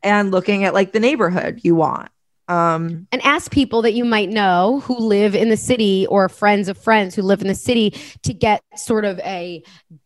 And 0.02 0.32
looking 0.32 0.64
at 0.64 0.74
like 0.74 0.94
the 0.94 1.00
neighborhood 1.00 1.62
you 1.64 1.76
want. 1.76 2.10
Um 2.48 3.08
and 3.12 3.24
ask 3.24 3.52
people 3.52 3.84
that 3.84 3.94
you 3.94 4.04
might 4.04 4.30
know 4.30 4.80
who 4.86 4.98
live 4.98 5.36
in 5.36 5.50
the 5.50 5.58
city 5.58 6.08
or 6.08 6.28
friends 6.30 6.68
of 6.68 6.80
friends 6.80 7.14
who 7.14 7.22
live 7.22 7.42
in 7.42 7.48
the 7.48 7.54
city 7.54 7.92
to 8.24 8.34
get 8.34 8.64
sort 8.76 9.06
of 9.06 9.20
a 9.20 9.62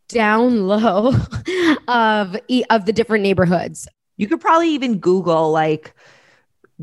down 0.09 0.67
low 0.67 1.13
of 1.87 2.35
e- 2.49 2.65
of 2.69 2.85
the 2.85 2.91
different 2.91 3.23
neighborhoods. 3.23 3.87
You 4.17 4.27
could 4.27 4.41
probably 4.41 4.69
even 4.69 4.99
Google 4.99 5.51
like 5.51 5.93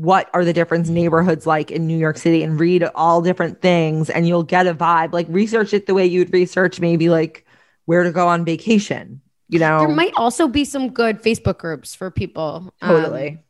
what 0.01 0.29
are 0.33 0.43
the 0.43 0.51
different 0.51 0.89
neighborhoods 0.89 1.45
like 1.45 1.69
in 1.69 1.85
New 1.85 1.97
York 1.97 2.17
City 2.17 2.41
and 2.41 2.59
read 2.59 2.83
all 2.95 3.21
different 3.21 3.61
things 3.61 4.09
and 4.09 4.27
you'll 4.27 4.41
get 4.43 4.65
a 4.65 4.73
vibe. 4.73 5.13
Like 5.13 5.27
research 5.29 5.73
it 5.73 5.85
the 5.85 5.93
way 5.93 6.05
you'd 6.07 6.33
research 6.33 6.79
maybe 6.79 7.09
like 7.09 7.45
where 7.85 8.03
to 8.03 8.11
go 8.11 8.27
on 8.27 8.43
vacation, 8.43 9.21
you 9.47 9.59
know? 9.59 9.79
There 9.79 9.95
might 9.95 10.13
also 10.17 10.47
be 10.47 10.65
some 10.65 10.89
good 10.89 11.21
Facebook 11.21 11.59
groups 11.59 11.93
for 11.93 12.09
people. 12.09 12.73
um, 12.81 12.89
totally. 12.89 13.43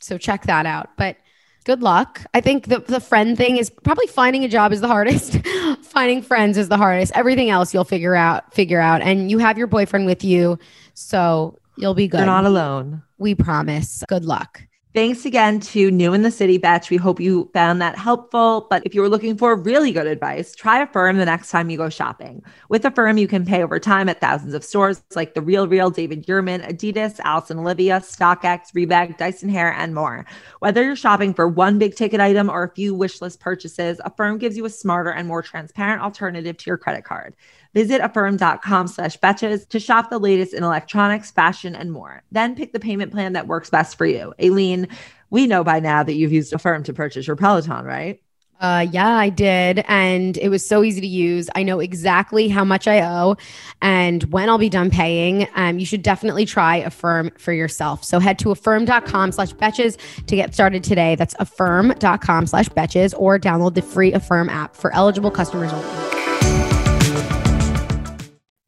so 0.00 0.18
check 0.18 0.46
that 0.46 0.66
out. 0.66 0.90
But 0.96 1.16
good 1.64 1.80
luck. 1.80 2.22
I 2.34 2.40
think 2.40 2.66
the 2.66 2.80
the 2.80 3.00
friend 3.00 3.36
thing 3.38 3.56
is 3.56 3.70
probably 3.70 4.08
finding 4.08 4.42
a 4.44 4.48
job 4.48 4.72
is 4.72 4.80
the 4.80 4.88
hardest. 4.96 5.38
finding 5.82 6.22
friends 6.22 6.58
is 6.58 6.68
the 6.68 6.76
hardest. 6.76 7.12
Everything 7.14 7.50
else 7.50 7.72
you'll 7.72 7.84
figure 7.84 8.16
out 8.16 8.52
figure 8.52 8.80
out 8.80 9.00
and 9.00 9.30
you 9.30 9.38
have 9.38 9.58
your 9.58 9.68
boyfriend 9.68 10.06
with 10.06 10.24
you, 10.24 10.58
so 10.94 11.56
you'll 11.76 11.94
be 11.94 12.08
good. 12.08 12.18
You're 12.18 12.26
not 12.26 12.46
alone. 12.46 13.02
we 13.18 13.34
promise. 13.36 14.02
Good 14.08 14.24
luck. 14.24 14.60
Thanks 14.94 15.24
again 15.24 15.58
to 15.58 15.90
New 15.90 16.12
in 16.12 16.22
the 16.22 16.30
City 16.30 16.56
Batch. 16.56 16.88
We 16.88 16.98
hope 16.98 17.18
you 17.18 17.50
found 17.52 17.82
that 17.82 17.98
helpful. 17.98 18.68
But 18.70 18.86
if 18.86 18.94
you 18.94 19.00
were 19.00 19.08
looking 19.08 19.36
for 19.36 19.56
really 19.56 19.90
good 19.90 20.06
advice, 20.06 20.54
try 20.54 20.80
Affirm 20.80 21.16
the 21.16 21.24
next 21.24 21.50
time 21.50 21.68
you 21.68 21.76
go 21.76 21.88
shopping. 21.88 22.44
With 22.68 22.84
Affirm, 22.84 23.18
you 23.18 23.26
can 23.26 23.44
pay 23.44 23.64
over 23.64 23.80
time 23.80 24.08
at 24.08 24.20
thousands 24.20 24.54
of 24.54 24.62
stores 24.62 25.02
like 25.16 25.34
The 25.34 25.40
RealReal, 25.40 25.92
David 25.92 26.26
Yurman, 26.26 26.64
Adidas, 26.64 27.18
and 27.50 27.58
Olivia, 27.58 27.98
StockX, 27.98 28.72
Rebag, 28.72 29.18
Dyson 29.18 29.48
Hair, 29.48 29.72
and 29.72 29.96
more. 29.96 30.26
Whether 30.60 30.84
you're 30.84 30.94
shopping 30.94 31.34
for 31.34 31.48
one 31.48 31.76
big 31.76 31.96
ticket 31.96 32.20
item 32.20 32.48
or 32.48 32.62
a 32.62 32.72
few 32.72 32.94
wish 32.94 33.20
list 33.20 33.40
purchases, 33.40 34.00
Affirm 34.04 34.38
gives 34.38 34.56
you 34.56 34.64
a 34.64 34.70
smarter 34.70 35.10
and 35.10 35.26
more 35.26 35.42
transparent 35.42 36.02
alternative 36.02 36.56
to 36.58 36.70
your 36.70 36.78
credit 36.78 37.02
card. 37.02 37.34
Visit 37.74 38.00
affirm.com 38.00 38.88
slash 38.88 39.18
betches 39.18 39.68
to 39.68 39.80
shop 39.80 40.08
the 40.08 40.18
latest 40.18 40.54
in 40.54 40.62
electronics, 40.62 41.30
fashion, 41.30 41.74
and 41.74 41.92
more. 41.92 42.22
Then 42.32 42.54
pick 42.54 42.72
the 42.72 42.80
payment 42.80 43.12
plan 43.12 43.34
that 43.34 43.48
works 43.48 43.68
best 43.68 43.98
for 43.98 44.06
you. 44.06 44.32
Aleen, 44.38 44.88
we 45.30 45.46
know 45.46 45.64
by 45.64 45.80
now 45.80 46.02
that 46.02 46.14
you've 46.14 46.32
used 46.32 46.52
Affirm 46.52 46.84
to 46.84 46.92
purchase 46.92 47.26
your 47.26 47.36
Peloton, 47.36 47.84
right? 47.84 48.20
Uh, 48.60 48.86
yeah, 48.92 49.10
I 49.10 49.28
did. 49.28 49.84
And 49.88 50.38
it 50.38 50.48
was 50.48 50.66
so 50.66 50.84
easy 50.84 51.00
to 51.00 51.06
use. 51.06 51.50
I 51.54 51.64
know 51.64 51.80
exactly 51.80 52.48
how 52.48 52.64
much 52.64 52.86
I 52.86 53.02
owe 53.02 53.36
and 53.82 54.22
when 54.32 54.48
I'll 54.48 54.58
be 54.58 54.68
done 54.68 54.90
paying. 54.90 55.48
Um, 55.54 55.78
you 55.78 55.84
should 55.84 56.02
definitely 56.02 56.46
try 56.46 56.76
Affirm 56.76 57.30
for 57.36 57.52
yourself. 57.52 58.04
So 58.04 58.20
head 58.20 58.38
to 58.38 58.52
affirm.com 58.52 59.32
slash 59.32 59.52
betches 59.54 59.98
to 60.26 60.36
get 60.36 60.54
started 60.54 60.84
today. 60.84 61.16
That's 61.16 61.34
affirm.com 61.38 62.46
slash 62.46 62.68
betches 62.68 63.12
or 63.18 63.38
download 63.38 63.74
the 63.74 63.82
free 63.82 64.12
Affirm 64.12 64.48
app 64.48 64.76
for 64.76 64.94
eligible 64.94 65.30
customers 65.30 65.72
only. 65.72 66.13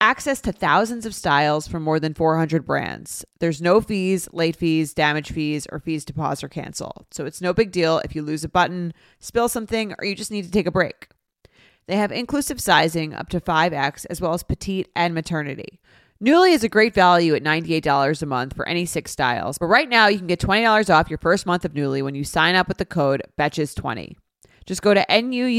Access 0.00 0.40
to 0.42 0.52
thousands 0.52 1.06
of 1.06 1.14
styles 1.14 1.66
from 1.66 1.82
more 1.82 1.98
than 1.98 2.14
400 2.14 2.64
brands. 2.64 3.24
There's 3.40 3.60
no 3.60 3.80
fees, 3.80 4.28
late 4.32 4.54
fees, 4.54 4.94
damage 4.94 5.32
fees, 5.32 5.66
or 5.72 5.80
fees 5.80 6.04
to 6.04 6.12
pause 6.12 6.44
or 6.44 6.48
cancel. 6.48 7.08
So 7.10 7.26
it's 7.26 7.40
no 7.40 7.52
big 7.52 7.72
deal 7.72 7.98
if 8.04 8.14
you 8.14 8.22
lose 8.22 8.44
a 8.44 8.48
button, 8.48 8.94
spill 9.18 9.48
something, 9.48 9.96
or 9.98 10.04
you 10.04 10.14
just 10.14 10.30
need 10.30 10.44
to 10.44 10.52
take 10.52 10.68
a 10.68 10.70
break. 10.70 11.08
They 11.88 11.96
have 11.96 12.12
inclusive 12.12 12.60
sizing 12.60 13.12
up 13.12 13.28
to 13.30 13.40
5X 13.40 14.06
as 14.08 14.20
well 14.20 14.34
as 14.34 14.44
petite 14.44 14.86
and 14.94 15.14
maternity. 15.14 15.80
Nuuly 16.22 16.52
is 16.52 16.62
a 16.62 16.68
great 16.68 16.94
value 16.94 17.34
at 17.34 17.42
$98 17.42 18.22
a 18.22 18.26
month 18.26 18.54
for 18.54 18.68
any 18.68 18.86
six 18.86 19.10
styles. 19.10 19.58
But 19.58 19.66
right 19.66 19.88
now, 19.88 20.06
you 20.06 20.18
can 20.18 20.28
get 20.28 20.40
$20 20.40 20.94
off 20.94 21.10
your 21.10 21.18
first 21.18 21.44
month 21.44 21.64
of 21.64 21.72
Nuuly 21.74 22.04
when 22.04 22.14
you 22.14 22.22
sign 22.22 22.54
up 22.54 22.68
with 22.68 22.78
the 22.78 22.84
code 22.84 23.22
BETCHES20. 23.36 24.14
Just 24.64 24.82
go 24.82 24.94
to 24.94 25.10
N-U-U-L-Y.com, 25.10 25.52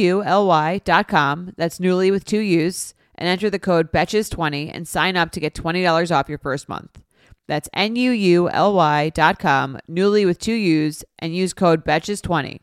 that's 1.57 1.79
Nuuly 1.79 2.11
with 2.11 2.23
two 2.23 2.39
U's, 2.39 2.93
and 3.19 3.27
enter 3.27 3.51
the 3.51 3.59
code 3.59 3.91
BETCHES20 3.91 4.71
and 4.73 4.87
sign 4.87 5.15
up 5.15 5.29
to 5.31 5.39
get 5.39 5.53
$20 5.53 6.15
off 6.15 6.29
your 6.29 6.39
first 6.39 6.67
month. 6.67 7.01
That's 7.47 7.69
N-U-U-L-Y 7.73 9.09
dot 9.09 9.37
com, 9.37 9.77
Nuuly 9.89 10.25
with 10.25 10.39
two 10.39 10.53
U's, 10.53 11.03
and 11.19 11.35
use 11.35 11.53
code 11.53 11.85
BETCHES20. 11.85 12.61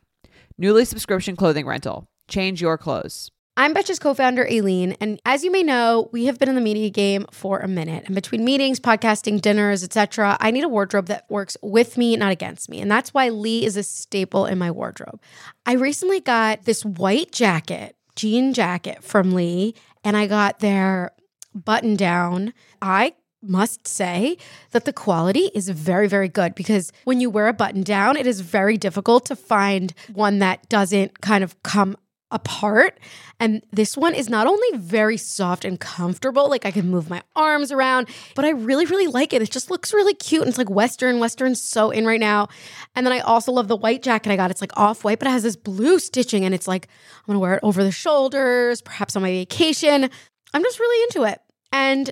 Nuuly 0.61 0.87
subscription 0.87 1.35
clothing 1.35 1.65
rental. 1.65 2.09
Change 2.27 2.61
your 2.61 2.77
clothes. 2.77 3.31
I'm 3.59 3.73
Betches 3.73 3.99
co-founder 3.99 4.45
Aleen, 4.45 4.95
and 5.01 5.19
as 5.25 5.43
you 5.43 5.51
may 5.51 5.63
know, 5.63 6.09
we 6.11 6.25
have 6.25 6.37
been 6.37 6.47
in 6.47 6.53
the 6.53 6.61
media 6.61 6.91
game 6.91 7.25
for 7.31 7.57
a 7.57 7.67
minute. 7.67 8.03
And 8.05 8.13
between 8.13 8.45
meetings, 8.45 8.79
podcasting, 8.79 9.41
dinners, 9.41 9.83
etc., 9.83 10.37
I 10.39 10.51
need 10.51 10.63
a 10.63 10.69
wardrobe 10.69 11.07
that 11.07 11.25
works 11.27 11.57
with 11.63 11.97
me, 11.97 12.15
not 12.17 12.31
against 12.31 12.69
me. 12.69 12.79
And 12.79 12.91
that's 12.91 13.15
why 13.15 13.29
Lee 13.29 13.65
is 13.65 13.75
a 13.75 13.81
staple 13.81 14.45
in 14.45 14.59
my 14.59 14.69
wardrobe. 14.69 15.19
I 15.65 15.73
recently 15.73 16.19
got 16.19 16.65
this 16.65 16.85
white 16.85 17.31
jacket, 17.31 17.95
jean 18.15 18.53
jacket 18.53 19.03
from 19.03 19.31
Lee, 19.31 19.73
and 20.03 20.17
I 20.17 20.27
got 20.27 20.59
their 20.59 21.11
button 21.53 21.95
down. 21.95 22.53
I 22.81 23.13
must 23.41 23.87
say 23.87 24.37
that 24.71 24.85
the 24.85 24.93
quality 24.93 25.51
is 25.53 25.69
very, 25.69 26.07
very 26.07 26.27
good 26.27 26.55
because 26.55 26.91
when 27.03 27.19
you 27.19 27.29
wear 27.29 27.47
a 27.47 27.53
button 27.53 27.83
down, 27.83 28.17
it 28.17 28.27
is 28.27 28.41
very 28.41 28.77
difficult 28.77 29.25
to 29.25 29.35
find 29.35 29.93
one 30.13 30.39
that 30.39 30.67
doesn't 30.69 31.21
kind 31.21 31.43
of 31.43 31.61
come 31.63 31.95
apart. 32.31 32.99
And 33.39 33.61
this 33.71 33.95
one 33.95 34.13
is 34.13 34.29
not 34.29 34.47
only 34.47 34.77
very 34.77 35.17
soft 35.17 35.63
and 35.63 35.79
comfortable, 35.79 36.49
like 36.49 36.65
I 36.65 36.71
can 36.71 36.89
move 36.89 37.09
my 37.09 37.21
arms 37.35 37.71
around, 37.71 38.07
but 38.35 38.45
I 38.45 38.49
really, 38.49 38.85
really 38.85 39.07
like 39.07 39.33
it. 39.33 39.41
It 39.41 39.51
just 39.51 39.71
looks 39.71 39.93
really 39.93 40.13
cute. 40.13 40.41
And 40.41 40.49
it's 40.49 40.57
like 40.57 40.69
Western. 40.69 41.19
Western's 41.19 41.61
so 41.61 41.91
in 41.91 42.05
right 42.05 42.19
now. 42.19 42.49
And 42.95 43.05
then 43.05 43.13
I 43.13 43.19
also 43.19 43.51
love 43.51 43.67
the 43.67 43.75
white 43.75 44.03
jacket 44.03 44.31
I 44.31 44.35
got. 44.35 44.51
It's 44.51 44.61
like 44.61 44.75
off 44.77 45.03
white, 45.03 45.19
but 45.19 45.27
it 45.27 45.31
has 45.31 45.43
this 45.43 45.55
blue 45.55 45.99
stitching. 45.99 46.45
And 46.45 46.53
it's 46.53 46.67
like, 46.67 46.87
I'm 47.19 47.27
gonna 47.27 47.39
wear 47.39 47.55
it 47.55 47.59
over 47.63 47.83
the 47.83 47.91
shoulders, 47.91 48.81
perhaps 48.81 49.15
on 49.15 49.21
my 49.21 49.31
vacation. 49.31 50.09
I'm 50.53 50.63
just 50.63 50.79
really 50.79 51.03
into 51.03 51.31
it. 51.31 51.41
And 51.71 52.11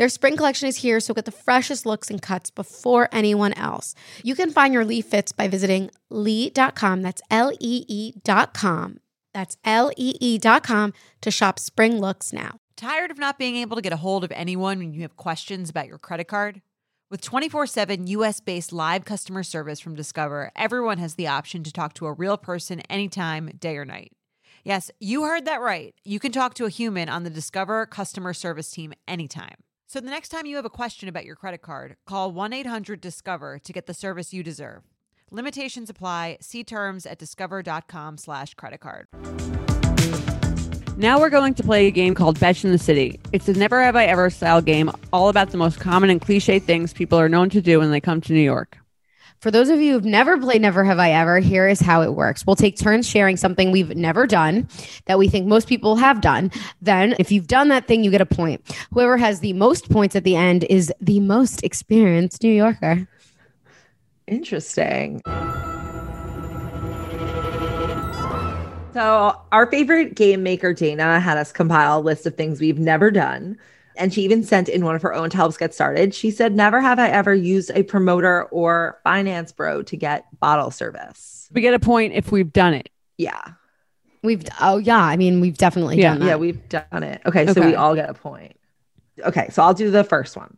Their 0.00 0.08
spring 0.08 0.38
collection 0.38 0.66
is 0.66 0.78
here, 0.78 0.98
so 0.98 1.12
get 1.12 1.26
the 1.26 1.30
freshest 1.30 1.84
looks 1.84 2.08
and 2.08 2.22
cuts 2.22 2.48
before 2.48 3.10
anyone 3.12 3.52
else. 3.52 3.94
You 4.24 4.34
can 4.34 4.50
find 4.50 4.72
your 4.72 4.82
Lee 4.82 5.02
fits 5.02 5.30
by 5.30 5.46
visiting 5.46 5.90
lee.com. 6.08 7.02
That's 7.02 7.20
L 7.30 7.52
E 7.60 7.84
E.com. 7.86 9.00
That's 9.34 9.58
L 9.62 9.92
E 9.98 10.14
E.com 10.18 10.94
to 11.20 11.30
shop 11.30 11.58
spring 11.58 12.00
looks 12.00 12.32
now. 12.32 12.60
Tired 12.78 13.10
of 13.10 13.18
not 13.18 13.38
being 13.38 13.56
able 13.56 13.76
to 13.76 13.82
get 13.82 13.92
a 13.92 13.98
hold 13.98 14.24
of 14.24 14.32
anyone 14.32 14.78
when 14.78 14.94
you 14.94 15.02
have 15.02 15.16
questions 15.16 15.68
about 15.68 15.86
your 15.86 15.98
credit 15.98 16.28
card? 16.28 16.62
With 17.10 17.20
24 17.20 17.66
7 17.66 18.06
US 18.06 18.40
based 18.40 18.72
live 18.72 19.04
customer 19.04 19.42
service 19.42 19.80
from 19.80 19.96
Discover, 19.96 20.50
everyone 20.56 20.96
has 20.96 21.16
the 21.16 21.26
option 21.26 21.62
to 21.64 21.70
talk 21.70 21.92
to 21.96 22.06
a 22.06 22.14
real 22.14 22.38
person 22.38 22.80
anytime, 22.88 23.50
day 23.58 23.76
or 23.76 23.84
night. 23.84 24.12
Yes, 24.64 24.90
you 24.98 25.24
heard 25.24 25.44
that 25.44 25.60
right. 25.60 25.94
You 26.04 26.18
can 26.18 26.32
talk 26.32 26.54
to 26.54 26.64
a 26.64 26.70
human 26.70 27.10
on 27.10 27.24
the 27.24 27.28
Discover 27.28 27.84
customer 27.84 28.32
service 28.32 28.70
team 28.70 28.94
anytime. 29.06 29.56
So 29.92 29.98
the 29.98 30.08
next 30.08 30.28
time 30.28 30.46
you 30.46 30.54
have 30.54 30.64
a 30.64 30.70
question 30.70 31.08
about 31.08 31.24
your 31.24 31.34
credit 31.34 31.62
card, 31.62 31.96
call 32.06 32.30
1 32.30 32.52
800 32.52 33.00
Discover 33.00 33.58
to 33.58 33.72
get 33.72 33.86
the 33.86 33.92
service 33.92 34.32
you 34.32 34.44
deserve. 34.44 34.84
Limitations 35.32 35.90
apply. 35.90 36.38
See 36.40 36.62
terms 36.62 37.06
at 37.06 37.18
discover.com/slash 37.18 38.54
credit 38.54 38.78
card. 38.78 39.08
Now 40.96 41.18
we're 41.18 41.28
going 41.28 41.54
to 41.54 41.64
play 41.64 41.88
a 41.88 41.90
game 41.90 42.14
called 42.14 42.38
Betch 42.38 42.64
in 42.64 42.70
the 42.70 42.78
City. 42.78 43.18
It's 43.32 43.48
a 43.48 43.52
never 43.52 43.82
have 43.82 43.96
I 43.96 44.04
ever 44.04 44.30
style 44.30 44.62
game, 44.62 44.92
all 45.12 45.28
about 45.28 45.50
the 45.50 45.56
most 45.56 45.80
common 45.80 46.08
and 46.08 46.20
cliche 46.20 46.60
things 46.60 46.92
people 46.92 47.18
are 47.18 47.28
known 47.28 47.50
to 47.50 47.60
do 47.60 47.80
when 47.80 47.90
they 47.90 48.00
come 48.00 48.20
to 48.20 48.32
New 48.32 48.38
York. 48.38 48.79
For 49.40 49.50
those 49.50 49.70
of 49.70 49.80
you 49.80 49.94
who've 49.94 50.04
never 50.04 50.38
played 50.38 50.60
Never 50.60 50.84
Have 50.84 50.98
I 50.98 51.12
Ever, 51.12 51.38
here 51.38 51.66
is 51.66 51.80
how 51.80 52.02
it 52.02 52.12
works. 52.12 52.46
We'll 52.46 52.56
take 52.56 52.76
turns 52.76 53.08
sharing 53.08 53.38
something 53.38 53.70
we've 53.70 53.96
never 53.96 54.26
done 54.26 54.68
that 55.06 55.18
we 55.18 55.28
think 55.28 55.46
most 55.46 55.66
people 55.66 55.96
have 55.96 56.20
done. 56.20 56.52
Then, 56.82 57.14
if 57.18 57.32
you've 57.32 57.46
done 57.46 57.68
that 57.68 57.86
thing, 57.86 58.04
you 58.04 58.10
get 58.10 58.20
a 58.20 58.26
point. 58.26 58.60
Whoever 58.92 59.16
has 59.16 59.40
the 59.40 59.54
most 59.54 59.88
points 59.90 60.14
at 60.14 60.24
the 60.24 60.36
end 60.36 60.64
is 60.64 60.92
the 61.00 61.20
most 61.20 61.64
experienced 61.64 62.42
New 62.42 62.52
Yorker. 62.52 63.08
Interesting. 64.26 65.22
So, 68.92 69.40
our 69.52 69.70
favorite 69.70 70.16
game 70.16 70.42
maker, 70.42 70.74
Dana, 70.74 71.18
had 71.18 71.38
us 71.38 71.50
compile 71.50 72.00
a 72.00 72.02
list 72.02 72.26
of 72.26 72.34
things 72.34 72.60
we've 72.60 72.78
never 72.78 73.10
done. 73.10 73.56
And 74.00 74.12
she 74.14 74.22
even 74.22 74.42
sent 74.42 74.68
in 74.68 74.84
one 74.84 74.94
of 74.96 75.02
her 75.02 75.12
own 75.14 75.30
to 75.30 75.36
help 75.36 75.50
us 75.50 75.56
get 75.58 75.74
started. 75.74 76.14
She 76.14 76.30
said, 76.30 76.54
Never 76.56 76.80
have 76.80 76.98
I 76.98 77.08
ever 77.08 77.34
used 77.34 77.70
a 77.74 77.82
promoter 77.82 78.44
or 78.44 78.98
finance 79.04 79.52
bro 79.52 79.82
to 79.82 79.96
get 79.96 80.24
bottle 80.40 80.70
service. 80.70 81.48
We 81.52 81.60
get 81.60 81.74
a 81.74 81.78
point 81.78 82.14
if 82.14 82.32
we've 82.32 82.52
done 82.52 82.74
it. 82.74 82.88
Yeah. 83.18 83.40
We've, 84.22 84.42
oh, 84.60 84.78
yeah. 84.78 84.98
I 85.02 85.16
mean, 85.16 85.40
we've 85.40 85.56
definitely 85.56 85.98
Yeah. 85.98 86.12
done 86.12 86.20
that. 86.20 86.26
Yeah, 86.26 86.36
we've 86.36 86.68
done 86.68 87.02
it. 87.02 87.20
Okay, 87.26 87.46
so 87.52 87.60
we 87.60 87.74
all 87.74 87.94
get 87.94 88.08
a 88.10 88.14
point. 88.14 88.56
Okay, 89.22 89.48
so 89.50 89.62
I'll 89.62 89.74
do 89.74 89.90
the 89.90 90.04
first 90.04 90.36
one. 90.36 90.56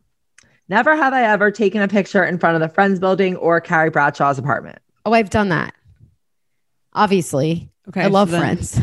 Never 0.69 0.95
have 0.95 1.11
I 1.13 1.23
ever 1.23 1.51
taken 1.51 1.81
a 1.81 1.87
picture 1.89 2.23
in 2.23 2.39
front 2.39 2.55
of 2.55 2.61
the 2.61 2.73
Friends 2.73 2.99
building 2.99 3.35
or 3.35 3.59
Carrie 3.59 3.89
Bradshaw's 3.89 4.39
apartment. 4.39 4.79
oh, 5.05 5.11
I've 5.13 5.29
done 5.29 5.49
that. 5.49 5.73
Obviously. 6.93 7.69
Okay. 7.89 8.01
I 8.03 8.07
love 8.07 8.29
so 8.31 8.39
friends. 8.39 8.79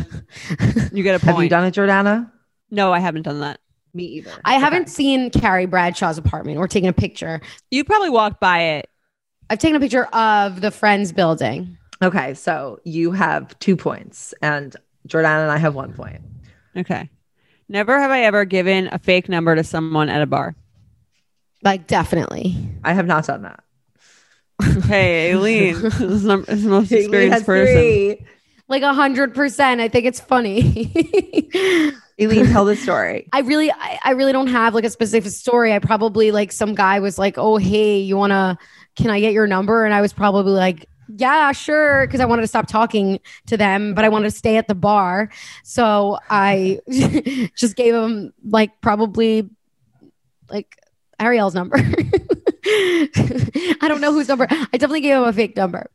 You 0.93 1.01
get 1.03 1.15
a 1.15 1.19
point. 1.19 1.23
Have 1.35 1.43
you 1.43 1.49
done 1.49 1.65
it, 1.65 1.73
Jordana? 1.73 2.31
No, 2.69 2.93
I 2.93 2.99
haven't 2.99 3.23
done 3.23 3.39
that. 3.39 3.59
Me 3.93 4.03
either. 4.05 4.31
I 4.45 4.55
Okay. 4.55 4.59
haven't 4.63 4.89
seen 4.89 5.29
Carrie 5.31 5.65
Bradshaw's 5.65 6.17
apartment 6.17 6.57
or 6.57 6.67
taken 6.67 6.89
a 6.89 6.93
picture. 6.93 7.41
You 7.71 7.83
probably 7.83 8.09
walked 8.09 8.39
by 8.39 8.59
it. 8.61 8.89
I've 9.49 9.59
taken 9.59 9.75
a 9.75 9.79
picture 9.79 10.05
of 10.05 10.61
the 10.61 10.71
Friends 10.71 11.11
building. 11.11 11.77
Okay, 12.01 12.33
so 12.33 12.79
you 12.85 13.11
have 13.11 13.57
two 13.59 13.75
points, 13.75 14.33
and 14.41 14.75
Jordan 15.05 15.31
and 15.31 15.51
I 15.51 15.57
have 15.57 15.75
one 15.75 15.93
point. 15.93 16.21
Okay. 16.75 17.09
Never 17.69 17.99
have 17.99 18.11
I 18.11 18.23
ever 18.23 18.45
given 18.45 18.89
a 18.91 18.97
fake 18.99 19.29
number 19.29 19.55
to 19.55 19.63
someone 19.63 20.09
at 20.09 20.21
a 20.21 20.25
bar. 20.25 20.55
Like, 21.63 21.85
definitely. 21.87 22.55
I 22.83 22.93
have 22.93 23.05
not 23.07 23.25
done 23.27 23.43
that. 23.43 23.63
Hey, 24.85 25.31
Aleen, 25.31 25.81
this 25.81 25.99
is 26.01 26.23
num- 26.23 26.45
this 26.47 26.57
is 26.59 26.63
the 26.63 26.69
most 26.69 26.91
experienced 26.91 27.45
person. 27.45 27.73
three. 27.75 28.25
Like 28.67 28.83
a 28.83 28.93
hundred 28.93 29.33
percent. 29.35 29.81
I 29.81 29.87
think 29.89 30.05
it's 30.05 30.19
funny. 30.19 30.91
Aleen, 32.21 32.45
tell 32.47 32.65
the 32.65 32.75
story. 32.75 33.27
I 33.33 33.39
really, 33.39 33.71
I, 33.71 33.99
I 34.03 34.11
really 34.11 34.31
don't 34.31 34.47
have 34.47 34.75
like 34.75 34.83
a 34.83 34.89
specific 34.89 35.31
story. 35.31 35.73
I 35.73 35.79
probably 35.79 36.31
like 36.31 36.51
some 36.51 36.75
guy 36.75 36.99
was 36.99 37.17
like, 37.17 37.37
"Oh, 37.37 37.57
hey, 37.57 37.99
you 37.99 38.15
wanna? 38.17 38.57
Can 38.95 39.09
I 39.09 39.19
get 39.19 39.33
your 39.33 39.47
number?" 39.47 39.85
And 39.85 39.93
I 39.93 40.01
was 40.01 40.13
probably 40.13 40.53
like, 40.53 40.85
"Yeah, 41.07 41.51
sure," 41.51 42.05
because 42.05 42.19
I 42.19 42.25
wanted 42.25 42.43
to 42.43 42.47
stop 42.47 42.67
talking 42.67 43.19
to 43.47 43.57
them, 43.57 43.93
but 43.93 44.05
I 44.05 44.09
wanted 44.09 44.31
to 44.31 44.37
stay 44.37 44.57
at 44.57 44.67
the 44.67 44.75
bar. 44.75 45.29
So 45.63 46.19
I 46.29 46.79
just 47.57 47.75
gave 47.75 47.93
him 47.95 48.33
like 48.43 48.79
probably 48.81 49.49
like 50.49 50.77
Ariel's 51.19 51.55
number. 51.55 51.77
I 53.81 53.87
don't 53.87 54.01
know 54.01 54.13
whose 54.13 54.27
number. 54.27 54.47
I 54.49 54.67
definitely 54.73 55.01
gave 55.01 55.15
him 55.15 55.23
a 55.23 55.33
fake 55.33 55.55
number, 55.55 55.89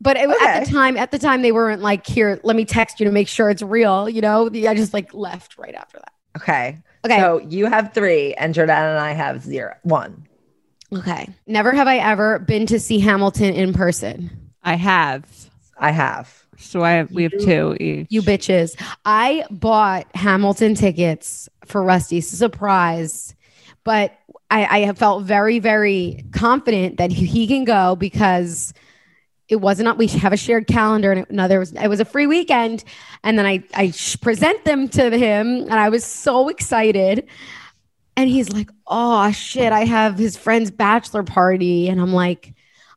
but 0.00 0.16
it, 0.16 0.28
at 0.42 0.64
the 0.64 0.70
time, 0.70 0.96
at 0.96 1.10
the 1.10 1.18
time, 1.18 1.42
they 1.42 1.52
weren't 1.52 1.82
like, 1.82 2.06
"Here, 2.06 2.40
let 2.42 2.56
me 2.56 2.64
text 2.64 3.00
you 3.00 3.06
to 3.06 3.12
make 3.12 3.28
sure 3.28 3.50
it's 3.50 3.62
real." 3.62 4.08
You 4.08 4.20
know, 4.20 4.46
I 4.46 4.74
just 4.74 4.92
like 4.92 5.12
left 5.14 5.58
right 5.58 5.74
after 5.74 5.98
that. 5.98 6.12
Okay. 6.36 6.78
Okay. 7.04 7.18
So 7.18 7.38
you 7.38 7.66
have 7.66 7.92
three, 7.94 8.34
and 8.34 8.54
Jordan 8.54 8.76
and 8.76 8.98
I 8.98 9.12
have 9.12 9.42
zero 9.42 9.74
one. 9.82 10.26
Okay. 10.92 11.28
Never 11.46 11.72
have 11.72 11.88
I 11.88 11.98
ever 11.98 12.38
been 12.38 12.66
to 12.66 12.80
see 12.80 12.98
Hamilton 12.98 13.54
in 13.54 13.72
person. 13.72 14.52
I 14.62 14.74
have. 14.74 15.24
I 15.78 15.90
have. 15.90 16.46
So 16.58 16.82
I 16.82 16.92
have, 16.92 17.10
we 17.10 17.24
have 17.24 17.32
two 17.40 17.76
each. 17.78 18.06
You 18.10 18.22
bitches. 18.22 18.80
I 19.04 19.44
bought 19.50 20.06
Hamilton 20.14 20.74
tickets 20.74 21.48
for 21.66 21.82
Rusty's 21.82 22.28
surprise, 22.28 23.34
but 23.86 24.18
I, 24.50 24.66
I 24.66 24.78
have 24.80 24.98
felt 24.98 25.22
very, 25.22 25.60
very 25.60 26.24
confident 26.32 26.98
that 26.98 27.12
he, 27.12 27.24
he 27.24 27.46
can 27.46 27.64
go 27.64 27.94
because 27.94 28.74
it 29.48 29.56
wasn't 29.56 29.96
we 29.96 30.08
have 30.08 30.32
a 30.32 30.36
shared 30.36 30.66
calendar 30.66 31.12
and 31.12 31.20
it, 31.20 31.30
no, 31.30 31.46
there 31.46 31.60
was 31.60 31.72
it 31.72 31.86
was 31.86 32.00
a 32.00 32.04
free 32.04 32.26
weekend 32.26 32.82
and 33.22 33.38
then 33.38 33.46
I 33.46 33.62
I 33.74 33.92
present 34.20 34.64
them 34.64 34.88
to 34.88 35.16
him 35.16 35.62
and 35.62 35.74
I 35.74 35.88
was 35.88 36.04
so 36.04 36.48
excited 36.48 37.28
and 38.16 38.28
he's 38.28 38.52
like 38.52 38.70
oh 38.88 39.30
shit 39.30 39.72
I 39.72 39.84
have 39.84 40.18
his 40.18 40.36
friend's 40.36 40.72
bachelor 40.72 41.22
party 41.22 41.88
and 41.88 42.00
I'm 42.00 42.12
like 42.12 42.54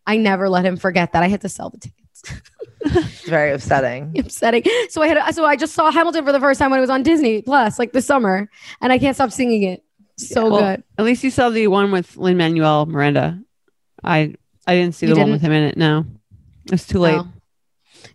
I 0.08 0.18
never 0.18 0.50
let 0.50 0.66
him 0.66 0.76
forget 0.76 1.14
that 1.14 1.22
I 1.22 1.28
had 1.28 1.42
to 1.42 1.50
sell 1.50 1.70
the 1.70 1.78
tickets 1.78 2.42
It's 2.82 3.30
very 3.30 3.52
upsetting. 3.52 4.16
upsetting. 4.18 4.64
So 4.90 5.04
I 5.04 5.08
had 5.08 5.36
so 5.36 5.46
I 5.46 5.56
just 5.56 5.74
saw 5.74 5.92
Hamilton 5.92 6.26
for 6.26 6.32
the 6.32 6.40
first 6.40 6.60
time 6.60 6.72
when 6.72 6.80
it 6.80 6.82
was 6.82 6.90
on 6.90 7.04
Disney 7.04 7.42
Plus, 7.42 7.78
like 7.78 7.92
this 7.92 8.06
summer, 8.06 8.50
and 8.82 8.92
I 8.92 8.98
can't 8.98 9.16
stop 9.16 9.32
singing 9.32 9.64
it. 9.64 9.84
So 10.20 10.50
Well, 10.50 10.60
good. 10.60 10.84
At 10.98 11.06
least 11.06 11.24
you 11.24 11.32
saw 11.32 11.50
the 11.50 11.68
one 11.68 11.92
with 11.92 12.18
Lin 12.18 12.38
Manuel 12.38 12.86
Miranda. 12.86 13.40
I 14.04 14.36
I 14.68 14.76
didn't 14.76 14.96
see 14.96 15.08
You 15.08 15.14
the 15.14 15.20
one 15.20 15.28
didn't? 15.28 15.42
with 15.42 15.42
him 15.42 15.52
in 15.54 15.64
it. 15.64 15.78
No, 15.78 16.06
it's 16.72 16.86
too 16.86 17.00
late. 17.00 17.16
Oh. 17.18 17.28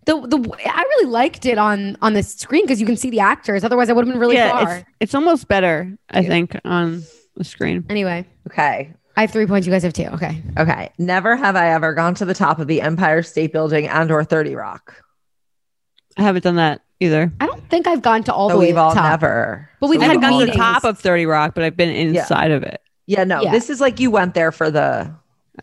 The 0.07 0.21
the 0.27 0.57
I 0.67 0.83
really 0.83 1.11
liked 1.11 1.47
it 1.47 1.59
on 1.59 1.97
on 2.03 2.13
the 2.13 2.23
screen 2.23 2.65
because 2.65 2.81
you 2.81 2.87
can 2.87 2.97
see 2.97 3.11
the 3.11 3.21
actors. 3.21 3.65
Otherwise, 3.65 3.89
I 3.91 3.93
would 3.95 4.07
have 4.07 4.13
been 4.13 4.21
really 4.21 4.37
yeah, 4.37 4.51
far. 4.51 4.77
it's 4.77 4.87
it's 5.01 5.15
almost 5.15 5.49
better. 5.49 5.97
I 6.11 6.23
think 6.23 6.59
on 6.65 7.03
the 7.37 7.45
screen. 7.45 7.85
Anyway, 7.89 8.27
Okay. 8.47 8.93
I 9.17 9.21
have 9.23 9.31
three 9.31 9.47
points. 9.47 9.67
You 9.67 9.73
guys 9.73 9.83
have 9.85 9.93
two. 9.93 10.07
Okay. 10.07 10.43
Okay. 10.59 10.91
Never 10.99 11.37
have 11.37 11.55
I 11.57 11.71
ever 11.71 11.95
gone 11.95 12.15
to 12.17 12.25
the 12.25 12.35
top 12.35 12.59
of 12.59 12.67
the 12.67 12.81
Empire 12.83 13.23
State 13.23 13.53
Building 13.53 13.87
and 13.89 14.11
or 14.11 14.25
30 14.25 14.55
Rock. 14.57 15.03
I 16.17 16.23
haven't 16.23 16.43
done 16.43 16.57
that 16.57 16.81
either. 17.01 17.33
I 17.41 17.47
don't 17.47 17.69
think 17.71 17.87
I've 17.87 18.03
gone 18.03 18.23
to 18.25 18.33
all 18.35 18.49
the 18.49 18.57
way 18.57 18.67
we've 18.67 18.71
to 18.71 18.75
the 18.77 18.81
all 18.81 18.95
top. 18.95 19.05
never. 19.21 19.69
But 19.81 19.89
we've 19.91 20.01
So 20.01 20.07
I 20.07 20.09
had 20.11 20.21
gone 20.21 20.41
to 20.41 20.47
the 20.47 20.53
top 20.53 20.85
of 20.85 20.99
Thirty 20.99 21.27
Rock, 21.27 21.55
but 21.55 21.65
I've 21.65 21.77
been 21.77 21.91
inside 21.91 22.51
of 22.51 22.63
it. 22.63 22.81
Yeah, 23.07 23.25
no. 23.25 23.43
Yeah. 23.43 23.53
This 23.53 23.69
is 23.71 23.81
like 23.81 24.01
you 24.01 24.11
went 24.11 24.35
there 24.35 24.53
for 24.53 24.71
the 24.71 25.15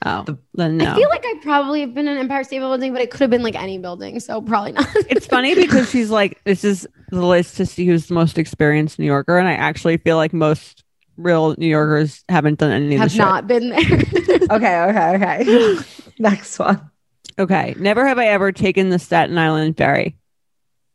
Oh, 0.05 0.23
The- 0.23 0.37
then 0.53 0.77
no. 0.77 0.91
I 0.93 0.95
feel 0.95 1.09
like 1.09 1.23
I 1.25 1.35
probably 1.43 1.81
have 1.81 1.93
been 1.93 2.07
in 2.07 2.17
Empire 2.17 2.45
State 2.45 2.59
Building, 2.59 2.93
but 2.93 3.01
it 3.01 3.11
could 3.11 3.19
have 3.19 3.29
been 3.29 3.43
like 3.43 3.61
any 3.61 3.77
building, 3.77 4.21
so 4.21 4.41
probably 4.41 4.71
not. 4.71 4.87
it's 5.09 5.27
funny 5.27 5.53
because 5.61 5.89
she's 5.89 6.09
like, 6.09 6.41
this 6.45 6.63
is 6.63 6.87
the 7.09 7.25
list 7.25 7.57
to 7.57 7.65
see 7.65 7.85
who's 7.85 8.07
the 8.07 8.13
most 8.13 8.37
experienced 8.37 8.99
New 8.99 9.05
Yorker, 9.05 9.37
and 9.37 9.49
I 9.49 9.53
actually 9.53 9.97
feel 9.97 10.15
like 10.15 10.31
most 10.31 10.85
real 11.17 11.55
New 11.57 11.67
Yorkers 11.67 12.23
haven't 12.29 12.59
done 12.59 12.71
any 12.71 12.85
of 12.85 12.91
the 12.91 12.97
have 12.99 13.11
shit. 13.11 13.19
not 13.19 13.47
been 13.47 13.69
there. 13.69 13.79
Okay, 14.51 14.81
okay, 14.81 15.15
okay. 15.15 15.77
Next 16.19 16.57
one. 16.57 16.89
Okay, 17.37 17.75
never 17.77 18.07
have 18.07 18.17
I 18.17 18.27
ever 18.27 18.51
taken 18.53 18.89
the 18.89 18.99
Staten 18.99 19.37
Island 19.37 19.75
ferry. 19.77 20.15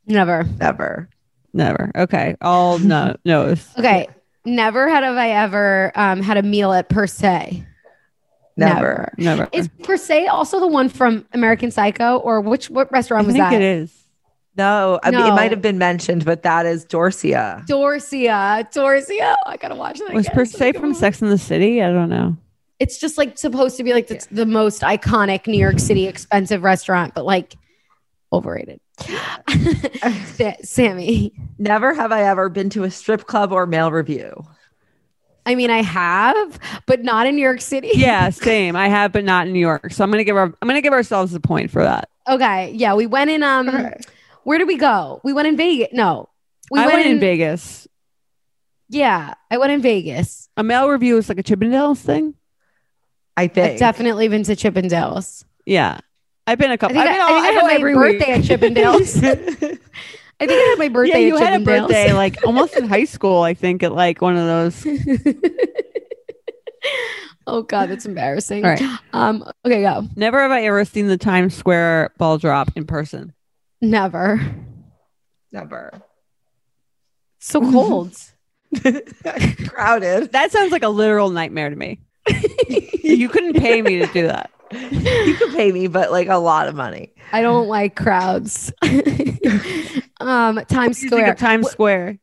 Never. 0.06 0.44
Never. 0.58 1.08
Never. 1.52 1.90
Okay, 1.96 2.36
all 2.40 2.78
no 2.80 3.16
knows. 3.24 3.68
Okay. 3.78 4.08
Never 4.44 4.88
had 4.88 5.02
have 5.02 5.16
I 5.16 5.30
ever 5.30 5.90
um, 5.96 6.22
had 6.22 6.36
a 6.36 6.42
meal 6.42 6.72
at 6.72 6.88
Per 6.88 7.06
Se. 7.08 7.64
Never. 8.56 9.12
Never. 9.18 9.48
Is 9.52 9.68
Per 9.82 9.96
Se 9.96 10.28
also 10.28 10.60
the 10.60 10.68
one 10.68 10.88
from 10.88 11.26
American 11.32 11.70
Psycho, 11.70 12.18
or 12.18 12.40
which 12.40 12.70
what 12.70 12.90
restaurant 12.92 13.26
was 13.26 13.34
that? 13.34 13.48
I 13.48 13.50
think 13.50 13.60
that? 13.60 13.66
it 13.66 13.82
is. 13.82 14.06
No, 14.56 14.98
I 15.02 15.10
mean, 15.10 15.26
it 15.26 15.34
might 15.34 15.50
have 15.50 15.60
been 15.60 15.76
mentioned, 15.76 16.24
but 16.24 16.42
that 16.44 16.64
is 16.64 16.86
Dorsia. 16.86 17.66
Dorsia. 17.66 18.72
Dorsia. 18.72 19.34
Oh, 19.38 19.50
I 19.50 19.58
gotta 19.58 19.74
watch 19.74 19.98
that. 19.98 20.14
Was 20.14 20.26
again. 20.26 20.34
per 20.34 20.44
se 20.46 20.72
from. 20.72 20.94
Sex 20.94 21.20
in 21.20 21.28
the 21.28 21.36
City? 21.36 21.82
I 21.82 21.92
don't 21.92 22.08
know. 22.08 22.36
It's 22.78 22.98
just 22.98 23.18
like 23.18 23.36
supposed 23.36 23.76
to 23.76 23.84
be 23.84 23.92
like 23.92 24.06
the, 24.06 24.26
the 24.30 24.46
most 24.46 24.80
iconic 24.82 25.46
New 25.46 25.58
York 25.58 25.78
City 25.78 26.06
expensive 26.06 26.62
restaurant, 26.62 27.14
but 27.14 27.26
like 27.26 27.56
overrated. 28.36 28.80
Sa- 30.26 30.52
Sami. 30.62 31.32
Never 31.58 31.94
have 31.94 32.12
I 32.12 32.22
ever 32.24 32.48
been 32.48 32.70
to 32.70 32.84
a 32.84 32.90
strip 32.90 33.26
club 33.26 33.52
or 33.52 33.66
male 33.66 33.90
revue. 33.90 34.42
I 35.44 35.54
mean, 35.54 35.70
I 35.70 35.80
have, 35.82 36.58
but 36.86 37.02
not 37.04 37.26
in 37.26 37.36
New 37.36 37.42
York 37.42 37.60
City. 37.60 37.90
Yeah, 37.94 38.30
same. 38.30 38.74
I 38.74 38.88
have, 38.88 39.12
but 39.12 39.24
not 39.24 39.46
in 39.46 39.52
New 39.52 39.60
York. 39.60 39.92
So 39.92 40.02
I'm 40.02 40.10
gonna 40.10 40.24
give 40.24 40.36
our 40.36 40.52
I'm 40.60 40.68
gonna 40.68 40.80
give 40.82 40.92
ourselves 40.92 41.34
a 41.34 41.40
point 41.40 41.70
for 41.70 41.82
that. 41.84 42.08
Okay. 42.28 42.72
Yeah, 42.72 42.94
we 42.94 43.06
went 43.06 43.30
in. 43.30 43.42
Um, 43.42 43.92
where 44.42 44.58
did 44.58 44.66
we 44.66 44.76
go? 44.76 45.20
We 45.22 45.32
went 45.32 45.46
in 45.48 45.56
Vegas. 45.56 45.88
No, 45.92 46.28
we 46.70 46.80
I 46.80 46.86
went 46.86 47.06
in 47.06 47.20
Vegas. 47.20 47.86
Yeah, 48.88 49.34
I 49.50 49.58
went 49.58 49.72
in 49.72 49.82
Vegas. 49.82 50.48
A 50.56 50.62
male 50.64 50.88
revue 50.88 51.16
is 51.16 51.28
like 51.28 51.38
a 51.38 51.42
Chippendales 51.42 51.98
thing. 51.98 52.34
I 53.36 53.42
I've 53.44 53.52
think. 53.52 53.78
definitely 53.78 54.28
been 54.28 54.42
to 54.44 54.56
Chippendales. 54.56 55.44
Yeah, 55.64 55.98
I've 56.46 56.58
been 56.58 56.70
a 56.70 56.78
couple. 56.78 56.96
think 56.96 57.08
I, 57.08 57.12
I've 57.12 57.16
been 57.16 57.22
I, 57.22 57.26
think 57.26 57.44
I 57.44 57.48
I 57.48 57.52
had 57.52 57.64
my 57.64 57.74
every 57.74 57.94
birthday 57.94 58.38
week. 58.38 58.50
at 58.50 58.60
Chippendales. 58.60 59.78
I 60.40 60.46
think 60.46 60.62
I 60.62 60.68
had 60.70 60.78
my 60.78 60.88
birthday 60.88 61.22
yeah, 61.22 61.28
you 61.28 61.36
at 61.38 61.42
had 61.42 61.60
a 61.62 61.64
birthday 61.64 62.12
like 62.12 62.44
almost 62.46 62.76
in 62.76 62.86
high 62.86 63.06
school. 63.06 63.42
I 63.42 63.54
think 63.54 63.82
at 63.82 63.92
like 63.92 64.20
one 64.20 64.36
of 64.36 64.46
those. 64.46 64.86
oh 67.46 67.62
God, 67.62 67.88
that's 67.88 68.04
embarrassing. 68.04 68.62
All 68.64 68.70
right. 68.70 68.82
Um. 69.14 69.50
Okay, 69.64 69.80
go. 69.80 70.06
Never 70.14 70.42
have 70.42 70.50
I 70.50 70.64
ever 70.64 70.84
seen 70.84 71.06
the 71.08 71.16
Times 71.16 71.54
Square 71.54 72.10
ball 72.18 72.36
drop 72.36 72.68
in 72.76 72.84
person. 72.86 73.32
Never. 73.80 74.40
Never. 75.52 76.02
So 77.38 77.60
cold. 77.60 78.14
Crowded. 79.68 80.32
That 80.32 80.52
sounds 80.52 80.70
like 80.70 80.82
a 80.82 80.88
literal 80.88 81.30
nightmare 81.30 81.70
to 81.70 81.76
me. 81.76 82.00
you 83.02 83.30
couldn't 83.30 83.54
pay 83.54 83.80
me 83.80 84.00
to 84.00 84.06
do 84.08 84.26
that. 84.26 84.50
You 84.72 85.34
could 85.36 85.52
pay 85.54 85.70
me, 85.72 85.86
but 85.86 86.10
like 86.10 86.28
a 86.28 86.36
lot 86.36 86.68
of 86.68 86.74
money. 86.74 87.12
I 87.32 87.42
don't 87.42 87.68
like 87.68 87.96
crowds. 87.96 88.72
um. 90.20 90.60
Times 90.68 90.98
Square. 90.98 91.34
Times 91.36 91.70
Square. 91.70 92.18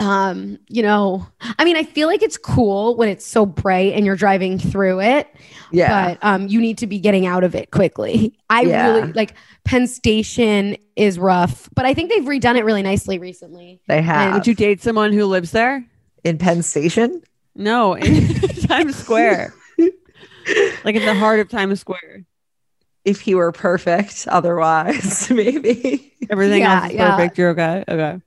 um, 0.00 0.58
you 0.68 0.82
know, 0.82 1.26
I 1.58 1.64
mean, 1.64 1.76
I 1.76 1.82
feel 1.82 2.06
like 2.06 2.22
it's 2.22 2.36
cool 2.38 2.96
when 2.96 3.08
it's 3.08 3.26
so 3.26 3.44
bright 3.44 3.94
and 3.94 4.06
you're 4.06 4.14
driving 4.16 4.56
through 4.58 5.00
it, 5.00 5.26
Yeah. 5.72 6.10
but 6.14 6.18
um, 6.22 6.46
you 6.46 6.60
need 6.60 6.78
to 6.78 6.86
be 6.86 7.00
getting 7.00 7.26
out 7.26 7.42
of 7.42 7.56
it 7.56 7.72
quickly. 7.72 8.38
I 8.50 8.62
Yeah. 8.62 8.86
really 8.92 9.12
like 9.12 9.34
Penn 9.64 9.88
Station 9.88 10.76
is 10.94 11.18
rough, 11.18 11.68
but 11.74 11.84
I 11.84 11.94
think 11.94 12.10
they've 12.10 12.22
redone 12.22 12.56
it 12.56 12.64
really 12.64 12.82
nicely 12.82 13.18
recently. 13.18 13.80
they 13.88 14.00
have. 14.02 14.34
Would 14.34 14.46
you 14.46 14.54
date 14.54 14.82
someone 14.82 15.12
who 15.12 15.24
lives 15.26 15.50
there? 15.50 15.84
in 16.24 16.36
Penn 16.36 16.62
Station? 16.62 17.22
No, 17.54 17.94
in 17.94 18.34
Times 18.66 18.96
Square. 18.96 19.54
like 20.84 20.94
in 20.96 21.04
the 21.04 21.14
heart 21.14 21.40
of 21.40 21.48
Times 21.48 21.80
Square. 21.80 22.24
If 23.04 23.20
he 23.20 23.34
were 23.34 23.52
perfect, 23.52 24.26
otherwise, 24.28 25.30
maybe. 25.30 26.12
Everything 26.28 26.60
Yeah, 26.60 26.82
else 26.82 26.90
is 26.90 26.96
yeah. 26.96 27.16
perfect. 27.16 27.38
You're 27.38 27.50
okay. 27.50 27.84
Okay. 27.88 28.20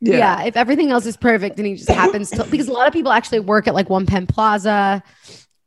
Yeah. 0.00 0.42
if 0.44 0.56
everything 0.56 0.90
else 0.90 1.06
is 1.06 1.16
perfect 1.16 1.58
and 1.58 1.66
he 1.66 1.74
just 1.76 1.88
happens 1.88 2.30
to 2.30 2.44
because 2.44 2.68
a 2.68 2.72
lot 2.72 2.86
of 2.86 2.92
people 2.92 3.12
actually 3.12 3.40
work 3.40 3.66
at 3.68 3.74
like 3.74 3.88
One 3.88 4.06
Penn 4.06 4.26
Plaza 4.26 5.02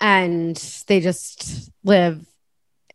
and 0.01 0.55
they 0.87 0.99
just 0.99 1.71
live. 1.83 2.25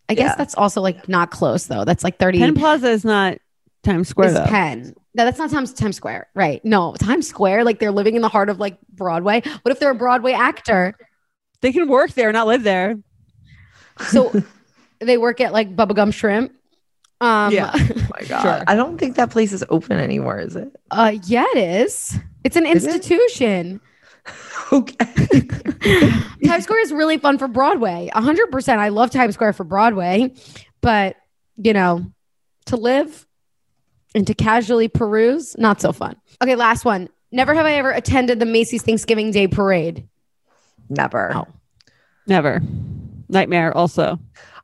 I 0.08 0.14
guess 0.14 0.30
Yeah. 0.30 0.36
that's 0.36 0.54
also 0.54 0.80
like 0.80 1.08
not 1.08 1.30
close 1.30 1.66
though. 1.66 1.84
That's 1.84 2.04
like 2.04 2.18
30 2.18 2.38
Penn 2.38 2.54
Plaza 2.54 2.88
is 2.88 3.04
not 3.04 3.38
Times 3.82 4.08
Square 4.08 4.28
is 4.28 4.34
though. 4.34 4.44
Penn. 4.44 4.94
No, 5.14 5.24
that's 5.24 5.38
not 5.38 5.50
Times 5.50 5.72
Times 5.72 5.96
Square, 5.96 6.28
right? 6.34 6.64
No, 6.64 6.94
Times 6.98 7.26
Square. 7.28 7.64
Like 7.64 7.80
they're 7.80 7.90
living 7.92 8.14
in 8.16 8.22
the 8.22 8.28
heart 8.28 8.48
of 8.50 8.60
like 8.60 8.78
Broadway. 8.92 9.42
What 9.62 9.72
if 9.72 9.78
they're 9.80 9.90
a 9.90 9.94
Broadway 9.94 10.32
actor? 10.32 10.94
They 11.62 11.72
can 11.72 11.88
work 11.88 12.12
there, 12.12 12.32
not 12.32 12.46
live 12.46 12.62
there. 12.62 12.96
So 14.08 14.32
they 15.00 15.18
work 15.18 15.40
at 15.40 15.52
like 15.52 15.74
Bubba 15.74 15.94
Gump 15.94 16.14
Shrimp. 16.14 16.52
Um, 17.20 17.52
Yeah. 17.52 17.70
Oh 17.76 18.06
my 18.20 18.26
god. 18.26 18.64
I 18.66 18.74
don't 18.74 18.98
think 18.98 19.16
that 19.16 19.30
place 19.30 19.52
is 19.52 19.64
open 19.68 19.98
anymore, 19.98 20.38
is 20.40 20.56
it? 20.56 20.74
Uh, 20.90 21.12
yeah, 21.24 21.44
it 21.54 21.58
is. 21.86 22.18
It's 22.44 22.56
an 22.56 22.66
Is 22.66 22.84
it? 22.84 22.94
institution. 22.94 23.80
Okay. 24.72 24.94
Times 26.46 26.62
Square 26.64 26.80
is 26.82 26.92
really 26.92 27.18
fun 27.18 27.38
for 27.38 27.48
Broadway. 27.48 28.08
A 28.14 28.20
hundred 28.20 28.52
percent. 28.52 28.80
I 28.80 28.90
love 28.90 29.10
Times 29.10 29.34
Square 29.34 29.54
for 29.54 29.64
Broadway, 29.64 30.32
but 30.80 31.16
you 31.56 31.72
know, 31.72 32.04
to 32.66 32.76
live 32.76 33.26
and 34.14 34.24
to 34.28 34.34
casually 34.34 34.86
peruse, 34.86 35.56
not 35.58 35.80
so 35.80 35.92
fun. 35.92 36.14
Okay, 36.40 36.54
last 36.54 36.84
one. 36.84 37.08
Never 37.32 37.54
have 37.54 37.66
I 37.66 37.72
ever 37.72 37.90
attended 37.90 38.38
the 38.38 38.46
Macy's 38.46 38.82
Thanksgiving 38.82 39.32
Day 39.32 39.48
Parade. 39.48 40.06
Never. 40.90 41.32
Oh. 41.34 41.46
Never. 42.26 42.60
Nightmare 43.28 43.74
also. 43.74 44.18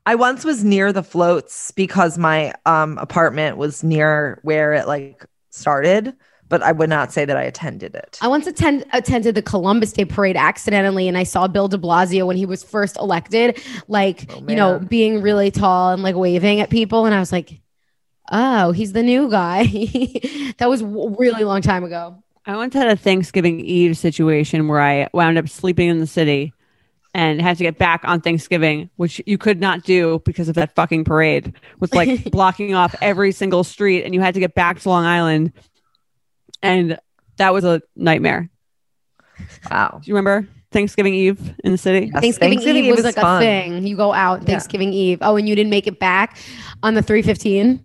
I 0.05 0.15
once 0.15 0.45
was 0.45 0.63
near 0.63 0.93
the 0.93 1.03
floats 1.03 1.71
because 1.71 2.17
my 2.17 2.53
um 2.65 2.97
apartment 2.97 3.57
was 3.57 3.83
near 3.83 4.39
where 4.43 4.73
it 4.73 4.87
like 4.87 5.25
started, 5.49 6.13
but 6.49 6.61
I 6.63 6.71
would 6.71 6.89
not 6.89 7.11
say 7.11 7.25
that 7.25 7.35
I 7.35 7.43
attended 7.43 7.95
it. 7.95 8.17
I 8.21 8.27
once 8.27 8.47
attend, 8.47 8.85
attended 8.93 9.35
the 9.35 9.41
Columbus 9.41 9.93
Day 9.93 10.05
Parade 10.05 10.37
accidentally, 10.37 11.07
and 11.07 11.17
I 11.17 11.23
saw 11.23 11.47
Bill 11.47 11.67
de 11.67 11.77
Blasio 11.77 12.25
when 12.25 12.37
he 12.37 12.45
was 12.45 12.63
first 12.63 12.97
elected, 12.97 13.61
like, 13.87 14.31
Oh, 14.31 14.43
you 14.47 14.55
know, 14.55 14.79
being 14.79 15.21
really 15.21 15.51
tall 15.51 15.91
and 15.91 16.03
like 16.03 16.15
waving 16.15 16.61
at 16.61 16.69
people. 16.69 17.05
And 17.05 17.13
I 17.13 17.19
was 17.19 17.31
like, 17.31 17.59
oh, 18.31 18.71
he's 18.71 18.93
the 18.93 19.03
new 19.03 19.29
guy. 19.29 19.63
that 20.57 20.69
was 20.69 20.81
a 20.81 20.85
really 20.85 21.43
long 21.43 21.61
time 21.61 21.83
ago. 21.83 22.23
I 22.47 22.55
once 22.55 22.73
had 22.73 22.87
a 22.87 22.95
Thanksgiving 22.95 23.59
Eve 23.59 23.97
situation 23.97 24.69
where 24.69 24.81
I 24.81 25.09
wound 25.13 25.37
up 25.37 25.49
sleeping 25.49 25.89
in 25.89 25.99
the 25.99 26.07
city 26.07 26.53
and 27.13 27.41
had 27.41 27.57
to 27.57 27.63
get 27.63 27.77
back 27.77 28.01
on 28.05 28.21
Thanksgiving, 28.21 28.89
which 28.95 29.21
you 29.25 29.37
could 29.37 29.59
not 29.59 29.83
do 29.83 30.21
because 30.23 30.47
of 30.47 30.55
that 30.55 30.73
fucking 30.73 31.03
parade 31.03 31.53
with 31.81 31.93
like 31.93 32.23
blocking 32.31 32.73
off 32.73 32.95
every 33.01 33.33
single 33.33 33.65
street 33.65 34.03
and 34.05 34.13
you 34.13 34.21
had 34.21 34.33
to 34.33 34.39
get 34.39 34.55
back 34.55 34.79
to 34.79 34.89
Long 34.89 35.03
Island. 35.03 35.51
And 36.63 36.97
that 37.35 37.53
was 37.53 37.65
a 37.65 37.81
nightmare. 37.97 38.49
Wow. 39.69 39.99
Do 40.01 40.09
you 40.09 40.15
remember 40.15 40.47
Thanksgiving 40.71 41.15
Eve 41.15 41.53
in 41.65 41.73
the 41.73 41.77
city? 41.77 42.11
Yes, 42.21 42.37
Thanksgiving, 42.37 42.85
Eve 42.85 42.91
was 42.91 42.99
is 42.99 43.05
like 43.05 43.15
fun. 43.15 43.41
a 43.41 43.45
thing. 43.45 43.85
You 43.85 43.97
go 43.97 44.13
out 44.13 44.39
Yeah. 44.41 44.45
Thanksgiving 44.45 44.93
Eve. 44.93 45.17
Oh, 45.21 45.35
and 45.35 45.49
you 45.49 45.55
didn't 45.55 45.69
make 45.69 45.85
it 45.85 45.99
back 45.99 46.37
on 46.81 46.93
the 46.93 47.01
315? 47.01 47.83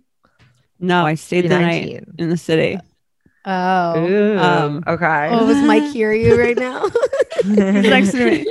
No, 0.79 1.05
I 1.05 1.15
stayed 1.15 1.41
the 1.49 1.59
night 1.59 2.05
in 2.17 2.29
the 2.29 2.37
city. 2.37 2.79
Oh. 3.45 4.05
Ooh, 4.05 4.37
Um, 4.39 4.83
okay. 4.87 5.29
Oh, 5.31 5.45
does 5.47 5.65
Mike 5.67 5.91
hear 5.91 6.13
you 6.13 6.39
right 6.39 6.57
now? 6.57 6.85
Next 7.45 8.11
to 8.11 8.25
me. 8.25 8.45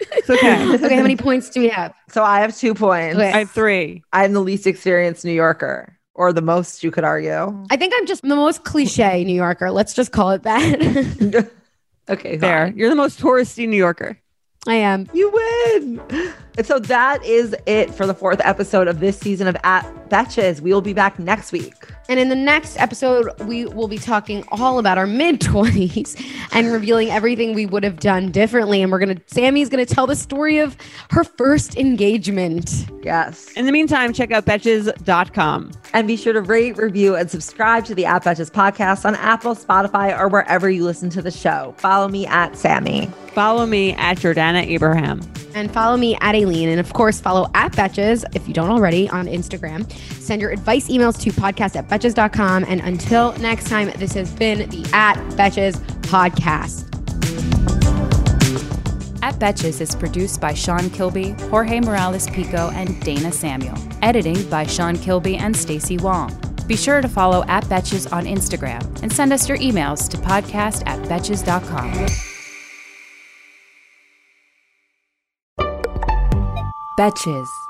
It's 0.00 0.28
okay. 0.28 0.74
okay, 0.74 0.96
how 0.96 1.02
many 1.02 1.16
points 1.16 1.50
do 1.50 1.60
we 1.60 1.68
have? 1.68 1.94
so 2.08 2.22
I 2.22 2.40
have 2.40 2.56
two 2.56 2.74
points. 2.74 3.16
Okay. 3.16 3.28
I 3.32 3.38
have 3.40 3.50
three. 3.50 4.02
I'm 4.12 4.32
the 4.32 4.40
least 4.40 4.66
experienced 4.66 5.24
New 5.24 5.32
Yorker, 5.32 5.96
or 6.14 6.32
the 6.32 6.42
most 6.42 6.82
you 6.84 6.90
could 6.90 7.04
argue. 7.04 7.64
I 7.70 7.76
think 7.76 7.94
I'm 7.96 8.06
just 8.06 8.22
the 8.22 8.36
most 8.36 8.64
cliche 8.64 9.24
New 9.24 9.34
Yorker. 9.34 9.70
Let's 9.70 9.94
just 9.94 10.10
call 10.12 10.30
it 10.32 10.42
that. 10.42 11.48
okay, 12.08 12.36
There. 12.36 12.66
fine. 12.66 12.76
You're 12.76 12.90
the 12.90 12.96
most 12.96 13.20
touristy 13.20 13.68
New 13.68 13.76
Yorker. 13.76 14.18
I 14.66 14.74
am. 14.76 15.08
You 15.12 15.30
win. 15.30 16.34
And 16.56 16.66
so 16.66 16.78
that 16.78 17.24
is 17.24 17.54
it 17.66 17.92
for 17.92 18.06
the 18.06 18.14
fourth 18.14 18.40
episode 18.44 18.86
of 18.88 19.00
this 19.00 19.18
season 19.18 19.46
of 19.46 19.56
At 19.64 19.82
Betches. 20.08 20.60
We 20.60 20.72
will 20.72 20.80
be 20.80 20.92
back 20.92 21.18
next 21.18 21.50
week. 21.50 21.74
And 22.08 22.20
in 22.20 22.28
the 22.28 22.36
next 22.36 22.78
episode, 22.78 23.28
we 23.42 23.64
will 23.64 23.88
be 23.88 23.98
talking 23.98 24.44
all 24.48 24.78
about 24.78 24.98
our 24.98 25.06
mid 25.06 25.40
20s 25.40 26.22
and 26.52 26.70
revealing 26.70 27.10
everything 27.10 27.54
we 27.54 27.66
would 27.66 27.82
have 27.82 27.98
done 27.98 28.30
differently. 28.30 28.82
And 28.82 28.92
we're 28.92 28.98
going 28.98 29.16
to, 29.16 29.22
Sami's 29.26 29.68
going 29.68 29.84
to 29.84 29.94
tell 29.94 30.06
the 30.06 30.16
story 30.16 30.58
of 30.58 30.76
her 31.10 31.24
first 31.24 31.76
engagement. 31.76 32.86
Yes. 33.02 33.50
In 33.52 33.66
the 33.66 33.72
meantime, 33.72 34.12
check 34.12 34.30
out 34.32 34.44
betches.com. 34.44 35.72
And 35.92 36.06
be 36.06 36.16
sure 36.16 36.34
to 36.34 36.42
rate, 36.42 36.76
review, 36.76 37.16
and 37.16 37.30
subscribe 37.30 37.84
to 37.86 37.94
the 37.94 38.04
At 38.04 38.24
Betches 38.24 38.50
podcast 38.50 39.04
on 39.04 39.14
Apple, 39.16 39.54
Spotify, 39.54 40.16
or 40.18 40.28
wherever 40.28 40.68
you 40.68 40.84
listen 40.84 41.08
to 41.10 41.22
the 41.22 41.30
show. 41.30 41.74
Follow 41.78 42.08
me 42.08 42.26
at 42.26 42.56
Sammy. 42.56 43.06
Follow 43.28 43.66
me 43.66 43.94
at 43.94 44.18
Jordana 44.18 44.64
Abraham. 44.64 45.20
And 45.54 45.72
follow 45.72 45.96
me 45.96 46.16
at 46.20 46.34
And 46.44 46.80
of 46.80 46.92
course, 46.92 47.20
follow 47.20 47.50
at 47.54 47.72
Betches 47.72 48.24
if 48.34 48.46
you 48.46 48.54
don't 48.54 48.70
already 48.70 49.08
on 49.08 49.26
Instagram. 49.26 49.90
Send 50.20 50.42
your 50.42 50.50
advice 50.50 50.88
emails 50.88 51.20
to 51.22 51.30
podcast 51.30 51.76
at 51.76 51.88
Betches.com. 51.88 52.64
And 52.64 52.80
until 52.80 53.36
next 53.38 53.68
time, 53.68 53.90
this 53.96 54.12
has 54.12 54.30
been 54.32 54.68
the 54.68 54.88
At 54.92 55.16
Betches 55.30 55.76
podcast. 56.02 56.90
At 59.22 59.36
Betches 59.36 59.80
is 59.80 59.94
produced 59.94 60.40
by 60.40 60.52
Sean 60.52 60.90
Kilby, 60.90 61.30
Jorge 61.48 61.80
Morales 61.80 62.28
Pico, 62.28 62.70
and 62.74 63.00
Dana 63.02 63.32
Samuel. 63.32 63.76
Editing 64.02 64.48
by 64.50 64.66
Sean 64.66 64.96
Kilby 64.96 65.36
and 65.36 65.56
Stacy 65.56 65.96
Wong. 65.96 66.38
Be 66.66 66.76
sure 66.76 67.00
to 67.00 67.08
follow 67.08 67.42
at 67.48 67.64
Betches 67.64 68.10
on 68.12 68.24
Instagram 68.26 69.02
and 69.02 69.12
send 69.12 69.32
us 69.32 69.48
your 69.48 69.58
emails 69.58 70.08
to 70.10 70.16
podcast 70.18 70.82
at 70.86 71.00
betches.com. 71.08 72.33
Betches. 76.96 77.63